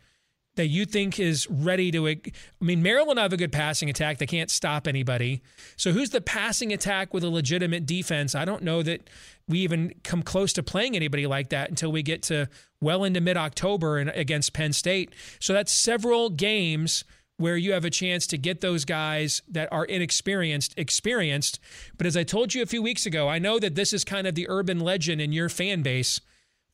that 0.56 0.68
you 0.68 0.86
think 0.86 1.20
is 1.20 1.50
ready 1.50 1.92
to. 1.92 2.08
I 2.08 2.22
mean, 2.62 2.84
Maryland 2.84 3.20
have 3.20 3.34
a 3.34 3.38
good 3.38 3.52
passing 3.52 3.90
attack. 3.90 4.18
They 4.18 4.26
can't 4.26 4.52
stop 4.52 4.88
anybody. 4.88 5.42
So 5.76 5.92
who's 5.92 6.12
the 6.12 6.22
passing 6.22 6.72
attack 6.72 7.14
with 7.14 7.24
a 7.24 7.30
legitimate 7.30 7.86
defense? 7.86 8.36
I 8.36 8.46
don't 8.46 8.64
know 8.64 8.84
that 8.84 9.10
we 9.48 9.60
even 9.60 9.94
come 10.04 10.22
close 10.22 10.54
to 10.54 10.64
playing 10.64 10.96
anybody 10.96 11.28
like 11.28 11.50
that 11.50 11.70
until 11.70 11.92
we 11.92 12.04
get 12.04 12.22
to 12.24 12.48
well 12.82 13.04
into 13.04 13.22
mid 13.22 13.38
October 13.38 13.98
and 13.98 14.10
against 14.12 14.54
Penn 14.54 14.74
State. 14.74 15.14
So 15.40 15.54
that's 15.54 15.72
several 15.72 16.30
games 16.30 17.04
where 17.38 17.58
you 17.58 17.74
have 17.74 17.84
a 17.84 17.90
chance 17.90 18.28
to 18.28 18.38
get 18.38 18.62
those 18.62 18.86
guys 18.86 19.42
that 19.50 19.68
are 19.72 19.86
inexperienced 19.86 20.74
experienced. 20.78 21.60
But 21.98 22.06
as 22.06 22.16
I 22.16 22.24
told 22.24 22.54
you 22.54 22.62
a 22.62 22.68
few 22.68 22.84
weeks 22.84 23.06
ago, 23.06 23.28
I 23.28 23.40
know 23.40 23.60
that 23.60 23.76
this 23.76 23.92
is 23.92 24.04
kind 24.04 24.28
of 24.28 24.36
the 24.36 24.48
urban 24.50 24.80
legend 24.80 25.20
in 25.20 25.34
your 25.34 25.50
fan 25.50 25.82
base 25.82 26.22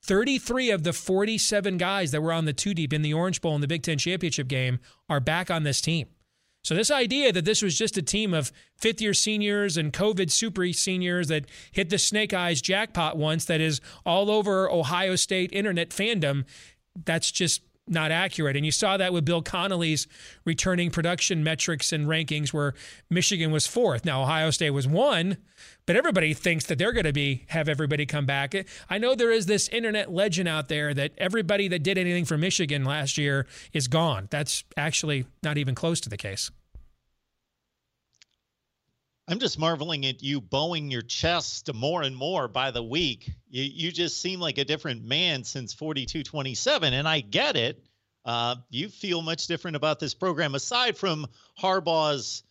33 0.04 0.72
of 0.72 0.84
the 0.84 0.94
47 0.94 1.78
guys 1.78 2.12
that 2.12 2.22
were 2.22 2.32
on 2.32 2.46
the 2.46 2.54
two 2.54 2.74
deep 2.74 2.94
in 2.94 3.02
the 3.02 3.14
Orange 3.14 3.42
Bowl 3.42 3.56
in 3.56 3.62
the 3.62 3.68
Big 3.68 3.84
Ten 3.84 3.98
championship 3.98 4.48
game 4.48 4.80
are 5.10 5.20
back 5.20 5.52
on 5.52 5.64
this 5.64 5.82
team. 5.82 6.08
So, 6.64 6.76
this 6.76 6.92
idea 6.92 7.32
that 7.32 7.46
this 7.46 7.62
was 7.62 7.78
just 7.78 7.98
a 7.98 8.02
team 8.02 8.34
of 8.34 8.52
fifth 8.78 9.02
year 9.02 9.14
seniors 9.14 9.78
and 9.78 9.94
COVID 9.94 10.30
super 10.30 10.72
seniors 10.74 11.30
that 11.30 11.46
hit 11.72 11.90
the 11.90 11.98
snake 11.98 12.34
eyes 12.34 12.62
jackpot 12.62 13.18
once, 13.18 13.46
that 13.46 13.62
is 13.62 13.80
all 14.06 14.30
over 14.30 14.70
Ohio 14.70 15.16
State 15.16 15.52
internet 15.54 15.90
fandom, 15.90 16.46
that's 17.06 17.32
just 17.32 17.62
not 17.90 18.12
accurate. 18.12 18.56
And 18.56 18.66
you 18.66 18.72
saw 18.72 18.98
that 18.98 19.12
with 19.14 19.26
Bill 19.26 19.42
Connelly's 19.42 20.08
returning 20.46 20.92
production 20.92 21.44
metrics 21.44 21.92
and 21.92 22.08
rankings, 22.08 22.54
where 22.54 22.74
Michigan 23.10 23.52
was 23.52 23.68
fourth. 23.68 24.06
Now, 24.06 24.24
Ohio 24.24 24.52
State 24.52 24.72
was 24.72 24.88
one, 24.88 25.38
but 25.86 25.96
everybody 25.96 26.34
thinks 26.34 26.66
that 26.68 26.78
they're 26.78 26.94
going 26.94 27.06
to 27.06 27.14
be 27.14 27.46
have 27.50 27.68
everybody 27.68 28.06
come 28.06 28.26
back. 28.26 28.54
I 28.90 28.98
know 28.98 29.16
there 29.16 29.32
is 29.32 29.46
this 29.46 29.68
internet 29.70 30.12
legend 30.12 30.48
out 30.48 30.68
there 30.68 30.94
that 30.94 31.12
everybody 31.18 31.68
that 31.70 31.84
did 31.84 31.98
anything 31.98 32.26
for 32.26 32.38
Michigan 32.38 32.86
last 32.86 33.18
year 33.18 33.48
is 33.74 33.88
gone. 33.88 34.28
That's 34.30 34.64
actually 34.78 35.26
not 35.44 35.58
even 35.58 35.76
close 35.76 36.00
to 36.02 36.10
the 36.10 36.18
case. 36.18 36.52
I'm 39.30 39.38
just 39.38 39.60
marveling 39.60 40.08
at 40.08 40.24
you 40.24 40.42
bowing 40.42 40.90
your 40.90 41.04
chest 41.04 41.72
more 41.72 42.02
and 42.02 42.16
more 42.16 42.48
by 42.48 42.72
the 42.72 42.82
week. 42.82 43.32
You, 43.48 43.62
you 43.62 43.92
just 43.92 44.20
seem 44.20 44.40
like 44.40 44.58
a 44.58 44.66
different 44.66 45.04
man 45.04 45.44
since 45.44 45.72
4227, 45.72 46.96
and 46.96 47.08
I 47.08 47.20
get 47.20 47.56
it. 47.56 47.86
Uh, 48.26 48.56
you 48.72 48.90
feel 48.90 49.22
much 49.22 49.46
different 49.46 49.78
about 49.78 50.00
this 50.00 50.16
program 50.16 50.56
aside 50.56 50.98
from 50.98 51.28
Harbaugh's 51.62 52.42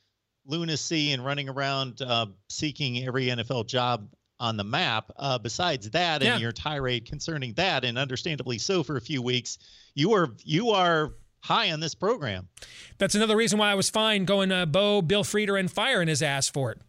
lunacy 0.47 1.11
and 1.11 1.25
running 1.25 1.49
around 1.49 2.01
uh, 2.01 2.27
seeking 2.49 3.05
every 3.05 3.27
NFL 3.27 3.67
job 3.67 4.09
on 4.39 4.57
the 4.57 4.65
map. 4.65 5.11
Uh, 5.17 5.37
besides 5.37 5.91
that, 5.91 6.23
yeah. 6.23 6.35
and 6.35 6.41
your 6.41 6.53
tirade 6.53 7.07
concerning 7.07 7.55
that, 7.55 7.85
and 7.85 7.99
understandably 7.99 8.59
so 8.59 8.85
for 8.85 8.97
a 8.97 9.01
few 9.01 9.21
weeks, 9.21 9.59
you 9.95 10.13
are 10.13 10.33
you 10.45 10.71
are 10.71 11.13
high 11.49 11.73
on 11.73 11.81
this 11.81 11.95
program. 11.95 12.49
That's 12.99 13.15
another 13.15 13.37
reason 13.37 13.59
why 13.59 13.71
I 13.71 13.75
was 13.75 13.91
fine 13.91 14.25
going 14.25 14.53
uh, 14.53 14.67
Bo, 14.67 15.03
Bill 15.03 15.25
Frieder, 15.25 15.59
and 15.59 15.71
firing 15.71 16.09
his 16.09 16.23
ass 16.23 16.49
for 16.49 16.71
it. 16.71 16.81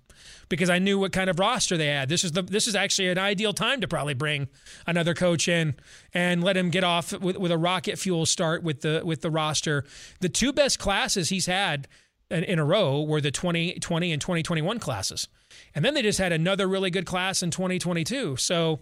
Because 0.50 0.70
I 0.70 0.80
knew 0.80 1.00
what 1.00 1.12
kind 1.12 1.30
of 1.30 1.40
roster 1.40 1.78
they 1.78 1.88
had. 1.88 2.10
This 2.10 2.24
is 2.24 2.32
the 2.32 2.42
this 2.42 2.68
is 2.68 2.76
actually 2.76 3.10
an 3.10 3.20
ideal 3.20 3.54
time 3.54 3.82
to 3.82 3.88
probably 3.88 4.16
bring 4.16 4.48
another 4.88 5.14
coach 5.14 5.48
in 5.48 5.76
and 6.14 6.44
let 6.44 6.58
him 6.58 6.72
get 6.72 6.84
off 6.84 7.14
with, 7.14 7.38
with 7.38 7.52
a 7.52 7.58
rocket 7.58 8.00
fuel 8.00 8.26
start 8.26 8.64
with 8.64 8.82
the 8.82 9.02
with 9.06 9.22
the 9.22 9.30
roster. 9.30 9.86
The 10.22 10.30
two 10.30 10.52
best 10.52 10.80
classes 10.80 11.30
he's 11.30 11.46
had 11.46 11.88
in, 12.32 12.44
in 12.44 12.60
a 12.60 12.66
row 12.66 13.04
were 13.04 13.22
the 13.22 13.32
2020 13.32 14.12
and 14.12 14.22
2021 14.22 14.80
classes. 14.80 15.28
And 15.76 15.86
then 15.86 15.94
they 15.94 16.02
just 16.02 16.20
had 16.20 16.32
another 16.32 16.68
really 16.68 16.90
good 16.90 17.06
class 17.06 17.44
in 17.44 17.52
2022. 17.52 18.36
So 18.38 18.80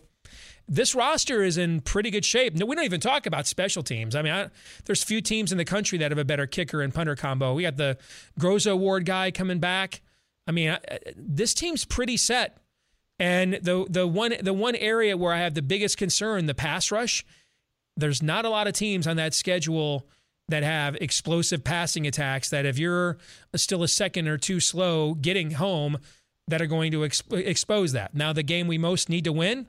this 0.67 0.93
roster 0.93 1.43
is 1.43 1.57
in 1.57 1.81
pretty 1.81 2.11
good 2.11 2.25
shape. 2.25 2.53
No, 2.53 2.65
we 2.65 2.75
don't 2.75 2.85
even 2.85 2.99
talk 2.99 3.25
about 3.25 3.47
special 3.47 3.83
teams. 3.83 4.15
I 4.15 4.21
mean, 4.21 4.33
I, 4.33 4.49
there's 4.85 5.03
few 5.03 5.21
teams 5.21 5.51
in 5.51 5.57
the 5.57 5.65
country 5.65 5.97
that 5.99 6.11
have 6.11 6.17
a 6.17 6.25
better 6.25 6.45
kicker 6.45 6.81
and 6.81 6.93
punter 6.93 7.15
combo. 7.15 7.53
We 7.53 7.63
got 7.63 7.77
the 7.77 7.97
Groza 8.39 8.71
Award 8.71 9.05
guy 9.05 9.31
coming 9.31 9.59
back. 9.59 10.01
I 10.45 10.51
mean, 10.51 10.71
I, 10.71 10.79
this 11.15 11.53
team's 11.53 11.85
pretty 11.85 12.17
set. 12.17 12.57
And 13.19 13.53
the 13.53 13.85
the 13.89 14.05
one 14.05 14.35
the 14.41 14.53
one 14.53 14.75
area 14.75 15.17
where 15.17 15.33
I 15.33 15.39
have 15.39 15.55
the 15.55 15.63
biggest 15.63 15.97
concern, 15.97 16.45
the 16.45 16.53
pass 16.53 16.91
rush, 16.91 17.25
there's 17.95 18.21
not 18.21 18.45
a 18.45 18.49
lot 18.49 18.67
of 18.67 18.73
teams 18.73 19.07
on 19.07 19.17
that 19.17 19.33
schedule 19.33 20.07
that 20.49 20.63
have 20.63 20.95
explosive 20.97 21.63
passing 21.63 22.05
attacks 22.05 22.49
that 22.49 22.65
if 22.65 22.77
you're 22.77 23.17
still 23.55 23.83
a 23.83 23.87
second 23.87 24.27
or 24.27 24.37
two 24.37 24.59
slow 24.59 25.13
getting 25.15 25.51
home 25.51 25.97
that 26.47 26.61
are 26.61 26.67
going 26.67 26.91
to 26.91 26.99
exp- 26.99 27.45
expose 27.45 27.91
that. 27.91 28.13
Now 28.13 28.33
the 28.33 28.43
game 28.43 28.67
we 28.67 28.77
most 28.77 29.09
need 29.09 29.23
to 29.25 29.33
win 29.33 29.67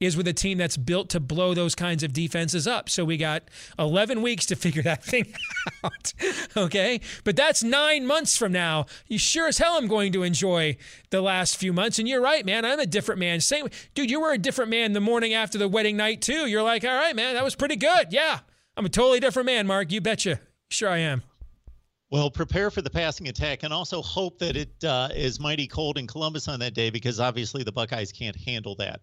is 0.00 0.16
with 0.16 0.28
a 0.28 0.32
team 0.32 0.58
that's 0.58 0.76
built 0.76 1.08
to 1.10 1.20
blow 1.20 1.54
those 1.54 1.74
kinds 1.74 2.02
of 2.02 2.12
defenses 2.12 2.66
up. 2.66 2.88
So 2.88 3.04
we 3.04 3.16
got 3.16 3.44
11 3.78 4.22
weeks 4.22 4.46
to 4.46 4.56
figure 4.56 4.82
that 4.82 5.04
thing 5.04 5.32
out. 5.84 6.12
okay. 6.56 7.00
But 7.24 7.36
that's 7.36 7.62
nine 7.62 8.06
months 8.06 8.36
from 8.36 8.52
now. 8.52 8.86
You 9.06 9.18
sure 9.18 9.48
as 9.48 9.58
hell 9.58 9.76
I'm 9.76 9.88
going 9.88 10.12
to 10.12 10.22
enjoy 10.22 10.76
the 11.10 11.20
last 11.20 11.56
few 11.56 11.72
months. 11.72 11.98
And 11.98 12.08
you're 12.08 12.20
right, 12.20 12.44
man. 12.44 12.64
I'm 12.64 12.80
a 12.80 12.86
different 12.86 13.18
man. 13.18 13.40
Same, 13.40 13.68
dude, 13.94 14.10
you 14.10 14.20
were 14.20 14.32
a 14.32 14.38
different 14.38 14.70
man 14.70 14.92
the 14.92 15.00
morning 15.00 15.34
after 15.34 15.58
the 15.58 15.68
wedding 15.68 15.96
night, 15.96 16.22
too. 16.22 16.46
You're 16.46 16.62
like, 16.62 16.84
all 16.84 16.94
right, 16.94 17.16
man, 17.16 17.34
that 17.34 17.44
was 17.44 17.54
pretty 17.54 17.76
good. 17.76 18.08
Yeah. 18.12 18.40
I'm 18.76 18.86
a 18.86 18.88
totally 18.88 19.20
different 19.20 19.46
man, 19.46 19.66
Mark. 19.66 19.90
You 19.90 20.00
betcha. 20.00 20.40
Sure 20.70 20.88
I 20.88 20.98
am. 20.98 21.22
Well, 22.10 22.30
prepare 22.30 22.70
for 22.70 22.80
the 22.80 22.88
passing 22.88 23.28
attack 23.28 23.64
and 23.64 23.72
also 23.72 24.00
hope 24.00 24.38
that 24.38 24.56
it 24.56 24.72
uh, 24.82 25.08
is 25.14 25.38
mighty 25.40 25.66
cold 25.66 25.98
in 25.98 26.06
Columbus 26.06 26.48
on 26.48 26.58
that 26.60 26.72
day 26.72 26.88
because 26.88 27.20
obviously 27.20 27.62
the 27.62 27.72
Buckeyes 27.72 28.12
can't 28.12 28.36
handle 28.36 28.74
that 28.76 29.00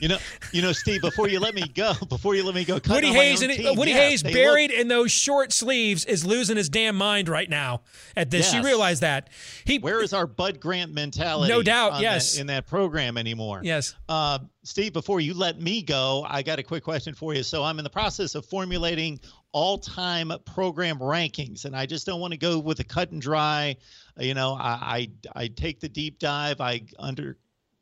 you 0.00 0.08
know, 0.08 0.18
you 0.52 0.62
know, 0.62 0.72
Steve. 0.72 1.00
Before 1.00 1.28
you 1.28 1.40
let 1.40 1.54
me 1.54 1.66
go, 1.68 1.92
before 2.08 2.34
you 2.34 2.44
let 2.44 2.54
me 2.54 2.64
go, 2.64 2.78
Woody 2.88 3.12
Hayes, 3.12 3.42
and 3.42 3.52
team, 3.52 3.76
Woody 3.76 3.90
yes, 3.92 4.00
Hayes 4.00 4.22
buried 4.22 4.70
look, 4.70 4.80
in 4.80 4.88
those 4.88 5.10
short 5.10 5.52
sleeves 5.52 6.04
is 6.04 6.24
losing 6.24 6.56
his 6.56 6.68
damn 6.68 6.96
mind 6.96 7.28
right 7.28 7.48
now 7.48 7.82
at 8.16 8.30
this. 8.30 8.52
Yes. 8.52 8.54
You 8.54 8.68
realize 8.68 9.00
that 9.00 9.30
he. 9.64 9.78
Where 9.78 10.02
is 10.02 10.12
our 10.12 10.26
Bud 10.26 10.60
Grant 10.60 10.92
mentality? 10.92 11.52
No 11.52 11.62
doubt. 11.62 12.00
Yes. 12.00 12.34
That, 12.34 12.40
in 12.40 12.46
that 12.48 12.66
program 12.66 13.16
anymore. 13.16 13.60
Yes. 13.62 13.94
Uh, 14.08 14.38
Steve, 14.62 14.92
before 14.92 15.20
you 15.20 15.34
let 15.34 15.60
me 15.60 15.82
go, 15.82 16.26
I 16.28 16.42
got 16.42 16.58
a 16.58 16.62
quick 16.62 16.84
question 16.84 17.14
for 17.14 17.34
you. 17.34 17.42
So 17.42 17.64
I'm 17.64 17.78
in 17.78 17.84
the 17.84 17.90
process 17.90 18.34
of 18.34 18.44
formulating 18.44 19.18
all-time 19.52 20.30
program 20.44 20.98
rankings, 20.98 21.64
and 21.64 21.74
I 21.74 21.86
just 21.86 22.04
don't 22.04 22.20
want 22.20 22.32
to 22.32 22.38
go 22.38 22.58
with 22.58 22.80
a 22.80 22.84
cut 22.84 23.10
and 23.12 23.20
dry. 23.20 23.76
You 24.18 24.34
know, 24.34 24.54
I 24.54 25.08
I, 25.34 25.42
I 25.42 25.48
take 25.48 25.80
the 25.80 25.88
deep 25.88 26.18
dive. 26.18 26.60
I 26.60 26.82
under 26.98 27.38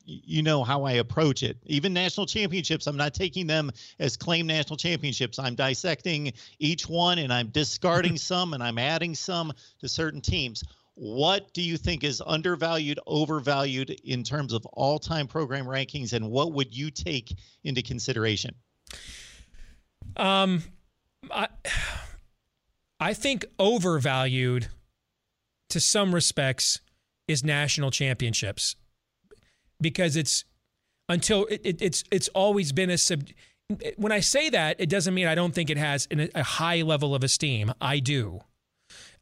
you 0.07 0.43
know 0.43 0.63
how 0.63 0.85
I 0.85 0.93
approach 0.93 1.43
it. 1.43 1.59
Even 1.67 1.93
national 1.93 2.27
championships, 2.27 2.87
I'm 2.87 2.97
not 2.97 3.13
taking 3.13 3.47
them 3.47 3.73
as 3.99 4.17
claim 4.17 4.47
national 4.47 4.77
championships. 4.77 5.39
I'm 5.39 5.57
dissecting 5.57 6.33
each 6.59 6.89
one 6.89 7.19
and 7.19 7.33
I'm 7.33 7.49
discarding 7.49 8.17
some 8.17 8.55
and 8.55 8.63
I'm 8.63 8.79
adding 8.79 9.15
some 9.15 9.53
to 9.81 9.89
certain 9.89 10.21
teams. 10.21 10.63
What 10.95 11.53
do 11.53 11.61
you 11.61 11.77
think 11.77 12.05
is 12.05 12.23
undervalued, 12.25 13.01
overvalued 13.07 13.91
in 14.05 14.23
terms 14.23 14.53
of 14.53 14.65
all 14.67 14.99
time 14.99 15.27
program 15.27 15.67
rankings, 15.67 16.15
and 16.15 16.31
what 16.31 16.53
would 16.53 16.75
you 16.75 16.91
take 16.91 17.37
into 17.65 17.83
consideration? 17.83 18.55
Um, 20.17 20.63
I, 21.31 21.49
I 22.99 23.13
think 23.13 23.45
overvalued 23.59 24.69
to 25.69 25.81
some 25.81 26.15
respects 26.15 26.81
is 27.29 27.45
national 27.45 27.91
championships 27.91 28.77
because 29.81 30.17
it's 30.17 30.45
until 31.09 31.45
it, 31.47 31.61
it, 31.65 31.83
it's 31.83 32.05
it's 32.11 32.29
always 32.29 32.73
been 32.73 32.91
a 32.91 32.99
sub. 32.99 33.25
When 33.97 34.13
I 34.13 34.21
say 34.21 34.49
that, 34.51 34.77
it 34.79 34.89
doesn't 34.89 35.15
mean 35.15 35.27
I 35.27 35.35
don't 35.35 35.55
think 35.55 35.71
it 35.71 35.77
has 35.77 36.07
an, 36.11 36.29
a 36.35 36.43
high 36.43 36.83
level 36.83 37.15
of 37.15 37.25
esteem. 37.25 37.73
I 37.81 37.99
do, 37.99 38.41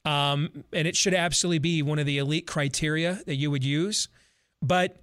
um, 0.04 0.64
and 0.72 0.86
it 0.86 0.96
should 0.96 1.14
absolutely 1.14 1.58
be 1.58 1.82
one 1.82 1.98
of 1.98 2.06
the 2.06 2.18
elite 2.18 2.46
criteria 2.46 3.20
that 3.26 3.36
you 3.36 3.50
would 3.50 3.64
use. 3.64 4.08
But 4.62 4.96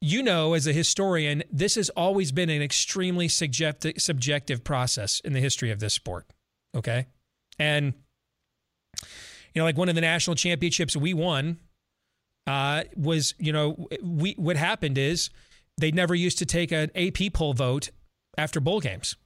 you 0.00 0.22
know, 0.22 0.54
as 0.54 0.66
a 0.66 0.72
historian, 0.72 1.42
this 1.50 1.74
has 1.74 1.90
always 1.90 2.30
been 2.30 2.50
an 2.50 2.62
extremely 2.62 3.28
subjective 3.28 3.94
subjective 3.98 4.64
process 4.64 5.20
in 5.20 5.32
the 5.32 5.40
history 5.40 5.70
of 5.70 5.80
this 5.80 5.94
sport. 5.94 6.26
Okay, 6.76 7.06
and 7.58 7.94
you 9.54 9.60
know, 9.60 9.64
like 9.64 9.76
one 9.76 9.88
of 9.88 9.94
the 9.94 10.00
national 10.00 10.36
championships 10.36 10.96
we 10.96 11.14
won 11.14 11.58
uh, 12.48 12.84
was, 12.96 13.34
you 13.38 13.52
know, 13.52 13.88
we 14.02 14.32
what 14.38 14.56
happened 14.56 14.96
is 14.96 15.28
they 15.76 15.90
never 15.90 16.14
used 16.14 16.38
to 16.38 16.46
take 16.46 16.72
an 16.72 16.90
AP 16.96 17.34
poll 17.34 17.52
vote 17.52 17.90
after 18.38 18.58
bowl 18.58 18.80
games. 18.80 19.16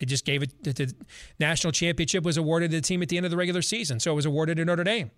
It 0.00 0.06
just 0.06 0.24
gave 0.24 0.42
it 0.42 0.64
the 0.64 0.92
national 1.38 1.72
championship 1.72 2.24
was 2.24 2.36
awarded 2.36 2.72
to 2.72 2.78
the 2.78 2.82
team 2.82 3.00
at 3.00 3.10
the 3.10 3.16
end 3.16 3.26
of 3.26 3.30
the 3.30 3.36
regular 3.36 3.62
season, 3.62 4.00
so 4.00 4.10
it 4.10 4.16
was 4.16 4.26
awarded 4.26 4.56
to 4.56 4.64
Notre 4.64 4.82
Dame. 4.82 5.12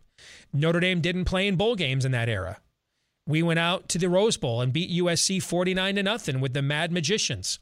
Notre 0.52 0.80
Dame 0.80 1.00
didn't 1.00 1.24
play 1.24 1.46
in 1.48 1.56
bowl 1.56 1.76
games 1.76 2.04
in 2.04 2.12
that 2.12 2.28
era. 2.28 2.58
We 3.26 3.42
went 3.42 3.58
out 3.58 3.88
to 3.90 3.98
the 3.98 4.10
Rose 4.10 4.36
Bowl 4.36 4.60
and 4.60 4.70
beat 4.70 4.90
USC 4.90 5.42
49 5.42 5.94
to 5.94 6.02
nothing 6.02 6.40
with 6.40 6.52
the 6.52 6.62
Mad 6.62 6.92
Magicians. 6.92 7.58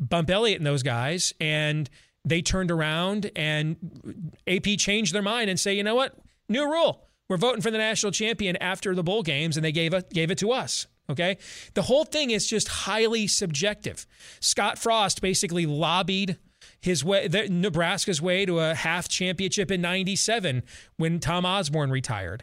Bump 0.00 0.30
Elliott 0.30 0.58
and 0.58 0.66
those 0.66 0.82
guys, 0.84 1.34
and 1.40 1.90
they 2.24 2.42
turned 2.42 2.70
around 2.70 3.30
and 3.34 4.36
AP 4.46 4.78
changed 4.78 5.14
their 5.14 5.22
mind 5.22 5.50
and 5.50 5.58
say, 5.58 5.74
you 5.74 5.82
know 5.82 5.96
what? 5.96 6.16
New 6.48 6.64
rule. 6.64 7.06
We're 7.30 7.36
voting 7.36 7.62
for 7.62 7.70
the 7.70 7.78
national 7.78 8.10
champion 8.10 8.56
after 8.56 8.92
the 8.92 9.04
bowl 9.04 9.22
games, 9.22 9.56
and 9.56 9.64
they 9.64 9.70
gave 9.70 9.94
it, 9.94 10.10
gave 10.10 10.32
it 10.32 10.38
to 10.38 10.50
us. 10.50 10.88
Okay. 11.08 11.38
The 11.74 11.82
whole 11.82 12.04
thing 12.04 12.30
is 12.30 12.44
just 12.46 12.66
highly 12.66 13.28
subjective. 13.28 14.04
Scott 14.40 14.78
Frost 14.78 15.22
basically 15.22 15.64
lobbied 15.64 16.38
his 16.80 17.04
way, 17.04 17.28
the, 17.28 17.48
Nebraska's 17.48 18.20
way 18.20 18.44
to 18.46 18.58
a 18.58 18.74
half 18.74 19.08
championship 19.08 19.70
in 19.70 19.80
97 19.80 20.64
when 20.96 21.20
Tom 21.20 21.46
Osborne 21.46 21.90
retired. 21.90 22.42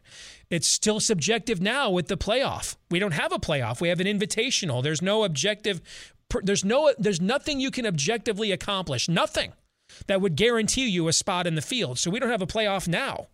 It's 0.49 0.67
still 0.67 1.01
subjective 1.01 1.61
now 1.61 1.89
with 1.89 2.07
the 2.07 2.17
playoff. 2.17 2.77
We 2.89 2.99
don't 2.99 3.13
have 3.13 3.33
a 3.33 3.39
playoff. 3.39 3.81
We 3.81 3.89
have 3.89 3.99
an 3.99 4.07
invitational. 4.07 4.81
There's 4.81 5.01
no 5.01 5.23
objective 5.23 5.81
there's 6.43 6.65
no 6.65 6.93
there's 6.97 7.21
nothing 7.21 7.59
you 7.59 7.71
can 7.71 7.85
objectively 7.85 8.51
accomplish. 8.51 9.09
Nothing 9.09 9.53
that 10.07 10.21
would 10.21 10.35
guarantee 10.35 10.88
you 10.88 11.07
a 11.07 11.13
spot 11.13 11.47
in 11.47 11.55
the 11.55 11.61
field. 11.61 11.99
So 11.99 12.09
we 12.09 12.19
don't 12.19 12.29
have 12.29 12.41
a 12.41 12.47
playoff 12.47 12.88
now. 12.88 13.27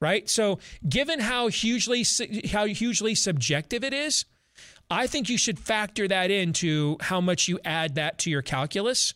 Right? 0.00 0.28
So 0.28 0.58
given 0.88 1.20
how 1.20 1.48
hugely 1.48 2.04
how 2.50 2.66
hugely 2.66 3.14
subjective 3.14 3.84
it 3.84 3.94
is, 3.94 4.24
I 4.90 5.06
think 5.06 5.28
you 5.28 5.38
should 5.38 5.58
factor 5.58 6.06
that 6.08 6.30
into 6.30 6.96
how 7.00 7.20
much 7.20 7.48
you 7.48 7.58
add 7.64 7.94
that 7.94 8.18
to 8.20 8.30
your 8.30 8.42
calculus. 8.42 9.14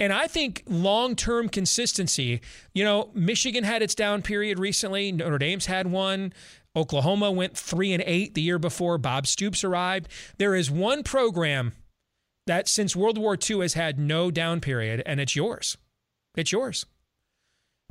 And 0.00 0.12
I 0.12 0.26
think 0.26 0.64
long 0.66 1.14
term 1.14 1.48
consistency, 1.48 2.40
you 2.74 2.84
know, 2.84 3.10
Michigan 3.14 3.64
had 3.64 3.82
its 3.82 3.94
down 3.94 4.22
period 4.22 4.58
recently, 4.58 5.12
Notre 5.12 5.38
Dame's 5.38 5.66
had 5.66 5.86
one. 5.86 6.32
Oklahoma 6.74 7.30
went 7.30 7.56
three 7.56 7.92
and 7.92 8.02
eight 8.06 8.34
the 8.34 8.42
year 8.42 8.58
before 8.58 8.96
Bob 8.96 9.26
Stoops 9.26 9.62
arrived. 9.62 10.08
There 10.38 10.54
is 10.54 10.70
one 10.70 11.02
program 11.02 11.72
that 12.46 12.66
since 12.66 12.96
World 12.96 13.18
War 13.18 13.36
II 13.38 13.60
has 13.60 13.74
had 13.74 13.98
no 13.98 14.30
down 14.30 14.60
period, 14.60 15.02
and 15.04 15.20
it's 15.20 15.36
yours. 15.36 15.76
It's 16.34 16.50
yours. 16.50 16.86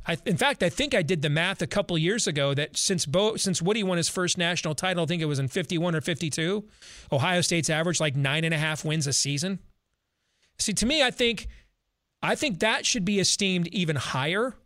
I, 0.06 0.16
in 0.26 0.36
fact, 0.36 0.62
I 0.62 0.68
think 0.68 0.94
I 0.94 1.02
did 1.02 1.22
the 1.22 1.30
math 1.30 1.62
a 1.62 1.66
couple 1.66 1.96
years 1.96 2.26
ago 2.26 2.54
that 2.54 2.76
since 2.76 3.06
Bo, 3.06 3.36
since 3.36 3.62
Woody 3.62 3.82
won 3.82 3.98
his 3.98 4.08
first 4.08 4.36
national 4.36 4.74
title, 4.74 5.04
I 5.04 5.06
think 5.06 5.22
it 5.22 5.26
was 5.26 5.38
in 5.38 5.48
51 5.48 5.94
or 5.94 6.00
52, 6.00 6.64
Ohio 7.12 7.40
State's 7.40 7.70
average 7.70 8.00
like 8.00 8.16
nine 8.16 8.44
and 8.44 8.52
a 8.52 8.58
half 8.58 8.84
wins 8.84 9.06
a 9.06 9.12
season. 9.12 9.60
See, 10.58 10.72
to 10.74 10.86
me, 10.86 11.02
I 11.02 11.10
think, 11.10 11.46
I 12.22 12.34
think 12.34 12.60
that 12.60 12.84
should 12.84 13.04
be 13.04 13.20
esteemed 13.20 13.68
even 13.68 13.96
higher 13.96 14.56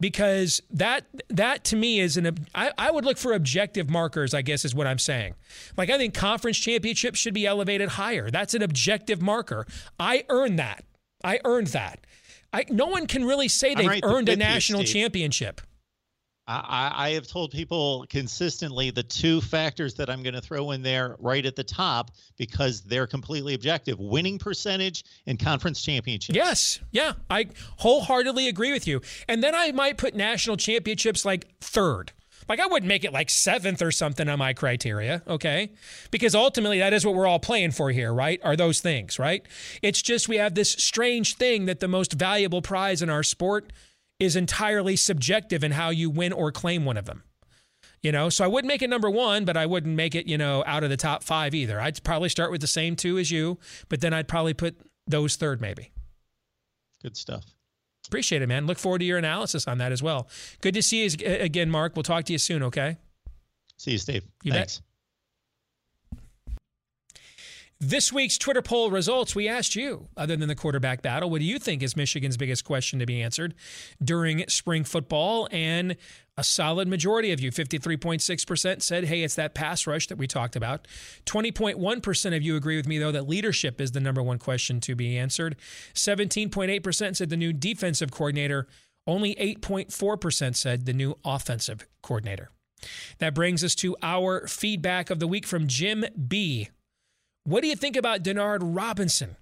because 0.00 0.62
that 0.70 1.04
that 1.28 1.62
to 1.64 1.76
me 1.76 2.00
is 2.00 2.16
an 2.16 2.46
I, 2.54 2.72
I 2.78 2.90
would 2.90 3.04
look 3.04 3.18
for 3.18 3.34
objective 3.34 3.90
markers 3.90 4.32
i 4.32 4.40
guess 4.40 4.64
is 4.64 4.74
what 4.74 4.86
i'm 4.86 4.98
saying. 4.98 5.34
Like 5.76 5.90
i 5.90 5.98
think 5.98 6.14
conference 6.14 6.58
championships 6.58 7.18
should 7.18 7.34
be 7.34 7.46
elevated 7.46 7.90
higher. 7.90 8.30
That's 8.30 8.54
an 8.54 8.62
objective 8.62 9.20
marker. 9.20 9.66
I 9.98 10.24
earned 10.30 10.58
that. 10.58 10.84
I 11.22 11.38
earned 11.44 11.68
that 11.68 12.06
I, 12.52 12.64
no 12.68 12.86
one 12.86 13.06
can 13.06 13.24
really 13.24 13.48
say 13.48 13.74
they've 13.74 13.86
right 13.86 14.04
earned 14.04 14.28
a 14.28 14.36
national 14.36 14.84
championship 14.84 15.60
I, 16.50 16.92
I, 16.94 17.10
have 17.10 17.28
told 17.28 17.52
people 17.52 18.04
consistently 18.08 18.90
the 18.90 19.04
two 19.04 19.40
factors 19.40 19.94
that 19.94 20.10
I'm 20.10 20.20
going 20.22 20.34
to 20.34 20.40
throw 20.40 20.72
in 20.72 20.82
there 20.82 21.14
right 21.20 21.46
at 21.46 21.54
the 21.54 21.62
top 21.62 22.10
because 22.36 22.80
they're 22.82 23.06
completely 23.06 23.54
objective 23.54 24.00
winning 24.00 24.36
percentage 24.36 25.04
and 25.26 25.38
conference 25.38 25.80
championships. 25.80 26.34
Yes. 26.34 26.80
Yeah. 26.90 27.12
I 27.28 27.46
wholeheartedly 27.76 28.48
agree 28.48 28.72
with 28.72 28.88
you. 28.88 29.00
And 29.28 29.44
then 29.44 29.54
I 29.54 29.70
might 29.70 29.96
put 29.96 30.16
national 30.16 30.56
championships 30.56 31.24
like 31.24 31.46
third. 31.60 32.12
Like 32.50 32.58
I 32.58 32.66
wouldn't 32.66 32.88
make 32.88 33.04
it 33.04 33.12
like 33.12 33.30
seventh 33.30 33.80
or 33.80 33.92
something 33.92 34.28
on 34.28 34.40
my 34.40 34.54
criteria, 34.54 35.22
okay? 35.28 35.70
Because 36.10 36.34
ultimately 36.34 36.80
that 36.80 36.92
is 36.92 37.06
what 37.06 37.14
we're 37.14 37.28
all 37.28 37.38
playing 37.38 37.70
for 37.70 37.92
here, 37.92 38.12
right? 38.12 38.40
Are 38.42 38.56
those 38.56 38.80
things, 38.80 39.20
right? 39.20 39.46
It's 39.82 40.02
just 40.02 40.28
we 40.28 40.34
have 40.38 40.56
this 40.56 40.72
strange 40.72 41.36
thing 41.36 41.66
that 41.66 41.78
the 41.78 41.86
most 41.86 42.12
valuable 42.12 42.60
prize 42.60 43.02
in 43.02 43.08
our 43.08 43.22
sport 43.22 43.72
is 44.18 44.34
entirely 44.34 44.96
subjective 44.96 45.62
in 45.62 45.70
how 45.70 45.90
you 45.90 46.10
win 46.10 46.32
or 46.32 46.50
claim 46.50 46.84
one 46.84 46.96
of 46.96 47.04
them. 47.04 47.22
You 48.02 48.10
know, 48.10 48.28
so 48.28 48.44
I 48.44 48.48
wouldn't 48.48 48.68
make 48.68 48.82
it 48.82 48.90
number 48.90 49.10
one, 49.10 49.44
but 49.44 49.56
I 49.56 49.66
wouldn't 49.66 49.94
make 49.94 50.16
it, 50.16 50.26
you 50.26 50.36
know, 50.36 50.64
out 50.66 50.82
of 50.82 50.90
the 50.90 50.96
top 50.96 51.22
five 51.22 51.54
either. 51.54 51.80
I'd 51.80 52.02
probably 52.02 52.30
start 52.30 52.50
with 52.50 52.62
the 52.62 52.66
same 52.66 52.96
two 52.96 53.16
as 53.18 53.30
you, 53.30 53.60
but 53.88 54.00
then 54.00 54.12
I'd 54.12 54.26
probably 54.26 54.54
put 54.54 54.76
those 55.06 55.36
third, 55.36 55.60
maybe. 55.60 55.92
Good 57.00 57.16
stuff. 57.16 57.44
Appreciate 58.10 58.42
it, 58.42 58.48
man. 58.48 58.66
Look 58.66 58.80
forward 58.80 58.98
to 58.98 59.04
your 59.04 59.18
analysis 59.18 59.68
on 59.68 59.78
that 59.78 59.92
as 59.92 60.02
well. 60.02 60.28
Good 60.62 60.74
to 60.74 60.82
see 60.82 61.04
you 61.04 61.10
again, 61.24 61.70
Mark. 61.70 61.94
We'll 61.94 62.02
talk 62.02 62.24
to 62.24 62.32
you 62.32 62.40
soon, 62.40 62.64
okay? 62.64 62.96
See 63.76 63.92
you, 63.92 63.98
Steve. 63.98 64.24
You 64.42 64.50
Thanks. 64.50 64.78
Bet. 64.78 66.18
This 67.78 68.12
week's 68.12 68.36
Twitter 68.36 68.62
poll 68.62 68.90
results, 68.90 69.36
we 69.36 69.46
asked 69.46 69.76
you, 69.76 70.08
other 70.16 70.36
than 70.36 70.48
the 70.48 70.56
quarterback 70.56 71.02
battle, 71.02 71.30
what 71.30 71.38
do 71.38 71.44
you 71.44 71.60
think 71.60 71.84
is 71.84 71.96
Michigan's 71.96 72.36
biggest 72.36 72.64
question 72.64 72.98
to 72.98 73.06
be 73.06 73.22
answered 73.22 73.54
during 74.02 74.44
spring 74.48 74.82
football? 74.82 75.46
And 75.52 75.96
a 76.40 76.42
solid 76.42 76.88
majority 76.88 77.32
of 77.32 77.40
you, 77.40 77.50
53.6%, 77.50 78.82
said, 78.82 79.04
hey, 79.04 79.22
it's 79.22 79.34
that 79.34 79.54
pass 79.54 79.86
rush 79.86 80.06
that 80.06 80.16
we 80.16 80.26
talked 80.26 80.56
about. 80.56 80.88
20.1% 81.26 82.36
of 82.36 82.42
you 82.42 82.56
agree 82.56 82.76
with 82.76 82.88
me, 82.88 82.96
though, 82.96 83.12
that 83.12 83.28
leadership 83.28 83.78
is 83.78 83.92
the 83.92 84.00
number 84.00 84.22
one 84.22 84.38
question 84.38 84.80
to 84.80 84.94
be 84.94 85.18
answered. 85.18 85.54
17.8% 85.94 87.14
said 87.14 87.28
the 87.28 87.36
new 87.36 87.52
defensive 87.52 88.10
coordinator. 88.10 88.66
Only 89.06 89.34
8.4% 89.34 90.56
said 90.56 90.86
the 90.86 90.94
new 90.94 91.18
offensive 91.26 91.86
coordinator. 92.02 92.48
That 93.18 93.34
brings 93.34 93.62
us 93.62 93.74
to 93.76 93.94
our 94.02 94.46
feedback 94.46 95.10
of 95.10 95.20
the 95.20 95.28
week 95.28 95.46
from 95.46 95.66
Jim 95.66 96.06
B. 96.26 96.70
What 97.44 97.60
do 97.60 97.68
you 97.68 97.76
think 97.76 97.96
about 97.96 98.22
Denard 98.22 98.60
Robinson? 98.62 99.36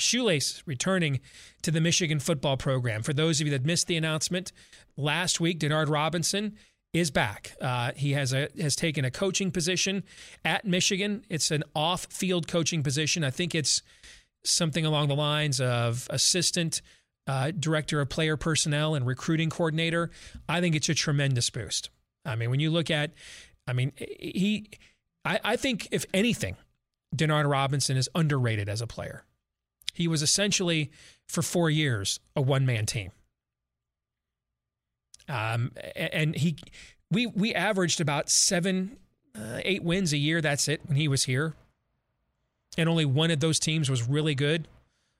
Shoelace 0.00 0.62
returning 0.66 1.20
to 1.62 1.70
the 1.70 1.80
Michigan 1.80 2.18
football 2.18 2.56
program. 2.56 3.02
For 3.02 3.12
those 3.12 3.40
of 3.40 3.46
you 3.46 3.50
that 3.52 3.66
missed 3.66 3.86
the 3.86 3.96
announcement 3.96 4.50
last 4.96 5.40
week, 5.40 5.58
Denard 5.60 5.88
Robinson 5.88 6.56
is 6.92 7.10
back. 7.10 7.52
Uh, 7.60 7.92
he 7.94 8.12
has 8.12 8.32
a 8.32 8.48
has 8.60 8.74
taken 8.74 9.04
a 9.04 9.10
coaching 9.10 9.50
position 9.50 10.02
at 10.44 10.64
Michigan. 10.64 11.24
It's 11.28 11.50
an 11.50 11.62
off-field 11.74 12.48
coaching 12.48 12.82
position. 12.82 13.22
I 13.22 13.30
think 13.30 13.54
it's 13.54 13.82
something 14.44 14.84
along 14.84 15.08
the 15.08 15.14
lines 15.14 15.60
of 15.60 16.06
assistant 16.10 16.82
uh, 17.26 17.52
director 17.52 18.00
of 18.00 18.08
player 18.08 18.36
personnel 18.36 18.94
and 18.94 19.06
recruiting 19.06 19.50
coordinator. 19.50 20.10
I 20.48 20.60
think 20.60 20.74
it's 20.74 20.88
a 20.88 20.94
tremendous 20.94 21.48
boost. 21.50 21.90
I 22.24 22.34
mean, 22.34 22.50
when 22.50 22.60
you 22.60 22.70
look 22.70 22.90
at, 22.90 23.12
I 23.66 23.72
mean, 23.72 23.92
he, 23.96 24.68
I, 25.24 25.38
I 25.44 25.56
think 25.56 25.88
if 25.90 26.04
anything, 26.12 26.56
Denard 27.14 27.48
Robinson 27.48 27.96
is 27.96 28.08
underrated 28.14 28.68
as 28.68 28.80
a 28.80 28.86
player. 28.86 29.24
He 29.94 30.08
was 30.08 30.22
essentially, 30.22 30.90
for 31.28 31.42
four 31.42 31.70
years, 31.70 32.18
a 32.34 32.40
one 32.40 32.66
man 32.66 32.86
team. 32.86 33.12
Um, 35.30 35.72
and 35.94 36.34
he, 36.34 36.56
we, 37.10 37.26
we 37.26 37.54
averaged 37.54 38.00
about 38.00 38.28
seven, 38.28 38.96
uh, 39.36 39.60
eight 39.64 39.84
wins 39.84 40.12
a 40.12 40.18
year. 40.18 40.40
That's 40.40 40.68
it 40.68 40.80
when 40.86 40.96
he 40.96 41.08
was 41.08 41.24
here. 41.24 41.54
And 42.76 42.88
only 42.88 43.04
one 43.04 43.30
of 43.30 43.40
those 43.40 43.58
teams 43.58 43.88
was 43.88 44.08
really 44.08 44.34
good. 44.34 44.68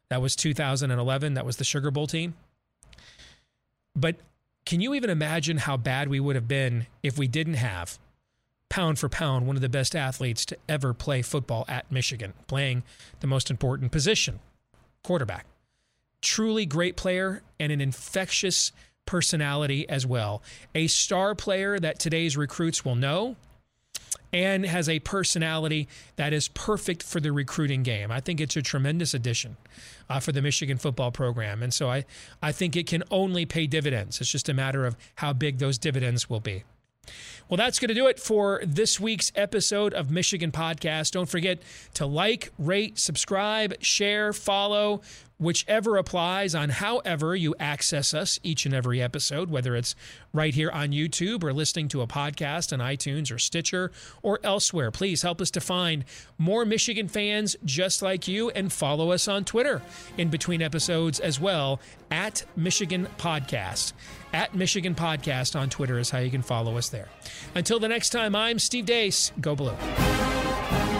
That 0.08 0.20
was 0.20 0.34
2011. 0.34 1.34
That 1.34 1.46
was 1.46 1.56
the 1.56 1.64
Sugar 1.64 1.90
Bowl 1.90 2.06
team. 2.06 2.34
But 3.94 4.16
can 4.66 4.80
you 4.80 4.94
even 4.94 5.10
imagine 5.10 5.58
how 5.58 5.76
bad 5.76 6.08
we 6.08 6.20
would 6.20 6.36
have 6.36 6.48
been 6.48 6.86
if 7.02 7.18
we 7.18 7.28
didn't 7.28 7.54
have 7.54 7.98
pound 8.68 8.98
for 8.98 9.08
pound, 9.08 9.46
one 9.46 9.56
of 9.56 9.62
the 9.62 9.68
best 9.68 9.94
athletes 9.94 10.44
to 10.46 10.56
ever 10.68 10.94
play 10.94 11.22
football 11.22 11.64
at 11.68 11.90
Michigan, 11.90 12.32
playing 12.46 12.82
the 13.20 13.26
most 13.26 13.50
important 13.50 13.92
position, 13.92 14.40
quarterback. 15.02 15.46
Truly 16.22 16.66
great 16.66 16.96
player 16.96 17.42
and 17.58 17.72
an 17.72 17.80
infectious 17.80 18.72
personality 19.10 19.88
as 19.88 20.06
well. 20.06 20.40
A 20.72 20.86
star 20.86 21.34
player 21.34 21.80
that 21.80 21.98
today's 21.98 22.36
recruits 22.36 22.84
will 22.84 22.94
know 22.94 23.34
and 24.32 24.64
has 24.64 24.88
a 24.88 25.00
personality 25.00 25.88
that 26.14 26.32
is 26.32 26.46
perfect 26.46 27.02
for 27.02 27.18
the 27.18 27.32
recruiting 27.32 27.82
game. 27.82 28.12
I 28.12 28.20
think 28.20 28.40
it's 28.40 28.56
a 28.56 28.62
tremendous 28.62 29.12
addition 29.12 29.56
uh, 30.08 30.20
for 30.20 30.30
the 30.30 30.40
Michigan 30.40 30.78
football 30.78 31.10
program. 31.10 31.60
And 31.60 31.74
so 31.74 31.90
I, 31.90 32.04
I 32.40 32.52
think 32.52 32.76
it 32.76 32.86
can 32.86 33.02
only 33.10 33.44
pay 33.46 33.66
dividends. 33.66 34.20
It's 34.20 34.30
just 34.30 34.48
a 34.48 34.54
matter 34.54 34.86
of 34.86 34.96
how 35.16 35.32
big 35.32 35.58
those 35.58 35.76
dividends 35.76 36.30
will 36.30 36.38
be. 36.38 36.62
Well, 37.48 37.56
that's 37.56 37.80
going 37.80 37.88
to 37.88 37.94
do 37.94 38.06
it 38.06 38.20
for 38.20 38.60
this 38.64 39.00
week's 39.00 39.32
episode 39.34 39.92
of 39.92 40.12
Michigan 40.12 40.52
Podcast. 40.52 41.10
Don't 41.10 41.28
forget 41.28 41.58
to 41.94 42.06
like, 42.06 42.52
rate, 42.60 42.96
subscribe, 42.96 43.74
share, 43.82 44.32
follow, 44.32 45.00
whichever 45.40 45.96
applies 45.96 46.54
on 46.54 46.68
however 46.68 47.34
you 47.34 47.54
access 47.58 48.12
us 48.12 48.38
each 48.42 48.66
and 48.66 48.74
every 48.74 49.00
episode, 49.00 49.50
whether 49.50 49.74
it's 49.74 49.96
right 50.34 50.54
here 50.54 50.70
on 50.70 50.90
YouTube 50.90 51.42
or 51.42 51.52
listening 51.52 51.88
to 51.88 52.02
a 52.02 52.06
podcast 52.06 52.72
on 52.72 52.78
iTunes 52.78 53.34
or 53.34 53.38
Stitcher 53.38 53.90
or 54.22 54.38
elsewhere. 54.44 54.90
Please 54.90 55.22
help 55.22 55.40
us 55.40 55.50
to 55.50 55.60
find 55.60 56.04
more 56.36 56.66
Michigan 56.66 57.08
fans 57.08 57.56
just 57.64 58.02
like 58.02 58.28
you 58.28 58.50
and 58.50 58.70
follow 58.70 59.10
us 59.12 59.26
on 59.26 59.44
Twitter 59.44 59.80
in 60.18 60.28
between 60.28 60.60
episodes 60.60 61.18
as 61.18 61.40
well 61.40 61.80
at 62.10 62.44
Michigan 62.54 63.08
Podcast. 63.18 63.94
At 64.34 64.54
Michigan 64.54 64.94
Podcast 64.94 65.58
on 65.58 65.70
Twitter 65.70 65.98
is 65.98 66.10
how 66.10 66.18
you 66.18 66.30
can 66.30 66.42
follow 66.42 66.76
us 66.76 66.90
there. 66.90 67.08
Until 67.54 67.80
the 67.80 67.88
next 67.88 68.10
time, 68.10 68.36
I'm 68.36 68.58
Steve 68.58 68.84
Deace. 68.84 69.32
Go 69.40 69.56
Blue. 69.56 70.99